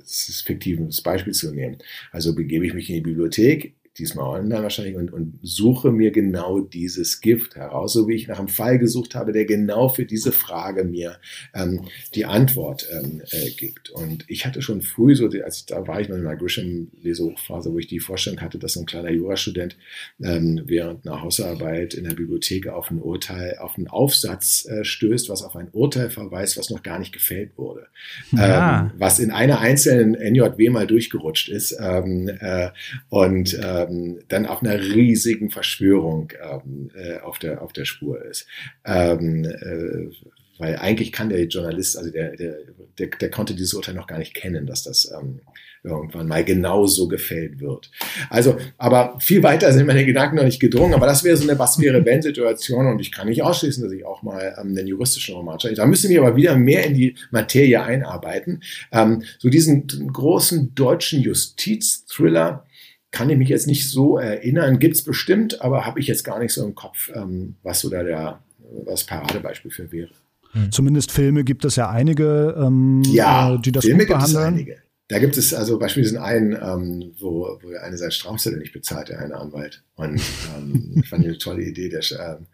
ist 0.02 0.42
fiktives 0.42 1.00
Beispiel 1.00 1.32
zu 1.32 1.52
nehmen. 1.52 1.78
Also 2.10 2.34
begebe 2.34 2.66
ich 2.66 2.74
mich 2.74 2.90
in 2.90 2.96
die 2.96 3.00
Bibliothek, 3.00 3.74
diesmal 3.98 4.40
online 4.40 4.62
wahrscheinlich, 4.62 4.96
und, 4.96 5.12
und 5.12 5.38
suche 5.42 5.92
mir 5.92 6.12
genau 6.12 6.60
dieses 6.60 7.20
Gift 7.20 7.56
heraus, 7.56 7.92
so 7.92 8.08
wie 8.08 8.14
ich 8.14 8.26
nach 8.26 8.38
einem 8.38 8.48
Fall 8.48 8.78
gesucht 8.78 9.14
habe, 9.14 9.32
der 9.32 9.44
genau 9.44 9.88
für 9.88 10.06
diese 10.06 10.32
Frage 10.32 10.84
mir 10.84 11.18
ähm, 11.54 11.82
die 12.14 12.24
Antwort 12.24 12.88
ähm, 12.90 13.22
äh, 13.30 13.50
gibt. 13.50 13.90
Und 13.90 14.24
ich 14.28 14.46
hatte 14.46 14.62
schon 14.62 14.80
früh, 14.80 15.14
so 15.14 15.28
als 15.44 15.58
ich, 15.58 15.66
da 15.66 15.86
war 15.86 16.00
ich 16.00 16.08
noch 16.08 16.16
in 16.16 16.22
meiner 16.22 16.38
Grisham-Lesehochphase, 16.38 17.72
wo 17.72 17.78
ich 17.78 17.86
die 17.86 18.00
Vorstellung 18.00 18.40
hatte, 18.40 18.58
dass 18.58 18.74
so 18.74 18.80
ein 18.80 18.86
kleiner 18.86 19.10
Jurastudent 19.10 19.76
ähm, 20.22 20.62
während 20.64 21.06
einer 21.06 21.20
Hausarbeit 21.20 21.92
in 21.92 22.04
der 22.04 22.14
Bibliothek 22.14 22.68
auf 22.68 22.90
ein 22.90 22.98
Urteil, 22.98 23.58
auf 23.58 23.76
einen 23.76 23.88
Aufsatz 23.88 24.66
äh, 24.66 24.84
stößt, 24.84 25.28
was 25.28 25.42
auf 25.42 25.54
ein 25.54 25.68
Urteil 25.72 26.08
verweist, 26.08 26.56
was 26.56 26.70
noch 26.70 26.82
gar 26.82 26.98
nicht 26.98 27.12
gefällt 27.12 27.58
wurde. 27.58 27.88
Ja. 28.30 28.84
Ähm, 28.84 28.90
was 28.96 29.18
in 29.18 29.30
einer 29.30 29.60
einzelnen 29.60 30.14
NJW 30.14 30.70
mal 30.70 30.86
durchgerutscht 30.86 31.50
ist. 31.50 31.76
Ähm, 31.78 32.28
äh, 32.40 32.70
und 33.10 33.52
äh, 33.54 33.81
ähm, 33.88 34.20
dann 34.28 34.46
auf 34.46 34.62
einer 34.62 34.80
riesigen 34.80 35.50
Verschwörung 35.50 36.32
ähm, 36.42 36.90
äh, 36.94 37.18
auf, 37.20 37.38
der, 37.38 37.62
auf 37.62 37.72
der 37.72 37.84
Spur 37.84 38.24
ist. 38.24 38.46
Ähm, 38.84 39.44
äh, 39.44 40.10
weil 40.58 40.76
eigentlich 40.76 41.12
kann 41.12 41.28
der 41.28 41.44
Journalist, 41.46 41.96
also 41.98 42.10
der, 42.10 42.36
der, 42.36 42.56
der, 42.98 43.08
der 43.08 43.30
konnte 43.30 43.54
dieses 43.54 43.74
Urteil 43.74 43.94
noch 43.94 44.06
gar 44.06 44.18
nicht 44.18 44.34
kennen, 44.34 44.66
dass 44.66 44.84
das 44.84 45.10
ähm, 45.18 45.40
irgendwann 45.84 46.28
mal 46.28 46.44
genauso 46.44 47.08
gefällt 47.08 47.60
wird. 47.60 47.90
Also, 48.30 48.56
aber 48.78 49.18
viel 49.18 49.42
weiter 49.42 49.72
sind 49.72 49.86
meine 49.86 50.06
Gedanken 50.06 50.36
noch 50.36 50.44
nicht 50.44 50.60
gedrungen, 50.60 50.94
aber 50.94 51.06
das 51.06 51.24
wäre 51.24 51.36
so 51.36 51.48
eine 51.48 51.58
Was 51.58 51.80
wäre 51.80 52.04
wenn 52.04 52.22
Situation 52.22 52.86
und 52.86 53.00
ich 53.00 53.10
kann 53.10 53.28
nicht 53.28 53.42
ausschließen, 53.42 53.82
dass 53.82 53.92
ich 53.92 54.06
auch 54.06 54.22
mal 54.22 54.54
ähm, 54.60 54.68
einen 54.68 54.86
juristischen 54.86 55.34
Roman 55.34 55.58
schreibe. 55.58 55.74
Da 55.74 55.86
müsste 55.86 56.06
ich 56.06 56.18
aber 56.18 56.36
wieder 56.36 56.56
mehr 56.56 56.84
in 56.84 56.94
die 56.94 57.16
Materie 57.30 57.82
einarbeiten. 57.82 58.62
Ähm, 58.92 59.24
so 59.38 59.48
diesen 59.48 59.88
großen 60.12 60.74
deutschen 60.74 61.20
Justizthriller, 61.22 62.64
kann 63.12 63.30
ich 63.30 63.38
mich 63.38 63.50
jetzt 63.50 63.66
nicht 63.66 63.88
so 63.88 64.18
erinnern, 64.18 64.78
gibt's 64.78 65.02
bestimmt, 65.02 65.60
aber 65.60 65.86
habe 65.86 66.00
ich 66.00 66.06
jetzt 66.08 66.24
gar 66.24 66.38
nicht 66.38 66.52
so 66.52 66.64
im 66.64 66.74
Kopf, 66.74 67.10
ähm, 67.14 67.54
was 67.62 67.80
so 67.80 67.90
da 67.90 68.02
der 68.02 68.40
was 68.84 69.04
Paradebeispiel 69.04 69.70
für 69.70 69.92
wäre. 69.92 70.10
Hm. 70.52 70.72
Zumindest 70.72 71.12
Filme 71.12 71.44
gibt 71.44 71.64
es 71.64 71.76
ja 71.76 71.90
einige, 71.90 72.56
ähm, 72.58 73.02
ja, 73.06 73.54
äh, 73.54 73.58
die 73.60 73.72
das 73.72 73.84
Filme 73.84 74.06
gut 74.06 74.16
behandeln. 74.16 74.56
Gibt 74.56 74.68
es 74.68 74.76
einige. 74.76 74.82
Da 75.08 75.18
gibt 75.18 75.36
es 75.36 75.52
also 75.52 75.78
beispielsweise 75.78 76.22
einen, 76.22 76.52
ähm, 76.52 77.12
wo, 77.18 77.58
wo 77.60 77.70
er 77.70 77.82
eine 77.82 77.98
seine 77.98 78.12
Strafzettel 78.12 78.58
nicht 78.58 78.72
bezahlt, 78.72 79.10
der 79.10 79.20
eine 79.20 79.36
Anwalt. 79.36 79.82
Und 79.94 80.20
ähm, 80.56 81.02
fand 81.06 81.22
ich 81.22 81.28
eine 81.28 81.38
tolle 81.38 81.62
Idee, 81.62 81.90
der 81.90 82.00
ähm, 82.12 82.46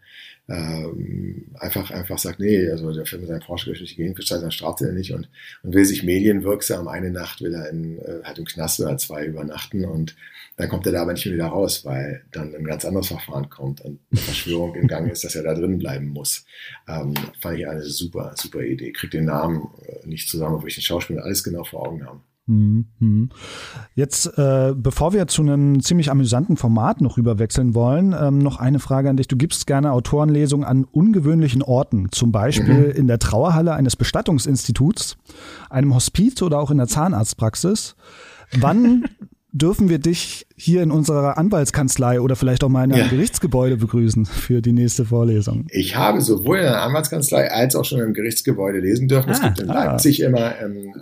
ähm, 0.49 1.45
einfach, 1.59 1.91
einfach 1.91 2.17
sagt, 2.17 2.39
nee, 2.39 2.69
also 2.69 2.91
der 2.91 3.05
Film 3.05 3.23
ist 3.23 3.29
ein 3.29 3.41
forschungsgeschichtliche 3.41 4.01
Gegenverstand, 4.01 4.43
dann 4.43 4.51
straft 4.51 4.81
er 4.81 4.91
nicht 4.91 5.13
und, 5.13 5.29
und 5.63 5.73
will 5.73 5.85
sich 5.85 6.03
medienwirksam 6.03 6.87
eine 6.87 7.11
Nacht, 7.11 7.41
will 7.41 7.53
er 7.53 7.69
in, 7.69 7.99
äh, 7.99 8.23
halt 8.23 8.39
im 8.39 8.45
Knast 8.45 8.79
oder 8.79 8.97
zwei 8.97 9.25
übernachten 9.25 9.85
und 9.85 10.15
dann 10.59 10.67
kommt 10.67 10.85
er 10.85 10.91
da 10.91 11.03
aber 11.03 11.13
nicht 11.13 11.25
mehr 11.25 11.35
wieder 11.35 11.47
raus, 11.47 11.85
weil 11.85 12.21
dann 12.33 12.53
ein 12.53 12.65
ganz 12.65 12.83
anderes 12.83 13.07
Verfahren 13.07 13.49
kommt 13.49 13.79
und 13.79 14.01
eine 14.11 14.19
Verschwörung 14.19 14.75
im 14.75 14.89
Gang 14.89 15.09
ist, 15.09 15.23
dass 15.23 15.33
er 15.33 15.43
da 15.43 15.53
drin 15.53 15.79
bleiben 15.79 16.09
muss. 16.09 16.43
Ähm, 16.85 17.13
fand 17.39 17.59
ich 17.59 17.65
eine 17.65 17.81
super, 17.81 18.33
super 18.35 18.61
Idee. 18.61 18.91
Kriegt 18.91 19.13
den 19.13 19.23
Namen 19.23 19.69
äh, 19.81 20.05
nicht 20.05 20.27
zusammen, 20.27 20.61
wo 20.61 20.67
ich 20.67 20.75
den 20.75 20.83
Schauspieler 20.83 21.23
alles 21.23 21.45
genau 21.45 21.63
vor 21.63 21.87
Augen 21.87 22.05
habe. 22.05 22.19
Mhm. 22.45 23.29
Jetzt, 23.95 24.37
äh, 24.37 24.73
bevor 24.75 25.13
wir 25.13 25.27
zu 25.27 25.43
einem 25.43 25.81
ziemlich 25.81 26.11
amüsanten 26.11 26.57
Format 26.57 26.99
noch 26.99 27.15
rüberwechseln 27.15 27.73
wollen, 27.73 28.13
ähm, 28.19 28.39
noch 28.39 28.57
eine 28.57 28.79
Frage 28.79 29.09
an 29.09 29.15
dich. 29.15 29.29
Du 29.29 29.37
gibst 29.37 29.65
gerne 29.65 29.93
Autorenlesungen 29.93 30.67
an 30.67 30.83
ungewöhnlichen 30.83 31.61
Orten, 31.61 32.11
zum 32.11 32.33
Beispiel 32.33 32.89
mhm. 32.89 32.91
in 32.91 33.07
der 33.07 33.19
Trauerhalle 33.19 33.75
eines 33.75 33.95
Bestattungsinstituts, 33.95 35.15
einem 35.69 35.95
Hospiz 35.95 36.41
oder 36.41 36.59
auch 36.59 36.69
in 36.69 36.79
der 36.79 36.87
Zahnarztpraxis. 36.87 37.95
Wann 38.59 39.05
dürfen 39.51 39.89
wir 39.89 39.99
dich 39.99 40.45
hier 40.55 40.83
in 40.83 40.91
unserer 40.91 41.37
Anwaltskanzlei 41.37 42.21
oder 42.21 42.35
vielleicht 42.35 42.63
auch 42.63 42.69
mal 42.69 42.83
in 42.83 42.91
einem 42.91 43.03
ja. 43.03 43.07
Gerichtsgebäude 43.07 43.77
begrüßen 43.77 44.25
für 44.25 44.61
die 44.61 44.73
nächste 44.73 45.05
Vorlesung? 45.05 45.65
Ich 45.71 45.95
habe 45.95 46.21
sowohl 46.21 46.57
in 46.57 46.63
der 46.63 46.83
Anwaltskanzlei 46.83 47.51
als 47.51 47.75
auch 47.75 47.85
schon 47.85 47.99
im 47.99 48.13
Gerichtsgebäude 48.13 48.79
lesen 48.79 49.07
dürfen. 49.07 49.29
Ah, 49.29 49.33
es 49.33 49.41
gibt 49.41 49.59
in 49.59 49.69
ah. 49.69 49.85
Leipzig 49.85 50.21
immer 50.21 50.53
ähm, 50.61 50.93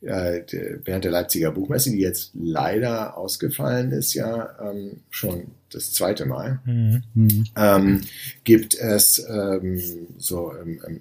äh, 0.00 0.42
während 0.84 1.04
der 1.04 1.10
Leipziger 1.10 1.50
Buchmesse, 1.50 1.90
die 1.90 1.98
jetzt 1.98 2.30
leider 2.34 3.16
ausgefallen 3.16 3.90
ist, 3.90 4.14
ja 4.14 4.50
ähm, 4.62 5.00
schon 5.10 5.48
das 5.70 5.92
zweite 5.92 6.24
Mal, 6.24 6.60
mhm. 6.64 7.44
ähm, 7.56 8.00
gibt 8.44 8.74
es 8.76 9.26
ähm, 9.28 9.82
so, 10.16 10.52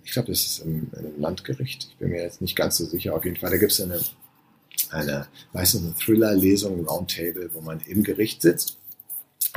ich 0.03 0.11
glaube, 0.11 0.29
das 0.29 0.45
ist 0.45 0.65
im, 0.65 0.89
im, 0.93 1.21
Landgericht, 1.21 1.87
ich 1.91 1.97
bin 1.97 2.09
mir 2.09 2.23
jetzt 2.23 2.41
nicht 2.41 2.55
ganz 2.55 2.77
so 2.77 2.85
sicher, 2.85 3.15
auf 3.15 3.23
jeden 3.23 3.37
Fall, 3.37 3.51
da 3.51 3.57
gibt 3.57 3.71
es 3.71 3.79
eine, 3.79 3.99
eine, 4.91 5.27
weißt 5.53 5.75
du, 5.75 5.77
eine 5.79 5.95
Thriller-Lesung, 5.95 6.85
Roundtable, 6.85 7.49
wo 7.53 7.61
man 7.61 7.79
im 7.81 8.03
Gericht 8.03 8.41
sitzt 8.41 8.77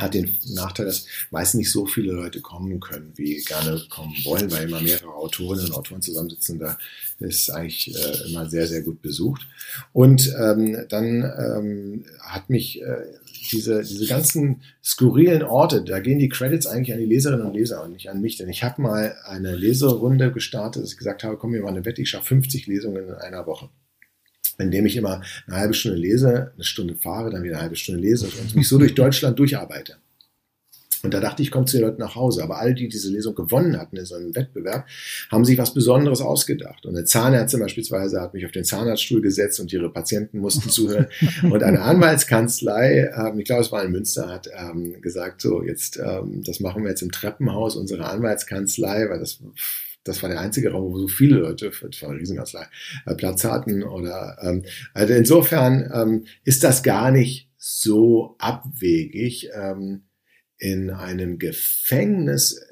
hat 0.01 0.13
den 0.13 0.37
Nachteil, 0.53 0.87
dass 0.87 1.05
meist 1.29 1.55
nicht 1.55 1.71
so 1.71 1.85
viele 1.85 2.13
Leute 2.13 2.41
kommen 2.41 2.79
können, 2.79 3.13
wie 3.15 3.37
gerne 3.43 3.81
kommen 3.89 4.13
wollen, 4.23 4.51
weil 4.51 4.67
immer 4.67 4.81
mehrere 4.81 5.13
Autorinnen 5.13 5.65
und 5.67 5.73
Autoren 5.73 6.01
zusammensitzen. 6.01 6.59
Da 6.59 6.77
ist 7.19 7.49
eigentlich 7.49 7.95
äh, 7.95 8.29
immer 8.29 8.49
sehr, 8.49 8.67
sehr 8.67 8.81
gut 8.81 9.01
besucht. 9.01 9.47
Und 9.93 10.33
ähm, 10.39 10.85
dann 10.89 11.23
ähm, 11.23 12.05
hat 12.21 12.49
mich 12.49 12.81
äh, 12.81 13.03
diese, 13.51 13.83
diese 13.83 14.07
ganzen 14.07 14.61
skurrilen 14.83 15.43
Orte, 15.43 15.83
da 15.83 15.99
gehen 15.99 16.19
die 16.19 16.29
Credits 16.29 16.67
eigentlich 16.67 16.93
an 16.93 16.99
die 16.99 17.05
Leserinnen 17.05 17.45
und 17.45 17.53
Leser 17.53 17.83
und 17.83 17.93
nicht 17.93 18.09
an 18.09 18.21
mich. 18.21 18.37
Denn 18.37 18.49
ich 18.49 18.63
habe 18.63 18.81
mal 18.81 19.15
eine 19.25 19.55
Leserunde 19.55 20.31
gestartet, 20.31 20.83
dass 20.83 20.93
ich 20.93 20.97
gesagt 20.97 21.23
habe, 21.23 21.37
komm, 21.37 21.53
wir 21.53 21.61
machen 21.61 21.75
eine 21.75 21.85
Wette, 21.85 22.01
ich 22.01 22.09
schaffe 22.09 22.27
50 22.27 22.67
Lesungen 22.67 23.09
in 23.09 23.13
einer 23.13 23.45
Woche 23.45 23.69
indem 24.57 24.85
ich 24.85 24.95
immer 24.95 25.21
eine 25.47 25.57
halbe 25.57 25.73
Stunde 25.73 25.97
lese, 25.97 26.51
eine 26.53 26.63
Stunde 26.63 26.95
fahre, 26.95 27.29
dann 27.29 27.43
wieder 27.43 27.55
eine 27.55 27.63
halbe 27.63 27.75
Stunde 27.75 28.01
lese 28.01 28.25
und 28.25 28.55
mich 28.55 28.67
so 28.67 28.77
durch 28.77 28.95
Deutschland 28.95 29.37
durcharbeite. 29.39 29.97
Und 31.03 31.13
da 31.13 31.19
dachte 31.19 31.41
ich, 31.41 31.51
kommt 31.51 31.69
zu 31.69 31.77
den 31.77 31.85
Leuten 31.85 31.99
nach 31.99 32.15
Hause. 32.15 32.43
Aber 32.43 32.59
alle, 32.59 32.73
die 32.73 32.87
diese 32.87 33.11
Lesung 33.11 33.35
gewonnen 33.35 33.77
hatten 33.77 33.97
in 33.97 34.05
so 34.05 34.15
einem 34.15 34.35
Wettbewerb, 34.35 34.85
haben 35.31 35.45
sich 35.45 35.57
was 35.57 35.73
Besonderes 35.73 36.21
ausgedacht. 36.21 36.85
Und 36.85 36.95
eine 36.95 37.05
Zahnärztin 37.05 37.59
beispielsweise 37.59 38.21
hat 38.21 38.33
mich 38.33 38.45
auf 38.45 38.51
den 38.51 38.63
Zahnarztstuhl 38.63 39.21
gesetzt 39.21 39.59
und 39.59 39.73
ihre 39.73 39.91
Patienten 39.91 40.39
mussten 40.39 40.69
zuhören. 40.69 41.07
Und 41.43 41.63
eine 41.63 41.81
Anwaltskanzlei, 41.81 43.11
ähm, 43.15 43.39
ich 43.39 43.45
glaube, 43.45 43.61
es 43.61 43.71
war 43.71 43.83
in 43.83 43.91
Münster, 43.91 44.27
hat 44.27 44.49
ähm, 44.55 45.01
gesagt, 45.01 45.41
so 45.41 45.63
jetzt, 45.63 45.97
ähm, 45.97 46.43
das 46.43 46.59
machen 46.59 46.83
wir 46.83 46.89
jetzt 46.89 47.01
im 47.01 47.11
Treppenhaus 47.11 47.75
unserer 47.75 48.11
Anwaltskanzlei, 48.11 49.09
weil 49.09 49.19
das 49.19 49.39
das 50.03 50.21
war 50.23 50.29
der 50.29 50.39
einzige 50.39 50.71
Raum, 50.71 50.91
wo 50.91 50.99
so 50.99 51.07
viele 51.07 51.37
Leute, 51.37 51.69
das 51.69 52.01
war 52.01 52.09
eine 52.09 52.19
Riesenkanzlei, 52.19 52.65
äh, 53.05 53.15
Platz 53.15 53.43
hatten. 53.43 53.83
Oder 53.83 54.37
ähm, 54.41 54.63
also 54.93 55.13
insofern 55.13 55.91
ähm, 55.93 56.25
ist 56.43 56.63
das 56.63 56.83
gar 56.83 57.11
nicht 57.11 57.49
so 57.57 58.35
abwegig. 58.39 59.49
Ähm, 59.53 60.03
in 60.57 60.91
einem 60.91 61.39
Gefängnis, 61.39 62.63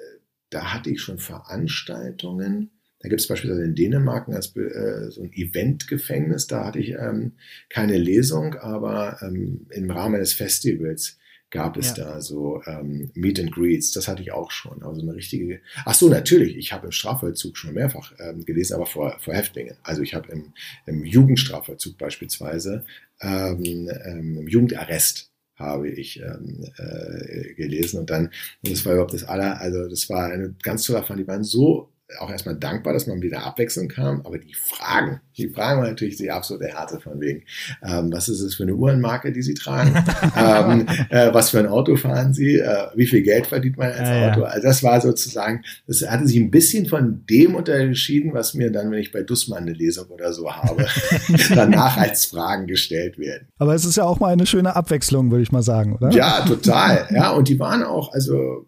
da 0.52 0.74
hatte 0.74 0.92
ich 0.92 1.02
schon 1.02 1.18
Veranstaltungen. 1.18 2.72
Da 3.00 3.10
gibt 3.10 3.22
es 3.22 3.28
beispielsweise 3.28 3.64
in 3.64 3.76
Dänemark 3.76 4.28
als, 4.30 4.56
äh, 4.56 5.10
so 5.10 5.24
ein 5.24 5.32
Eventgefängnis. 5.34 6.48
Da 6.48 6.66
hatte 6.66 6.80
ich 6.80 6.92
ähm, 6.92 7.34
keine 7.70 7.98
Lesung, 7.98 8.56
aber 8.56 9.20
ähm, 9.22 9.68
im 9.72 9.90
Rahmen 9.90 10.16
eines 10.16 10.34
Festivals 10.34 11.18
gab 11.52 11.78
es 11.78 11.96
ja. 11.98 12.06
da 12.06 12.22
so 12.22 12.62
ähm, 12.66 13.12
Meet 13.14 13.40
and 13.40 13.52
Greets. 13.52 13.92
Das 13.92 14.08
hatte 14.08 14.22
ich 14.22 14.32
auch 14.32 14.52
schon. 14.52 14.84
Also 14.84 15.02
eine 15.02 15.16
richtige. 15.16 15.62
Ach 15.86 15.94
so, 15.94 16.10
natürlich. 16.10 16.58
Ich 16.58 16.72
habe 16.72 16.88
im 16.88 16.92
Strafvollzug 16.92 17.58
schon 17.58 17.74
mehrfach 17.74 18.14
ähm, 18.20 18.46
gelesen, 18.46 18.76
aber 18.76 18.86
vor, 18.86 19.18
vor 19.20 19.34
Häftlingen. 19.34 19.76
Also 19.84 20.02
ich 20.02 20.14
habe 20.14 20.32
im, 20.32 20.54
im 20.86 21.06
Jugendstrafvollzug 21.06 21.98
beispielsweise 21.98 22.86
ähm, 23.22 23.90
ähm, 24.06 24.38
im 24.40 24.48
Jugendarrest 24.48 25.32
habe 25.56 25.90
ich 25.90 26.22
ähm, 26.22 26.66
äh, 26.78 27.54
gelesen 27.54 28.00
und 28.00 28.10
dann, 28.10 28.28
und 28.64 28.72
das 28.72 28.86
war 28.86 28.94
überhaupt 28.94 29.14
das 29.14 29.26
aller, 29.26 29.60
also 29.60 29.90
das 29.90 30.10
war 30.10 30.32
eine 30.32 30.56
ganz 30.64 30.86
tolle 30.86 31.00
Erfahrung, 31.00 31.22
die 31.22 31.28
waren 31.28 31.44
so 31.44 31.89
auch 32.18 32.32
erstmal 32.32 32.56
dankbar, 32.56 32.94
dass 32.94 33.08
man 33.08 33.22
wieder 33.22 33.44
abwechseln 33.44 33.88
kam, 33.88 34.22
aber 34.26 34.40
die 34.40 34.54
Fragen, 34.56 35.22
die 35.38 35.50
Fragen 35.50 35.82
waren 35.82 35.90
natürlich 35.90 36.18
die 36.18 36.32
absolute 36.32 36.68
Härte 36.68 37.00
von 37.00 37.22
wegen, 37.22 37.44
ähm, 37.84 38.12
was 38.12 38.30
ist 38.30 38.42
es 38.42 38.56
für 38.56 38.64
eine 38.64 38.74
Uhrenmarke, 38.74 39.32
die 39.32 39.44
Sie 39.44 39.54
tragen, 39.54 39.94
ähm, 40.36 40.88
äh, 41.10 41.32
was 41.34 41.52
für 41.52 41.60
ein 41.60 41.68
Auto 41.68 41.96
fahren 41.96 42.34
Sie, 42.34 42.58
äh, 42.58 42.88
wie 42.96 43.06
viel 43.06 43.22
Geld 43.22 43.48
verdient 43.48 43.78
man 43.78 43.92
als 43.92 44.10
ja, 44.10 44.32
Auto, 44.32 44.44
also 44.44 44.68
das 44.68 44.82
war 44.82 45.00
sozusagen, 45.02 45.64
das 45.86 46.02
hatte 46.02 46.28
sich 46.28 46.38
ein 46.38 46.50
bisschen 46.50 46.88
von 46.88 47.26
dem 47.30 47.56
unterschieden, 47.56 48.34
was 48.34 48.56
mir 48.56 48.72
dann, 48.72 48.92
wenn 48.92 49.00
ich 49.00 49.12
bei 49.12 49.22
Dussmann 49.22 49.64
eine 49.64 49.74
Lesung 49.74 50.08
oder 50.08 50.34
so 50.34 50.52
habe, 50.52 50.88
danach 51.54 51.98
als 51.98 52.26
Fragen 52.26 52.66
gestellt 52.66 53.20
werden. 53.20 53.48
Aber 53.60 53.76
es 53.76 53.86
ist 53.86 53.98
ja 53.98 54.06
auch 54.06 54.20
mal 54.20 54.34
eine 54.34 54.48
schöne 54.48 54.76
Abwechslung, 54.76 55.30
würde 55.30 55.44
ich 55.44 55.52
mal 55.52 55.64
sagen, 55.64 55.96
oder? 55.96 56.10
Ja, 56.10 56.42
total, 56.42 57.08
ja, 57.12 57.32
und 57.32 57.48
die 57.48 57.60
waren 57.60 57.84
auch, 57.84 58.14
also 58.14 58.66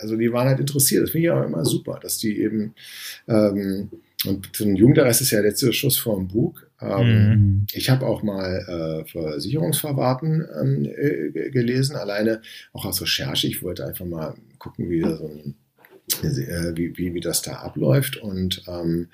also 0.00 0.16
die 0.16 0.32
waren 0.32 0.48
halt 0.48 0.60
interessiert. 0.60 1.02
Das 1.02 1.10
finde 1.10 1.26
ich 1.26 1.30
auch 1.30 1.44
immer 1.44 1.64
super, 1.64 1.98
dass 2.00 2.18
die 2.18 2.40
eben, 2.40 2.74
ähm, 3.26 3.90
und 4.26 4.48
so 4.52 4.64
ein 4.64 4.76
Jugendarrest 4.76 5.20
ist 5.20 5.30
ja 5.30 5.40
der 5.40 5.50
letzte 5.50 5.72
Schuss 5.72 5.96
vor 5.96 6.16
dem 6.16 6.28
Bug. 6.28 6.68
Ähm, 6.80 7.28
mhm. 7.30 7.66
Ich 7.72 7.90
habe 7.90 8.06
auch 8.06 8.22
mal 8.22 9.04
äh, 9.06 9.10
Versicherungsverwarten 9.10 10.46
ähm, 10.60 10.84
äh, 10.84 11.50
gelesen, 11.50 11.96
alleine 11.96 12.40
auch 12.72 12.84
aus 12.84 13.00
Recherche. 13.00 13.46
Ich 13.46 13.62
wollte 13.62 13.86
einfach 13.86 14.06
mal 14.06 14.34
gucken, 14.58 14.90
wie, 14.90 15.02
so 15.02 15.28
ein, 15.28 15.54
äh, 16.22 16.76
wie, 16.76 16.96
wie, 16.96 17.14
wie 17.14 17.20
das 17.20 17.42
da 17.42 17.54
abläuft. 17.54 18.16
Und 18.16 18.62
ähm, 18.66 19.08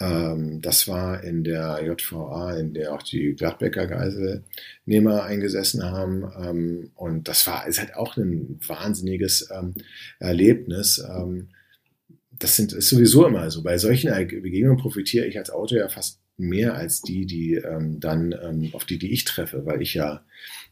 ähm, 0.00 0.60
das 0.60 0.86
war 0.86 1.24
in 1.24 1.42
der 1.44 1.80
JVA, 1.84 2.56
in 2.56 2.74
der 2.74 2.94
auch 2.94 3.02
die 3.02 3.34
Gladbecker 3.34 3.86
Geiselnehmer 3.86 5.24
eingesessen 5.24 5.82
haben. 5.82 6.30
Ähm, 6.40 6.90
und 6.94 7.28
das 7.28 7.46
war, 7.46 7.66
ist 7.66 7.80
halt 7.80 7.94
auch 7.94 8.16
ein 8.16 8.60
wahnsinniges 8.66 9.48
ähm, 9.50 9.74
Erlebnis. 10.20 10.98
Ähm, 10.98 11.48
das 12.38 12.56
sind, 12.56 12.72
ist 12.72 12.88
sowieso 12.88 13.26
immer 13.26 13.50
so. 13.50 13.62
Bei 13.62 13.78
solchen 13.78 14.12
Begegnungen 14.28 14.78
profitiere 14.78 15.26
ich 15.26 15.38
als 15.38 15.50
Autor 15.50 15.78
ja 15.78 15.88
fast 15.88 16.20
mehr 16.36 16.74
als 16.74 17.02
die, 17.02 17.26
die 17.26 17.54
ähm, 17.54 17.98
dann, 17.98 18.32
ähm, 18.40 18.70
auf 18.72 18.84
die, 18.84 18.98
die 18.98 19.12
ich 19.12 19.24
treffe, 19.24 19.66
weil 19.66 19.82
ich 19.82 19.94
ja 19.94 20.24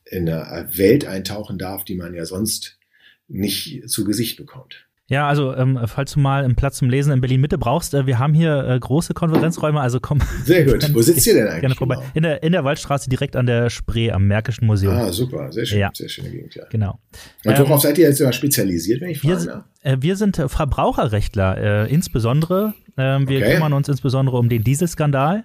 in 0.05 0.29
eine 0.29 0.79
Welt 0.79 1.05
eintauchen 1.05 1.59
darf, 1.59 1.85
die 1.85 1.97
man 1.97 2.15
ja 2.15 2.25
sonst 2.25 2.79
nicht 3.27 3.89
zu 3.91 4.05
Gesicht 4.05 4.37
bekommt. 4.37 4.87
Ja, 5.09 5.29
also 5.29 5.55
ähm, 5.55 5.79
falls 5.87 6.13
du 6.13 6.21
mal 6.21 6.45
einen 6.45 6.57
Platz 6.57 6.79
zum 6.79 6.91
Lesen 6.91 7.13
in 7.13 7.21
Berlin 7.21 7.41
Mitte 7.41 7.59
brauchst, 7.59 7.95
äh, 7.95 8.07
wir 8.07 8.19
haben 8.19 8.35
hier 8.35 8.65
äh, 8.65 8.79
große 8.79 9.15
Konferenzräume, 9.15 9.81
also 9.81 10.01
komm. 10.01 10.21
Sehr 10.45 10.65
gut. 10.65 10.89
Wo 10.95 11.01
sitzt 11.01 11.25
ihr 11.29 11.35
denn 11.35 11.47
eigentlich? 11.47 11.61
Gerne 11.61 11.75
vorbei. 11.77 11.95
Genau? 11.95 12.11
In 12.15 12.23
der 12.25 12.43
in 12.43 12.53
der 12.53 12.65
Waldstraße 12.65 13.09
direkt 13.09 13.37
an 13.37 13.47
der 13.47 13.71
Spree 13.71 14.11
am 14.11 14.27
Märkischen 14.27 14.67
Museum. 14.67 14.95
Ah, 14.95 15.13
super, 15.13 15.53
sehr 15.53 15.65
schön, 15.65 15.79
ja. 15.79 15.91
sehr 15.95 16.09
schöne 16.09 16.31
Gegend, 16.31 16.57
ja. 16.57 16.65
Genau. 16.71 16.99
Und 17.45 17.59
worauf 17.59 17.71
ähm, 17.71 17.79
seid 17.79 17.99
ihr 17.99 18.09
jetzt 18.09 18.35
spezialisiert, 18.35 19.01
wenn 19.01 19.11
ich 19.11 19.21
fragen 19.21 19.45
wir, 19.45 19.65
äh, 19.83 19.97
wir 20.01 20.17
sind 20.17 20.41
äh, 20.41 20.49
Verbraucherrechtler, 20.49 21.85
äh, 21.87 21.93
insbesondere. 21.93 22.75
Ähm, 22.99 23.29
wir 23.29 23.39
okay. 23.39 23.55
kümmern 23.55 23.75
uns 23.75 23.89
insbesondere 23.89 24.39
um 24.39 24.49
den 24.49 24.65
Dieselskandal. 24.65 25.45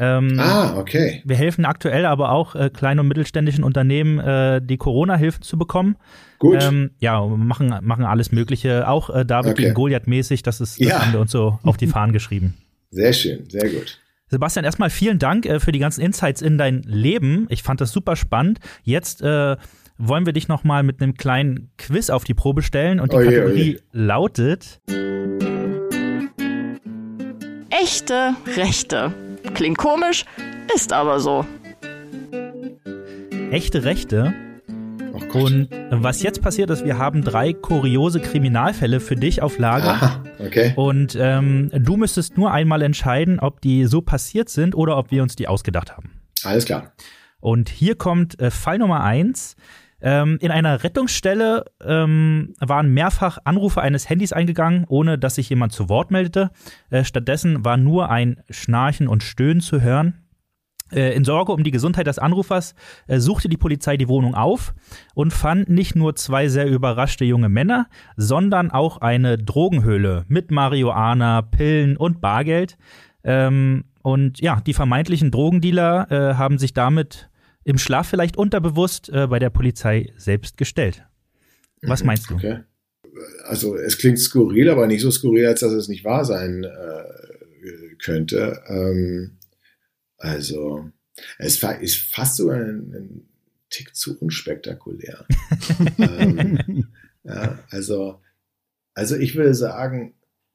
Ähm, 0.00 0.40
ah, 0.40 0.78
okay. 0.78 1.20
Wir 1.26 1.36
helfen 1.36 1.66
aktuell 1.66 2.06
aber 2.06 2.32
auch 2.32 2.54
äh, 2.54 2.70
kleinen 2.70 3.00
und 3.00 3.08
mittelständischen 3.08 3.62
Unternehmen, 3.62 4.18
äh, 4.18 4.62
die 4.62 4.78
Corona-Hilfen 4.78 5.42
zu 5.42 5.58
bekommen. 5.58 5.96
Gut. 6.38 6.62
Ähm, 6.62 6.92
ja, 7.00 7.20
machen, 7.24 7.74
machen 7.82 8.06
alles 8.06 8.32
Mögliche, 8.32 8.88
auch 8.88 9.10
äh, 9.10 9.26
David 9.26 9.52
okay. 9.52 9.62
gegen 9.62 9.74
Goliath 9.74 10.06
mäßig, 10.06 10.42
das 10.42 10.62
ist, 10.62 10.80
das 10.80 10.88
ja. 10.88 11.02
haben 11.02 11.12
wir 11.12 11.20
uns 11.20 11.32
so 11.32 11.58
auf 11.64 11.76
die 11.76 11.86
Fahnen 11.86 12.14
geschrieben. 12.14 12.54
Sehr 12.92 13.12
schön, 13.12 13.48
sehr 13.48 13.68
gut. 13.70 14.00
Sebastian, 14.30 14.64
erstmal 14.64 14.90
vielen 14.90 15.20
Dank 15.20 15.46
äh, 15.46 15.60
für 15.60 15.70
die 15.70 15.78
ganzen 15.78 16.00
Insights 16.00 16.42
in 16.42 16.58
dein 16.58 16.82
Leben. 16.82 17.46
Ich 17.50 17.62
fand 17.62 17.80
das 17.80 17.92
super 17.92 18.16
spannend. 18.16 18.58
Jetzt 18.82 19.22
äh, 19.22 19.56
wollen 19.96 20.26
wir 20.26 20.32
dich 20.32 20.48
nochmal 20.48 20.82
mit 20.82 21.00
einem 21.00 21.14
kleinen 21.14 21.70
Quiz 21.78 22.10
auf 22.10 22.24
die 22.24 22.34
Probe 22.34 22.62
stellen 22.62 22.98
und 22.98 23.12
die 23.12 23.16
oje, 23.16 23.26
Kategorie 23.26 23.74
oje. 23.74 23.82
lautet 23.92 24.80
Echte 27.70 28.34
Rechte. 28.56 29.12
Klingt 29.54 29.78
komisch, 29.78 30.24
ist 30.74 30.92
aber 30.92 31.20
so. 31.20 31.44
Echte 33.50 33.84
Rechte. 33.84 34.34
Und 35.32 35.68
was 35.90 36.22
jetzt 36.22 36.42
passiert 36.42 36.70
ist, 36.70 36.84
wir 36.84 36.98
haben 36.98 37.22
drei 37.22 37.52
kuriose 37.52 38.20
Kriminalfälle 38.20 39.00
für 39.00 39.16
dich 39.16 39.42
auf 39.42 39.58
Lager. 39.58 39.90
Aha, 39.90 40.24
okay. 40.38 40.72
Und 40.76 41.16
ähm, 41.18 41.70
du 41.72 41.96
müsstest 41.96 42.36
nur 42.36 42.52
einmal 42.52 42.82
entscheiden, 42.82 43.38
ob 43.38 43.60
die 43.60 43.86
so 43.86 44.00
passiert 44.00 44.48
sind 44.48 44.74
oder 44.74 44.96
ob 44.96 45.10
wir 45.10 45.22
uns 45.22 45.36
die 45.36 45.46
ausgedacht 45.46 45.96
haben. 45.96 46.20
Alles 46.42 46.64
klar. 46.64 46.92
Und 47.40 47.68
hier 47.68 47.94
kommt 47.94 48.40
äh, 48.40 48.50
Fall 48.50 48.78
Nummer 48.78 49.02
eins. 49.02 49.56
Ähm, 50.02 50.38
in 50.40 50.50
einer 50.50 50.82
Rettungsstelle 50.82 51.64
ähm, 51.84 52.54
waren 52.58 52.92
mehrfach 52.92 53.38
Anrufe 53.44 53.80
eines 53.80 54.08
Handys 54.08 54.32
eingegangen, 54.32 54.84
ohne 54.88 55.18
dass 55.18 55.34
sich 55.34 55.48
jemand 55.50 55.72
zu 55.72 55.88
Wort 55.88 56.10
meldete. 56.10 56.50
Äh, 56.90 57.04
stattdessen 57.04 57.64
war 57.64 57.76
nur 57.76 58.10
ein 58.10 58.42
Schnarchen 58.50 59.08
und 59.08 59.22
Stöhnen 59.22 59.60
zu 59.60 59.80
hören. 59.80 60.14
Äh, 60.92 61.14
in 61.14 61.24
Sorge 61.24 61.52
um 61.52 61.62
die 61.62 61.70
Gesundheit 61.70 62.06
des 62.06 62.18
Anrufers 62.18 62.74
äh, 63.06 63.18
suchte 63.18 63.48
die 63.48 63.56
Polizei 63.56 63.96
die 63.96 64.08
Wohnung 64.08 64.34
auf 64.34 64.74
und 65.14 65.32
fand 65.32 65.68
nicht 65.68 65.94
nur 65.94 66.16
zwei 66.16 66.48
sehr 66.48 66.66
überraschte 66.66 67.24
junge 67.24 67.48
Männer, 67.48 67.86
sondern 68.16 68.70
auch 68.70 68.98
eine 68.98 69.38
Drogenhöhle 69.38 70.24
mit 70.28 70.50
Marihuana, 70.50 71.42
Pillen 71.42 71.96
und 71.96 72.20
Bargeld. 72.20 72.76
Ähm, 73.22 73.84
und 74.02 74.40
ja, 74.40 74.60
die 74.60 74.74
vermeintlichen 74.74 75.30
Drogendealer 75.30 76.10
äh, 76.10 76.34
haben 76.34 76.58
sich 76.58 76.72
damit 76.72 77.29
im 77.70 77.78
Schlaf 77.78 78.08
vielleicht 78.08 78.36
unterbewusst 78.36 79.08
äh, 79.10 79.28
bei 79.28 79.38
der 79.38 79.50
Polizei 79.50 80.12
selbst 80.16 80.56
gestellt. 80.56 81.04
Was 81.82 82.00
mhm, 82.00 82.06
meinst 82.08 82.28
du? 82.28 82.34
Okay. 82.34 82.64
Also 83.44 83.76
es 83.76 83.96
klingt 83.96 84.18
skurril, 84.18 84.68
aber 84.68 84.88
nicht 84.88 85.02
so 85.02 85.10
skurril, 85.10 85.46
als 85.46 85.60
dass 85.60 85.72
es 85.72 85.88
nicht 85.88 86.04
wahr 86.04 86.24
sein 86.24 86.64
äh, 86.64 87.94
könnte. 88.02 88.60
Ähm, 88.66 89.38
also 90.16 90.90
es 91.38 91.62
ist 91.62 91.96
fast 92.12 92.36
sogar 92.36 92.56
ein, 92.56 92.92
ein 92.92 93.28
Tick 93.70 93.94
zu 93.94 94.18
unspektakulär. 94.18 95.26
ähm, 95.98 96.88
ja, 97.22 97.62
also, 97.70 98.20
also 98.94 99.16
ich 99.16 99.36
würde 99.36 99.54
sagen, 99.54 100.14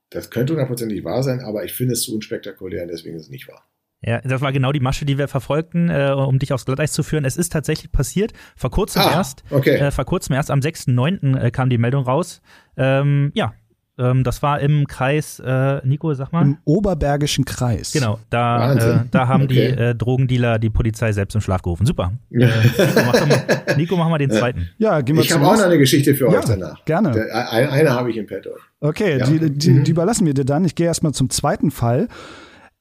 das 0.09 0.30
könnte 0.30 0.51
hundertprozentig 0.51 1.05
wahr 1.05 1.24
sein, 1.24 1.39
aber 1.39 1.63
ich 1.63 1.74
finde 1.74 1.93
es 1.93 2.01
zu 2.01 2.13
unspektakulär 2.13 2.84
und 2.84 2.89
deswegen 2.89 3.16
ist 3.16 3.24
es 3.24 3.30
nicht 3.30 3.47
wahr. 3.47 3.66
Ja, 4.06 4.22
das 4.22 4.41
war 4.41 4.51
genau 4.51 4.72
die 4.72 4.80
Masche, 4.80 5.06
die 5.06 5.18
wir 5.18 5.28
verfolgten, 5.28 5.89
äh, 5.89 6.12
um 6.16 6.38
dich 6.38 6.53
aufs 6.53 6.66
Glatteis 6.66 6.91
zu 6.91 7.01
führen. 7.01 7.26
Es 7.26 7.38
ist 7.38 7.51
tatsächlich 7.51 7.91
passiert, 7.91 8.34
vor 8.56 8.70
kurzem 8.70 9.01
ah, 9.01 9.12
erst. 9.12 9.43
Okay. 9.49 9.78
Äh, 9.78 9.91
vor 9.91 10.06
kurzem 10.06 10.36
erst, 10.36 10.51
am 10.51 10.60
6.9. 10.60 11.38
Äh, 11.39 11.51
kam 11.51 11.70
die 11.70 11.80
Meldung 11.80 12.03
raus. 12.03 12.41
Ähm, 12.78 13.32
ja, 13.34 13.53
ähm, 13.97 14.24
das 14.24 14.43
war 14.43 14.60
im 14.60 14.88
Kreis, 14.88 15.39
äh, 15.39 15.80
Nico, 15.86 16.14
sag 16.14 16.34
mal. 16.34 16.43
Im 16.43 16.58
Oberbergischen 16.66 17.45
Kreis. 17.45 17.93
Genau, 17.93 18.20
da, 18.30 18.74
äh, 18.74 18.99
da 19.10 19.28
haben 19.28 19.43
okay. 19.43 19.72
die 19.74 19.82
äh, 19.82 19.95
Drogendealer 19.95 20.60
die 20.60 20.70
Polizei 20.70 21.14
selbst 21.14 21.34
im 21.34 21.41
Schlaf 21.41 21.62
gerufen. 21.62 21.86
Super. 21.86 22.14
Äh, 22.36 22.47
Nico, 22.47 23.01
mach 23.06 23.28
mal, 23.28 23.76
Nico, 23.78 23.97
mach 23.97 24.10
mal 24.10 24.18
den 24.18 24.32
zweiten. 24.32 24.70
Ja, 24.78 25.01
gehen 25.01 25.16
wir 25.16 25.24
Ich 25.24 25.32
habe 25.32 25.45
auch 25.47 25.56
noch 25.56 25.64
eine 25.64 25.78
Geschichte 25.78 26.14
für 26.14 26.32
ja, 26.32 26.39
euch 26.39 26.45
danach. 26.45 26.84
Gerne. 26.86 27.12
Der, 27.12 27.51
eine, 27.51 27.72
eine 27.72 27.89
habe 27.91 28.12
ich 28.12 28.18
im 28.18 28.28
Petto. 28.28 28.51
Okay, 28.82 29.18
ja. 29.20 29.26
die, 29.26 29.49
die, 29.49 29.84
die 29.84 29.91
überlassen 29.91 30.26
wir 30.26 30.34
dir 30.34 30.45
dann. 30.45 30.66
Ich 30.66 30.76
gehe 30.76 30.86
erstmal 30.86 31.14
zum 31.14 31.30
zweiten 31.30 31.72
Fall. 31.72 32.08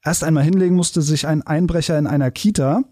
Erst 0.04 0.22
einmal 0.22 0.44
hinlegen 0.44 0.76
musste 0.76 1.02
sich 1.02 1.26
ein 1.26 1.42
Einbrecher 1.42 1.98
in 1.98 2.06
einer 2.06 2.30
Kita. 2.30 2.82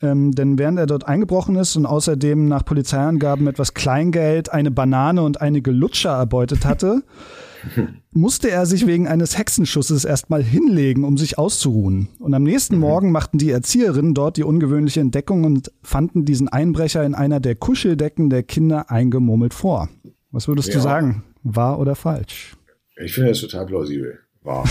Ähm, 0.00 0.32
denn 0.32 0.58
während 0.58 0.78
er 0.78 0.86
dort 0.86 1.06
eingebrochen 1.06 1.56
ist 1.56 1.76
und 1.76 1.86
außerdem 1.86 2.48
nach 2.48 2.64
Polizeiangaben 2.64 3.46
etwas 3.46 3.72
Kleingeld, 3.72 4.52
eine 4.52 4.72
Banane 4.72 5.22
und 5.22 5.40
einige 5.40 5.70
Lutscher 5.70 6.10
erbeutet 6.10 6.64
hatte, 6.64 7.04
musste 8.10 8.50
er 8.50 8.66
sich 8.66 8.86
wegen 8.88 9.06
eines 9.06 9.38
Hexenschusses 9.38 10.04
erstmal 10.04 10.42
hinlegen, 10.42 11.04
um 11.04 11.16
sich 11.16 11.38
auszuruhen. 11.38 12.08
Und 12.18 12.34
am 12.34 12.42
nächsten 12.42 12.76
mhm. 12.76 12.80
Morgen 12.80 13.12
machten 13.12 13.38
die 13.38 13.50
Erzieherinnen 13.50 14.14
dort 14.14 14.36
die 14.36 14.42
ungewöhnliche 14.42 15.00
Entdeckung 15.00 15.44
und 15.44 15.70
fanden 15.82 16.24
diesen 16.24 16.48
Einbrecher 16.48 17.04
in 17.04 17.14
einer 17.14 17.38
der 17.38 17.54
Kuscheldecken 17.54 18.28
der 18.28 18.42
Kinder 18.42 18.90
eingemurmelt 18.90 19.54
vor. 19.54 19.88
Was 20.32 20.48
würdest 20.48 20.68
ja. 20.68 20.74
du 20.74 20.80
sagen? 20.80 21.22
Wahr 21.44 21.78
oder 21.78 21.94
falsch? 21.94 22.56
Ich 22.96 23.14
finde 23.14 23.30
das 23.30 23.40
total 23.40 23.66
plausibel. 23.66 24.18
Wahr. 24.42 24.68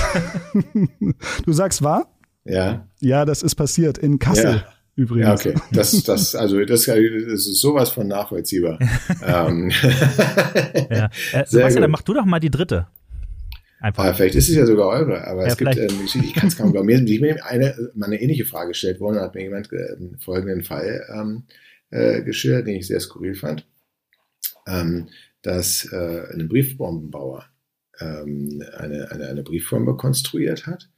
du 1.45 1.53
sagst 1.53 1.81
wahr? 1.81 2.07
Ja. 2.43 2.87
Ja, 2.99 3.25
das 3.25 3.43
ist 3.43 3.55
passiert 3.55 3.97
in 3.97 4.19
Kassel. 4.19 4.63
übrigens. 4.95 5.43
Ja, 5.43 5.51
okay. 5.51 5.61
Das, 5.71 6.03
das, 6.03 6.35
also 6.35 6.59
das, 6.65 6.85
das 6.85 6.97
ist 6.97 7.61
sowas 7.61 7.89
von 7.89 8.07
nachvollziehbar. 8.07 8.79
ähm. 9.25 9.71
ja. 10.89 11.09
Äh, 11.33 11.45
Sebastian, 11.45 11.81
dann 11.81 11.91
mach 11.91 12.01
du 12.01 12.13
doch 12.13 12.25
mal 12.25 12.39
die 12.39 12.51
dritte. 12.51 12.87
Einfach. 13.79 14.03
Aber 14.03 14.13
vielleicht 14.13 14.35
ist 14.35 14.47
es 14.47 14.55
ja 14.55 14.65
sogar 14.67 14.89
eure, 14.89 15.27
aber 15.27 15.41
ja, 15.41 15.47
es 15.47 15.57
gibt, 15.57 15.75
ähm, 15.75 16.01
ich, 16.05 16.15
ich 16.15 16.33
kann 16.35 16.49
es 16.49 16.55
kaum 16.55 16.71
glauben. 16.71 16.85
Mir 16.85 17.01
ist 17.01 17.43
eine, 17.43 17.75
mal 17.95 18.05
eine 18.05 18.21
ähnliche 18.21 18.45
Frage 18.45 18.69
gestellt 18.69 18.99
worden, 18.99 19.19
hat 19.19 19.33
mir 19.33 19.41
jemand 19.41 19.73
äh, 19.73 19.95
folgenden 20.19 20.63
Fall 20.63 21.03
ähm, 21.11 21.43
äh, 21.89 22.21
geschildert, 22.21 22.67
den 22.67 22.75
ich 22.75 22.85
sehr 22.85 22.99
skurril 22.99 23.33
fand, 23.33 23.65
ähm, 24.67 25.07
dass 25.41 25.91
äh, 25.91 26.31
ein 26.31 26.47
Briefbombenbauer 26.47 27.45
ähm, 28.01 28.63
eine, 28.77 29.11
eine, 29.11 29.27
eine 29.27 29.43
Briefbombe 29.43 29.95
konstruiert 29.95 30.67
hat 30.67 30.89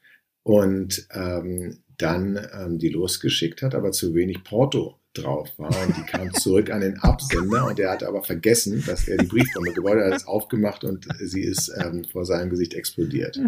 und 0.43 1.08
ähm, 1.14 1.84
dann 1.97 2.39
ähm, 2.54 2.80
die 2.80 2.89
losgeschickt 2.89 3.62
hat, 3.62 3.76
aber 3.76 3.91
zu 3.91 4.16
wenig 4.16 4.43
Porto 4.43 4.99
drauf 5.14 5.49
war 5.58 5.74
und 5.86 5.95
die 5.95 6.04
kam 6.04 6.34
zurück 6.34 6.72
an 6.72 6.82
den 6.82 6.97
Absender 6.97 7.68
und 7.68 7.78
der 7.78 7.91
hatte 7.91 8.08
aber 8.08 8.24
vergessen, 8.24 8.84
dass 8.88 9.08
er 9.08 9.18
die 9.18 9.28
Briefbombe 9.28 9.74
gebaut 9.74 9.97
hat, 9.97 10.06
hat 10.06 10.22
es 10.22 10.28
aufgemacht 10.28 10.84
und 10.84 11.08
sie 11.20 11.43
ist 11.43 11.72
ähm, 11.80 12.04
vor 12.12 12.26
seinem 12.26 12.49
Gesicht 12.49 12.74
explodiert. 12.74 13.39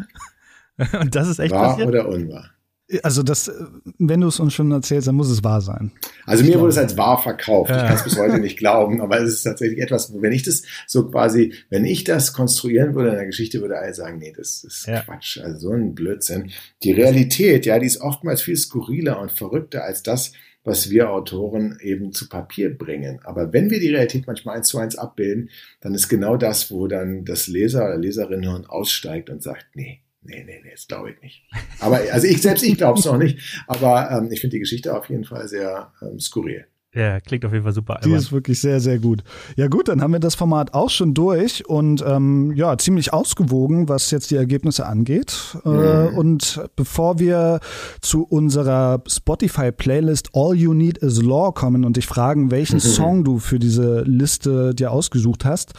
Und 0.99 1.16
das 1.16 1.30
ist 1.30 1.39
echt 1.39 1.53
wahr 1.53 1.70
passiert? 1.70 1.88
oder 1.88 2.10
unwahr? 2.10 2.55
Also 3.02 3.24
das, 3.24 3.52
wenn 3.98 4.22
du 4.22 4.28
es 4.28 4.40
uns 4.40 4.54
schon 4.54 4.72
erzählst, 4.72 5.08
dann 5.08 5.16
muss 5.16 5.30
es 5.30 5.44
wahr 5.44 5.62
sein. 5.62 5.92
Also 6.26 6.44
mir 6.44 6.60
wurde 6.60 6.70
es 6.70 6.78
als 6.78 6.96
wahr 6.96 7.20
verkauft. 7.22 7.72
Ich 7.72 7.78
kann 7.78 7.96
es 7.96 8.04
bis 8.04 8.20
heute 8.20 8.38
nicht 8.38 8.58
glauben, 8.60 9.02
aber 9.02 9.20
es 9.22 9.34
ist 9.34 9.44
tatsächlich 9.44 9.80
etwas, 9.80 10.14
wenn 10.22 10.32
ich 10.32 10.44
das 10.44 10.62
so 10.86 11.10
quasi, 11.10 11.54
wenn 11.70 11.84
ich 11.84 12.04
das 12.04 12.34
konstruieren 12.34 12.94
würde 12.94 13.10
in 13.10 13.16
der 13.16 13.26
Geschichte, 13.26 13.60
würde 13.62 13.80
alle 13.80 13.94
sagen, 13.96 14.20
nee, 14.20 14.34
das 14.36 14.64
ist 14.64 14.86
ja. 14.86 15.02
Quatsch, 15.02 15.40
also 15.40 15.58
so 15.58 15.72
ein 15.72 15.96
Blödsinn. 15.96 16.52
Die 16.84 16.92
Realität, 16.92 17.66
ja, 17.66 17.80
die 17.80 17.88
ist 17.88 18.02
oftmals 18.02 18.44
viel 18.44 18.56
skurriler 18.56 19.20
und 19.20 19.32
verrückter 19.32 19.84
als 19.84 20.04
das, 20.04 20.34
was 20.64 20.90
wir 20.90 21.10
Autoren 21.10 21.78
eben 21.82 22.12
zu 22.12 22.30
Papier 22.30 22.76
bringen. 22.76 23.20
Aber 23.24 23.52
wenn 23.52 23.70
wir 23.72 23.80
die 23.80 23.90
Realität 23.90 24.28
manchmal 24.28 24.58
eins 24.58 24.68
zu 24.68 24.78
eins 24.78 24.96
abbilden, 24.96 25.50
dann 25.80 25.96
ist 25.96 26.08
genau 26.08 26.38
das, 26.38 26.70
wo 26.70 26.88
dann 26.88 27.26
das 27.26 27.48
Leser 27.48 27.86
oder 27.86 27.98
Leserinnenhirn 27.98 28.66
aussteigt 28.66 29.30
und 29.30 29.42
sagt, 29.42 29.68
nee, 29.76 30.02
nee, 30.26 30.43
nee, 30.43 30.61
nee, 30.63 30.71
das 30.71 30.88
glaube 30.88 31.11
ich 31.11 31.21
nicht. 31.21 31.43
Aber 31.80 31.97
also 32.11 32.28
ich 32.28 32.41
selbst, 32.41 32.63
ich 32.63 32.78
glaube 32.78 32.99
es 32.99 33.05
noch 33.05 33.17
nicht. 33.17 33.63
Aber 33.67 34.11
ähm, 34.11 34.32
ich 34.32 34.41
finde 34.41 34.55
die 34.55 34.59
Geschichte 34.59 34.95
auf 34.95 35.09
jeden 35.09 35.26
Fall 35.26 35.47
sehr 35.47 35.93
ähm, 36.01 36.19
skurril. 36.19 36.67
Ja, 36.96 37.20
klingt 37.20 37.43
auf 37.43 37.52
jeden 37.52 37.66
Fall 37.66 37.74
super. 37.74 38.00
Die 38.06 38.14
ist 38.14 38.32
wirklich 38.32 38.62
sehr, 38.62 38.80
sehr 38.80 39.00
gut. 39.00 39.22
Ja 39.58 39.68
gut, 39.68 39.89
dann 39.89 40.02
haben 40.02 40.14
wir 40.14 40.22
das 40.22 40.34
Format 40.34 40.74
auch 40.74 40.89
schon 40.89 41.14
durch 41.14 41.68
und 41.68 42.02
ähm, 42.08 42.54
ja, 42.56 42.78
ziemlich 42.78 43.12
ausgewogen, 43.12 43.89
was 43.89 44.12
jetzt 44.12 44.32
die 44.32 44.38
Ergebnisse 44.38 44.86
angeht. 44.86 45.58
Äh, 45.66 45.70
mhm. 45.70 45.76
Äh, 45.76 46.18
und 46.18 46.62
bevor 46.78 47.20
wir 47.20 47.60
zu 48.00 48.24
unserer 48.24 49.04
Spotify-Playlist 49.06 50.30
All 50.34 50.56
You 50.56 50.74
Need 50.74 51.00
Is 51.00 51.22
Law 51.22 51.52
kommen 51.52 51.84
und 51.84 51.98
dich 51.98 52.06
fragen, 52.08 52.50
welchen 52.50 52.76
mhm. 52.76 52.80
Song 52.96 53.24
du 53.26 53.39
für 53.39 53.60
diese 53.60 54.04
Liste 54.04 54.74
dir 54.74 54.91
ausgesucht 54.91 55.43
hast, 55.43 55.74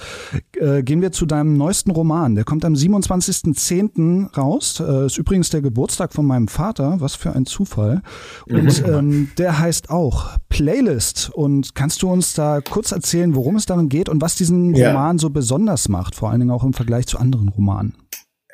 äh, 0.53 0.83
gehen 0.83 1.01
wir 1.01 1.13
zu 1.13 1.25
deinem 1.25 1.57
neuesten 1.57 1.93
Roman. 1.93 2.35
Der 2.35 2.45
kommt 2.45 2.63
am 2.67 2.75
27.10. 2.75 4.37
raus. 4.37 4.83
Äh, 4.87 5.07
ist 5.07 5.17
übrigens 5.17 5.49
der 5.49 5.63
Geburtstag 5.63 6.13
von 6.13 6.27
meinem 6.27 6.49
Vater. 6.49 6.97
Was 6.99 7.15
für 7.15 7.33
ein 7.33 7.47
Zufall. 7.47 8.03
Und 8.47 8.85
ähm, 8.87 9.31
der 9.39 9.59
heißt 9.59 9.89
auch 9.89 10.37
Playlist 10.51 11.06
ist. 11.07 11.31
Und 11.31 11.75
kannst 11.75 12.03
du 12.03 12.11
uns 12.11 12.35
da 12.35 12.61
kurz 12.61 12.93
erzählen, 12.93 13.35
worum 13.35 13.57
es 13.57 13.67
darin 13.67 13.89
geht 13.89 14.09
und 14.09 14.21
was 14.21 14.35
diesen 14.35 14.75
ja. 14.75 14.89
Roman 14.89 15.19
so 15.19 15.31
besonders 15.31 15.89
macht, 15.89 16.15
vor 16.15 16.31
allen 16.31 16.41
Dingen 16.41 16.51
auch 16.51 16.65
im 16.65 16.73
Vergleich 16.73 17.07
zu 17.07 17.19
anderen 17.19 17.49
Romanen? 17.49 17.97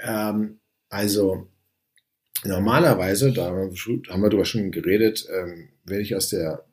Ähm, 0.00 0.58
also 0.88 1.48
normalerweise, 2.44 3.32
da 3.32 3.46
haben 3.46 3.72
wir 4.22 4.28
darüber 4.28 4.44
schon 4.44 4.70
geredet, 4.70 5.26
ähm, 5.32 5.68
werde 5.84 6.02
ich 6.02 6.14
aus 6.14 6.28
der 6.28 6.64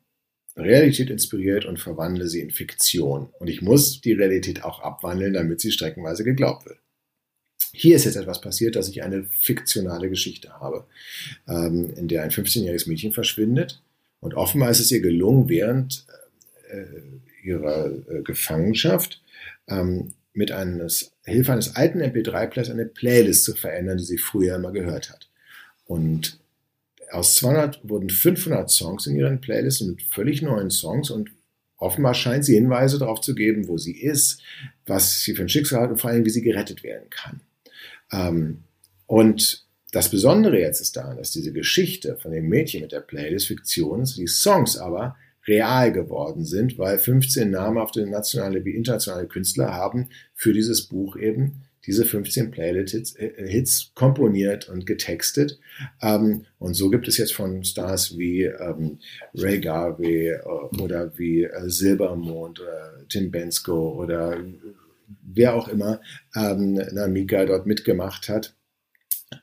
Realität 0.56 1.10
inspiriert 1.10 1.66
und 1.66 1.80
verwandle 1.80 2.28
sie 2.28 2.42
in 2.42 2.52
Fiktion. 2.52 3.30
Und 3.40 3.50
ich 3.50 3.62
muss 3.62 4.02
die 4.02 4.14
Realität 4.14 4.64
auch 4.64 4.82
abwandeln, 4.82 5.34
damit 5.34 5.62
sie 5.62 5.72
streckenweise 5.72 6.24
geglaubt 6.24 6.66
wird. 6.66 6.80
Hier 7.72 7.96
ist 7.96 8.06
jetzt 8.06 8.16
etwas 8.16 8.42
passiert, 8.42 8.76
dass 8.76 8.90
ich 8.90 9.04
eine 9.04 9.26
fiktionale 9.26 10.10
Geschichte 10.10 10.60
habe, 10.60 10.88
ähm, 11.48 11.94
in 11.96 12.08
der 12.08 12.24
ein 12.24 12.32
15-jähriges 12.32 12.90
Mädchen 12.90 13.14
verschwindet 13.14 13.82
und 14.20 14.34
offenbar 14.34 14.70
ist 14.70 14.80
es 14.80 14.92
ihr 14.92 15.02
gelungen, 15.02 15.50
während 15.50 16.06
äh, 16.70 17.48
ihrer 17.48 17.92
äh, 18.10 18.22
Gefangenschaft 18.24 19.22
ähm, 19.68 20.14
mit 20.34 20.52
eines, 20.52 21.12
Hilfe 21.24 21.54
eines 21.54 21.76
alten 21.76 22.02
MP3-Players 22.02 22.70
eine 22.70 22.86
Playlist 22.86 23.44
zu 23.44 23.56
verändern, 23.56 23.98
die 23.98 24.04
sie 24.04 24.18
früher 24.18 24.56
immer 24.56 24.72
gehört 24.72 25.10
hat. 25.10 25.30
Und 25.86 26.40
aus 27.12 27.36
200 27.36 27.82
wurden 27.88 28.10
500 28.10 28.70
Songs 28.70 29.08
in 29.08 29.16
ihren 29.16 29.42
Playlists 29.42 29.82
mit 29.82 30.02
völlig 30.04 30.42
neuen 30.42 30.70
Songs 30.70 31.10
und 31.10 31.32
offenbar 31.78 32.14
scheint 32.14 32.46
sie 32.46 32.56
Hinweise 32.56 33.00
darauf 33.00 33.22
zu 33.22 33.34
geben, 33.34 33.68
wo 33.68 33.78
sie 33.78 33.98
ist, 33.98 34.42
was 34.86 35.22
sie 35.22 35.34
für 35.34 35.44
ein 35.44 35.50
Schicksal 35.50 35.82
hat 35.82 35.92
und 35.92 36.00
vor 36.00 36.12
allem, 36.12 36.26
wie 36.26 36.30
sie 36.30 36.42
gerettet 36.42 36.84
werden 36.84 37.10
kann. 37.10 37.42
Ähm, 38.12 38.64
und 39.08 39.66
das 39.92 40.10
Besondere 40.10 40.60
jetzt 40.60 40.82
ist 40.82 40.96
daran, 40.96 41.18
dass 41.18 41.32
diese 41.32 41.52
Geschichte 41.52 42.16
von 42.18 42.32
dem 42.32 42.48
Mädchen 42.48 42.82
mit 42.82 42.92
der 42.92 43.02
Playlist 43.02 43.48
Fiktion 43.48 44.02
ist, 44.02 44.18
die 44.18 44.28
Songs 44.28 44.78
aber 44.78 45.16
real 45.48 45.92
geworden 45.92 46.46
sind, 46.46 46.78
weil 46.78 47.00
15 47.00 47.50
namhafte 47.50 48.06
nationale 48.06 48.64
wie 48.66 48.76
internationale 48.76 49.28
Künstler 49.28 49.74
haben 49.74 50.10
für 50.36 50.54
dieses 50.54 50.84
Buch 50.84 51.18
eben 51.18 51.64
diese 51.86 52.06
15 52.06 52.52
Playlist-Hits 52.52 53.16
äh, 53.18 53.90
komponiert 53.96 54.70
und 54.70 54.86
getextet. 54.86 55.60
Ähm, 56.02 56.46
und 56.60 56.76
so 56.76 56.90
gibt 56.92 57.08
es 57.08 57.18
jetzt 57.18 57.34
von 57.34 57.64
Stars 57.64 58.18
wie 58.18 58.44
ähm, 58.44 59.00
Ray 59.34 59.60
Garvey 59.60 60.28
äh, 60.28 60.40
oder 60.82 61.18
wie 61.18 61.46
äh, 61.46 61.70
Silbermond 61.70 62.60
oder 62.60 62.94
Tim 63.08 63.32
Bensko 63.32 63.94
oder 63.94 64.38
wer 65.24 65.56
auch 65.56 65.68
immer 65.68 66.00
ähm, 66.36 66.74
Namika 66.74 67.46
dort 67.46 67.66
mitgemacht 67.66 68.30
hat 68.30 68.54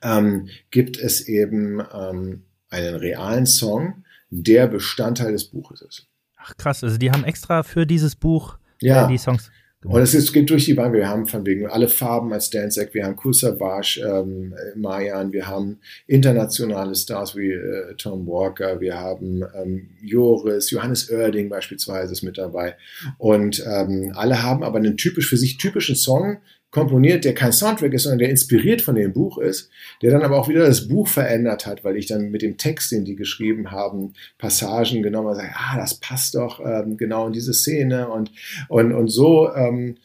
ähm, 0.01 0.49
gibt 0.71 0.97
es 0.97 1.27
eben 1.27 1.81
ähm, 1.93 2.43
einen 2.69 2.95
realen 2.95 3.45
Song, 3.45 4.03
der 4.29 4.67
Bestandteil 4.67 5.31
des 5.31 5.45
Buches 5.45 5.81
ist. 5.81 6.07
Ach 6.37 6.55
krass, 6.57 6.83
also 6.83 6.97
die 6.97 7.11
haben 7.11 7.23
extra 7.23 7.63
für 7.63 7.85
dieses 7.85 8.15
Buch 8.15 8.57
ja. 8.81 9.05
äh, 9.05 9.07
die 9.07 9.17
Songs 9.17 9.49
und 9.83 10.01
es 10.01 10.15
ist, 10.15 10.33
geht 10.33 10.49
durch 10.49 10.65
die 10.65 10.73
Bank. 10.73 10.93
Wir 10.93 11.07
haben 11.07 11.27
von 11.27 11.45
wegen 11.45 11.67
alle 11.67 11.87
Farben 11.87 12.33
als 12.33 12.49
Danzig, 12.49 12.93
wir 12.93 13.05
haben 13.05 13.15
Savage, 13.31 14.01
ähm, 14.03 14.55
Mayan, 14.75 15.31
wir 15.31 15.47
haben 15.47 15.79
internationale 16.07 16.95
Stars 16.95 17.35
wie 17.35 17.51
äh, 17.51 17.93
Tom 17.95 18.25
Walker, 18.25 18.81
wir 18.81 18.99
haben 18.99 19.43
ähm, 19.55 19.89
Joris, 20.01 20.71
Johannes 20.71 21.09
Oerding 21.11 21.49
beispielsweise 21.49 22.11
ist 22.11 22.23
mit 22.23 22.39
dabei. 22.39 22.75
Und 23.19 23.63
ähm, 23.65 24.13
alle 24.15 24.41
haben 24.41 24.63
aber 24.63 24.79
einen 24.79 24.97
typisch 24.97 25.29
für 25.29 25.37
sich 25.37 25.57
typischen 25.57 25.95
Song, 25.95 26.39
komponiert, 26.77 27.25
der 27.25 27.33
kein 27.33 27.51
Soundtrack 27.51 27.91
ist, 27.93 28.03
sondern 28.03 28.19
der 28.19 28.29
inspiriert 28.29 28.83
von 28.83 28.93
dem 28.93 29.11
Buch 29.11 29.39
ist, 29.39 29.71
der 30.03 30.11
dann 30.11 30.21
aber 30.21 30.37
auch 30.37 30.47
wieder 30.47 30.63
das 30.63 30.87
Buch 30.87 31.07
verändert 31.07 31.65
hat, 31.65 31.83
weil 31.83 31.97
ich 31.97 32.05
dann 32.05 32.29
mit 32.29 32.43
dem 32.43 32.57
Text, 32.57 32.91
den 32.91 33.03
die 33.03 33.15
geschrieben 33.15 33.71
haben, 33.71 34.13
Passagen 34.37 35.01
genommen 35.01 35.29
habe, 35.29 35.41
ah, 35.55 35.75
das 35.75 35.95
passt 35.95 36.35
doch 36.35 36.59
ähm, 36.63 36.95
genau 36.95 37.25
in 37.25 37.33
diese 37.33 37.55
Szene 37.55 38.09
und, 38.09 38.31
und, 38.69 38.93
und 38.93 39.07
so 39.07 39.51
ähm, 39.55 39.97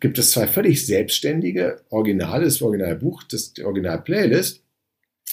gibt 0.00 0.18
es 0.18 0.30
zwei 0.30 0.46
völlig 0.46 0.86
selbstständige 0.86 1.82
Originale, 1.90 2.46
das 2.46 2.62
Originalbuch, 2.62 3.22
das 3.24 3.52
Original-Playlist, 3.62 4.62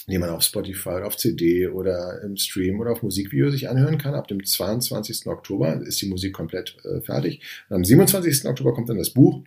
die 0.08 0.18
man 0.18 0.28
auf 0.28 0.42
Spotify 0.42 0.90
oder 0.90 1.06
auf 1.06 1.16
CD 1.16 1.68
oder 1.68 2.20
im 2.22 2.36
Stream 2.36 2.80
oder 2.80 2.92
auf 2.92 3.02
Musikvideo 3.02 3.48
sich 3.48 3.70
anhören 3.70 3.96
kann. 3.96 4.12
Ab 4.12 4.28
dem 4.28 4.44
22. 4.44 5.26
Oktober 5.26 5.80
ist 5.80 6.02
die 6.02 6.08
Musik 6.10 6.34
komplett 6.34 6.76
äh, 6.84 7.00
fertig. 7.00 7.40
Und 7.70 7.76
am 7.76 7.84
27. 7.84 8.44
Oktober 8.44 8.74
kommt 8.74 8.90
dann 8.90 8.98
das 8.98 9.08
Buch 9.08 9.42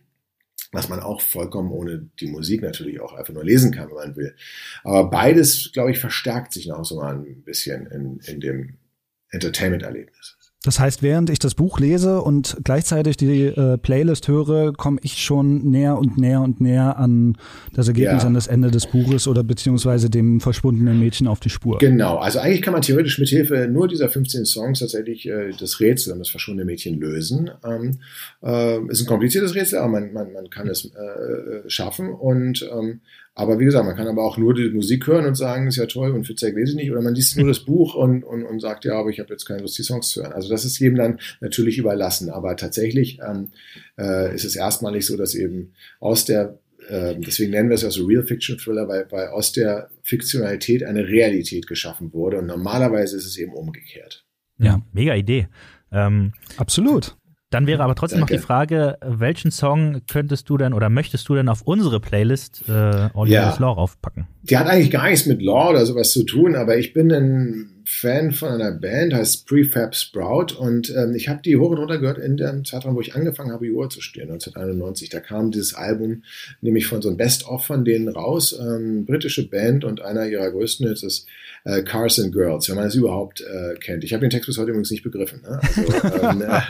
was 0.74 0.90
man 0.90 1.00
auch 1.00 1.22
vollkommen 1.22 1.72
ohne 1.72 2.10
die 2.20 2.28
Musik 2.28 2.62
natürlich 2.62 3.00
auch 3.00 3.14
einfach 3.14 3.34
nur 3.34 3.46
lesen 3.46 3.72
kann, 3.72 3.90
wenn 3.90 3.96
man 3.96 4.16
will. 4.16 4.36
Aber 4.84 5.10
beides, 5.10 5.72
glaube 5.72 5.92
ich, 5.92 6.00
verstärkt 6.00 6.52
sich 6.52 6.68
noch 6.68 6.84
so 6.84 6.98
mal 6.98 7.16
ein 7.16 7.44
bisschen 7.44 7.86
in, 7.88 8.20
in 8.26 8.40
dem 8.42 8.78
Entertainment-Erlebnis. 9.30 10.38
Das 10.66 10.80
heißt, 10.80 11.04
während 11.04 11.30
ich 11.30 11.40
das 11.40 11.56
Buch 11.56 11.80
lese 11.80 12.22
und 12.22 12.58
gleichzeitig 12.64 13.18
die 13.18 13.48
äh, 13.48 13.78
Playlist 13.78 14.30
höre, 14.30 14.72
komme 14.72 14.98
ich 15.04 15.22
schon 15.22 15.70
näher 15.70 15.98
und 15.98 16.18
näher 16.18 16.40
und 16.42 16.62
näher 16.62 16.98
an 16.98 17.38
das 17.74 17.90
Ergebnis, 17.90 18.24
ja. 18.24 18.28
an 18.28 18.34
das 18.34 18.48
Ende 18.48 18.72
des 18.72 18.88
Buches 18.88 19.28
oder 19.28 19.44
beziehungsweise 19.44 20.10
dem 20.10 20.40
verschwundenen 20.40 21.00
Mädchen 21.00 21.28
auf 21.28 21.42
die 21.42 21.50
Spur. 21.50 21.80
Genau, 21.80 22.16
also 22.16 22.40
eigentlich 22.40 22.62
kann 22.62 22.72
man 22.72 22.82
theoretisch 22.82 23.20
mit 23.20 23.28
Hilfe 23.28 23.68
nur 23.68 23.90
dieser 23.90 24.08
15 24.08 24.46
Songs 24.46 24.80
tatsächlich 24.80 25.28
äh, 25.28 25.52
das 25.60 25.82
Rätsel 25.82 26.14
um 26.14 26.20
das 26.20 26.30
verschwundene 26.30 26.66
Mädchen 26.66 26.98
lösen. 26.98 27.52
Ähm, 27.66 28.00
äh, 28.42 28.80
ist 28.88 29.02
ein 29.02 29.08
kompliziertes 29.08 29.56
Rätsel, 29.56 29.80
aber 29.80 29.90
man, 29.90 30.14
man, 30.14 30.32
man 30.32 30.50
kann 30.50 30.70
es 30.70 30.86
äh, 30.86 31.70
schaffen 31.70 32.14
und 32.14 32.66
ähm, 32.72 33.02
aber 33.36 33.60
wie 33.60 33.66
gesagt, 33.66 33.86
man 33.86 33.96
kann 33.96 34.08
aber 34.08 34.24
auch 34.24 34.38
nur 34.38 34.54
die 34.54 34.70
Musik 34.70 35.08
hören 35.08 35.26
und 35.26 35.36
sagen, 35.36 35.68
ist 35.68 35.78
ja 35.78 35.88
toll 35.88 36.12
und 36.12 36.28
Fitzek 36.28 36.56
lese 36.56 36.72
ich 36.72 36.76
nicht. 36.78 36.92
Oder 36.92 37.02
man 37.02 37.16
liest 37.16 37.36
nur 37.36 37.48
das 37.48 37.62
Buch 37.62 37.96
und, 37.96 38.24
und, 38.24 38.44
und 38.44 38.60
sagt, 38.60 38.86
ja, 38.86 38.94
aber 38.94 39.10
ich 39.10 39.20
habe 39.20 39.30
jetzt 39.32 39.46
keine 39.46 39.62
Lust, 39.62 39.78
die 39.78 39.84
Songs 39.84 40.10
zu 40.10 40.22
hören. 40.22 40.34
Also 40.34 40.50
das 40.50 40.66
ist 40.66 40.78
jedem 40.78 40.98
dann 40.98 41.20
natürlich 41.42 41.80
überlassen. 41.80 42.30
Aber 42.30 42.56
tatsächlich 42.56 43.20
ähm, 43.28 43.50
äh, 43.98 44.36
ist 44.36 44.46
es 44.46 44.56
erstmalig 44.56 45.08
so, 45.08 45.18
dass 45.18 45.34
eben 45.34 45.74
aus 46.00 46.26
der, 46.26 46.60
äh, 46.88 47.16
deswegen 47.18 47.52
nennen 47.52 47.70
wir 47.70 47.76
es 47.76 47.82
ja 47.82 47.90
so 47.90 48.06
Real 48.06 48.24
Fiction 48.24 48.60
Thriller, 48.60 48.88
weil, 48.88 49.08
weil 49.10 49.30
aus 49.30 49.52
der 49.52 49.90
Fiktionalität 50.04 50.84
eine 50.84 51.08
Realität 51.08 51.66
geschaffen 51.66 52.14
wurde. 52.14 52.38
Und 52.38 52.46
normalerweise 52.46 53.18
ist 53.18 53.26
es 53.26 53.38
eben 53.38 53.54
umgekehrt. 53.54 54.26
Ja, 54.60 54.84
mega 54.92 55.16
Idee. 55.16 55.48
Ähm, 55.92 56.34
Absolut. 56.58 57.16
Dann 57.54 57.68
wäre 57.68 57.84
aber 57.84 57.94
trotzdem 57.94 58.20
Danke. 58.20 58.34
noch 58.34 58.40
die 58.40 58.46
Frage, 58.46 58.98
welchen 59.02 59.52
Song 59.52 60.02
könntest 60.08 60.50
du 60.50 60.58
denn 60.58 60.74
oder 60.74 60.90
möchtest 60.90 61.30
du 61.30 61.36
denn 61.36 61.50
auf 61.50 61.62
unsere 61.62 62.00
Playlist 62.00 62.68
äh, 62.68 62.72
All 63.14 63.28
ja. 63.28 63.56
Law 63.60 63.74
raufpacken? 63.74 64.28
Die 64.44 64.58
hat 64.58 64.68
eigentlich 64.68 64.92
gar 64.92 65.10
nichts 65.10 65.26
mit 65.26 65.42
Law 65.42 65.70
oder 65.70 65.86
sowas 65.86 66.12
zu 66.12 66.24
tun, 66.24 66.56
aber 66.56 66.78
ich 66.78 66.94
bin 66.94 67.12
ein 67.12 67.74
Fan 67.86 68.32
von 68.32 68.50
einer 68.50 68.72
Band, 68.72 69.14
heißt 69.14 69.48
Prefab 69.48 69.96
Sprout 69.96 70.54
und 70.58 70.94
ähm, 70.96 71.16
ich 71.16 71.30
habe 71.30 71.42
die 71.42 71.56
hoch 71.56 71.72
und 71.72 71.78
runter 71.78 71.98
gehört 71.98 72.18
in 72.18 72.36
dem 72.38 72.66
Zeitraum, 72.66 72.96
wo 72.96 73.02
ich 73.02 73.16
angefangen 73.16 73.52
habe, 73.52 73.70
Uhr 73.70 73.90
zu 73.90 74.02
stehen, 74.02 74.32
1991. 74.32 75.10
Da 75.10 75.20
kam 75.20 75.52
dieses 75.52 75.74
Album 75.74 76.24
nämlich 76.62 76.88
von 76.88 77.02
so 77.02 77.10
einem 77.10 77.18
Best-of 77.18 77.66
von 77.66 77.86
denen 77.86 78.10
raus, 78.10 78.58
ähm, 78.60 79.06
britische 79.06 79.48
Band 79.48 79.86
und 79.86 80.02
einer 80.02 80.28
ihrer 80.28 80.52
größten 80.52 80.88
Hits 80.88 81.04
ist 81.04 81.28
äh, 81.66 81.82
Cars 81.84 82.20
and 82.20 82.34
Girls, 82.34 82.70
wenn 82.70 82.76
man 82.76 82.88
es 82.88 82.96
überhaupt 82.96 83.42
äh, 83.42 83.76
kennt. 83.80 84.04
Ich 84.04 84.14
habe 84.14 84.22
den 84.22 84.30
Text 84.30 84.48
bis 84.48 84.58
heute 84.58 84.72
übrigens 84.72 84.92
nicht 84.92 85.04
begriffen, 85.04 85.42
ne? 85.42 85.60
also, 85.62 86.28
ähm, 86.28 86.42
äh, 86.42 86.62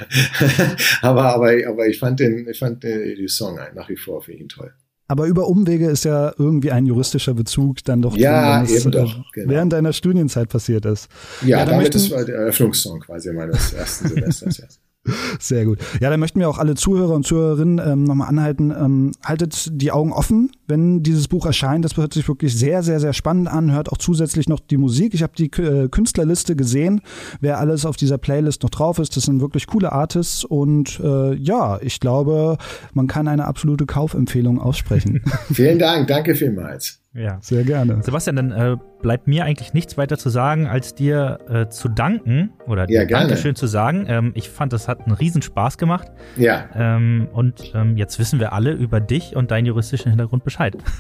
aber, 1.02 1.34
aber, 1.34 1.54
aber 1.68 1.88
ich 1.88 2.00
fand 2.00 2.20
den, 2.20 2.48
ich 2.48 2.60
fand 2.60 2.84
den, 2.84 3.16
die 3.16 3.28
Song 3.28 3.60
nach 3.74 3.90
wie 3.90 3.98
vor 3.98 4.22
für 4.22 4.34
ihn 4.34 4.50
toll. 4.50 4.74
Aber 5.14 5.28
über 5.28 5.48
Umwege 5.48 5.92
ist 5.92 6.06
ja 6.06 6.34
irgendwie 6.40 6.72
ein 6.72 6.88
juristischer 6.88 7.36
Bezug 7.36 7.84
dann 7.84 8.02
doch, 8.02 8.18
ja, 8.18 8.58
drin, 8.58 8.68
wenn 8.68 8.76
es, 8.76 8.82
eben 8.82 8.92
doch, 8.92 9.16
äh, 9.16 9.22
genau. 9.32 9.52
während 9.52 9.72
deiner 9.72 9.94
Studienzeit 9.94 10.50
passiert 10.50 10.86
ist. 10.86 11.08
Ja, 11.44 11.60
ja 11.60 11.66
damit 11.66 11.94
ist 11.94 12.10
der 12.10 12.28
Eröffnungssong 12.30 13.02
quasi 13.02 13.32
meines 13.32 13.74
ersten 13.74 14.08
Semesters. 14.08 14.58
Ja. 14.58 14.66
Sehr 15.40 15.66
gut. 15.66 15.78
Ja, 16.02 16.10
dann 16.10 16.20
möchten 16.20 16.40
wir 16.40 16.50
auch 16.50 16.58
alle 16.58 16.74
Zuhörer 16.74 17.14
und 17.14 17.28
Zuhörerinnen 17.28 17.80
ähm, 17.86 18.06
nochmal 18.06 18.28
anhalten. 18.28 18.72
Ähm, 18.72 19.12
haltet 19.24 19.70
die 19.72 19.92
Augen 19.92 20.12
offen, 20.12 20.50
wenn 20.68 21.04
dieses 21.04 21.28
Buch 21.28 21.46
erscheint. 21.46 21.84
Das 21.86 21.98
hört 21.98 22.14
sich 22.14 22.28
wirklich 22.28 22.58
sehr, 22.58 22.84
sehr, 22.84 23.00
sehr 23.00 23.14
spannend 23.14 23.48
an. 23.48 23.72
Hört 23.72 23.92
auch 23.92 23.98
zusätzlich 23.98 24.48
noch 24.48 24.60
die 24.60 24.78
Musik. 24.78 25.14
Ich 25.14 25.24
habe 25.24 25.34
die 25.38 25.52
äh, 25.62 25.90
Künstlerliste 25.90 26.56
gesehen, 26.56 27.02
wer 27.42 27.60
alles 27.60 27.86
auf 27.86 27.98
dieser 27.98 28.18
Playlist 28.18 28.64
noch 28.64 28.70
drauf 28.70 29.00
ist. 29.00 29.16
Das 29.16 29.24
sind 29.24 29.42
wirklich 29.42 29.68
coole 29.68 29.92
Artists. 29.92 30.44
Und 30.44 31.00
äh, 31.00 31.34
ja, 31.36 31.80
ich 31.82 32.00
glaube, 32.00 32.58
man 32.94 33.08
kann 33.08 33.28
eine 33.28 33.46
absolute 33.46 33.86
Kaufempfehlung 33.86 34.60
aussprechen. 34.60 35.22
Vielen 35.52 35.80
Dank. 35.80 36.08
Danke 36.08 36.36
vielmals. 36.36 37.04
Ja, 37.16 37.38
sehr 37.42 37.64
gerne. 37.64 38.02
Sebastian, 38.02 38.36
dann 38.36 38.52
äh, 38.52 38.76
bleibt 39.04 39.28
mir 39.28 39.46
eigentlich 39.46 39.74
nichts 39.76 40.00
weiter 40.00 40.18
zu 40.18 40.30
sagen, 40.30 40.66
als 40.66 40.96
dir 40.96 41.38
äh, 41.48 41.70
zu 41.70 41.88
danken 41.88 42.54
oder 42.66 42.88
dir 42.88 43.02
ja, 43.02 43.06
Dankeschön 43.06 43.56
zu 43.56 43.68
sagen. 43.68 44.06
Ähm, 44.08 44.32
ich 44.34 44.50
fand, 44.50 44.74
das 44.74 44.88
hat 44.88 45.02
einen 45.02 45.16
Riesenspaß 45.16 45.78
gemacht. 45.78 46.08
Ja. 46.38 46.66
Ähm, 46.74 47.28
und 47.32 47.72
ähm, 47.76 47.98
jetzt 47.98 48.18
wissen 48.18 48.40
wir 48.40 48.52
alle 48.52 48.72
über 48.72 49.00
dich 49.00 49.36
und 49.36 49.52
deinen 49.52 49.68
juristischen 49.68 50.10
Hintergrund 50.10 50.44
Bescheid. 50.44 50.53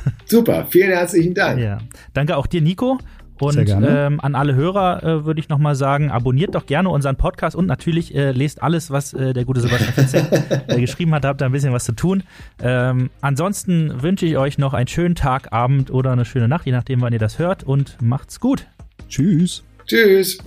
Super, 0.26 0.66
vielen 0.70 0.92
herzlichen 0.92 1.34
Dank. 1.34 1.60
Ja. 1.60 1.80
Danke 2.14 2.38
auch 2.38 2.48
dir, 2.48 2.62
Nico. 2.62 3.00
Und 3.40 3.68
ähm, 3.68 4.20
an 4.22 4.36
alle 4.36 4.56
Hörer 4.56 5.04
äh, 5.04 5.26
würde 5.26 5.40
ich 5.40 5.50
nochmal 5.50 5.76
sagen, 5.76 6.12
abonniert 6.12 6.56
doch 6.56 6.66
gerne 6.66 6.90
unseren 6.90 7.18
Podcast 7.18 7.56
und 7.56 7.66
natürlich 7.66 8.16
äh, 8.16 8.32
lest 8.32 8.62
alles, 8.62 8.92
was 8.92 9.14
äh, 9.14 9.34
der 9.34 9.44
gute 9.44 9.60
Sebastian 9.60 9.94
Fetzer 9.94 10.68
äh, 10.70 10.80
geschrieben 10.80 11.14
hat. 11.14 11.24
Da 11.24 11.30
habt 11.30 11.42
ihr 11.42 11.46
ein 11.46 11.52
bisschen 11.52 11.74
was 11.74 11.84
zu 11.84 11.94
tun. 11.94 12.24
Ähm, 12.62 13.10
ansonsten 13.22 14.02
wünsche 14.02 14.26
ich 14.26 14.38
euch 14.38 14.58
noch 14.58 14.74
einen 14.74 14.88
schönen 14.88 15.16
Tag, 15.16 15.52
Abend 15.52 15.92
oder 15.92 16.12
eine 16.12 16.26
schöne 16.26 16.48
Nacht, 16.48 16.66
je 16.66 16.72
nachdem, 16.72 17.02
wann 17.02 17.12
ihr 17.12 17.20
das 17.20 17.40
hört. 17.40 17.64
Und 17.64 17.98
macht's 18.02 18.40
gut. 18.40 18.68
Tschüss. 19.10 19.64
Tschüss. 19.88 20.38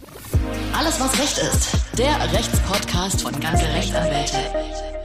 Alles, 0.78 1.00
was 1.00 1.18
Recht 1.20 1.38
ist. 1.38 1.98
Der 1.98 2.32
Rechtspodcast 2.32 3.22
von 3.22 3.38
ganze 3.40 3.66
Rechtsanwälte. 3.66 4.95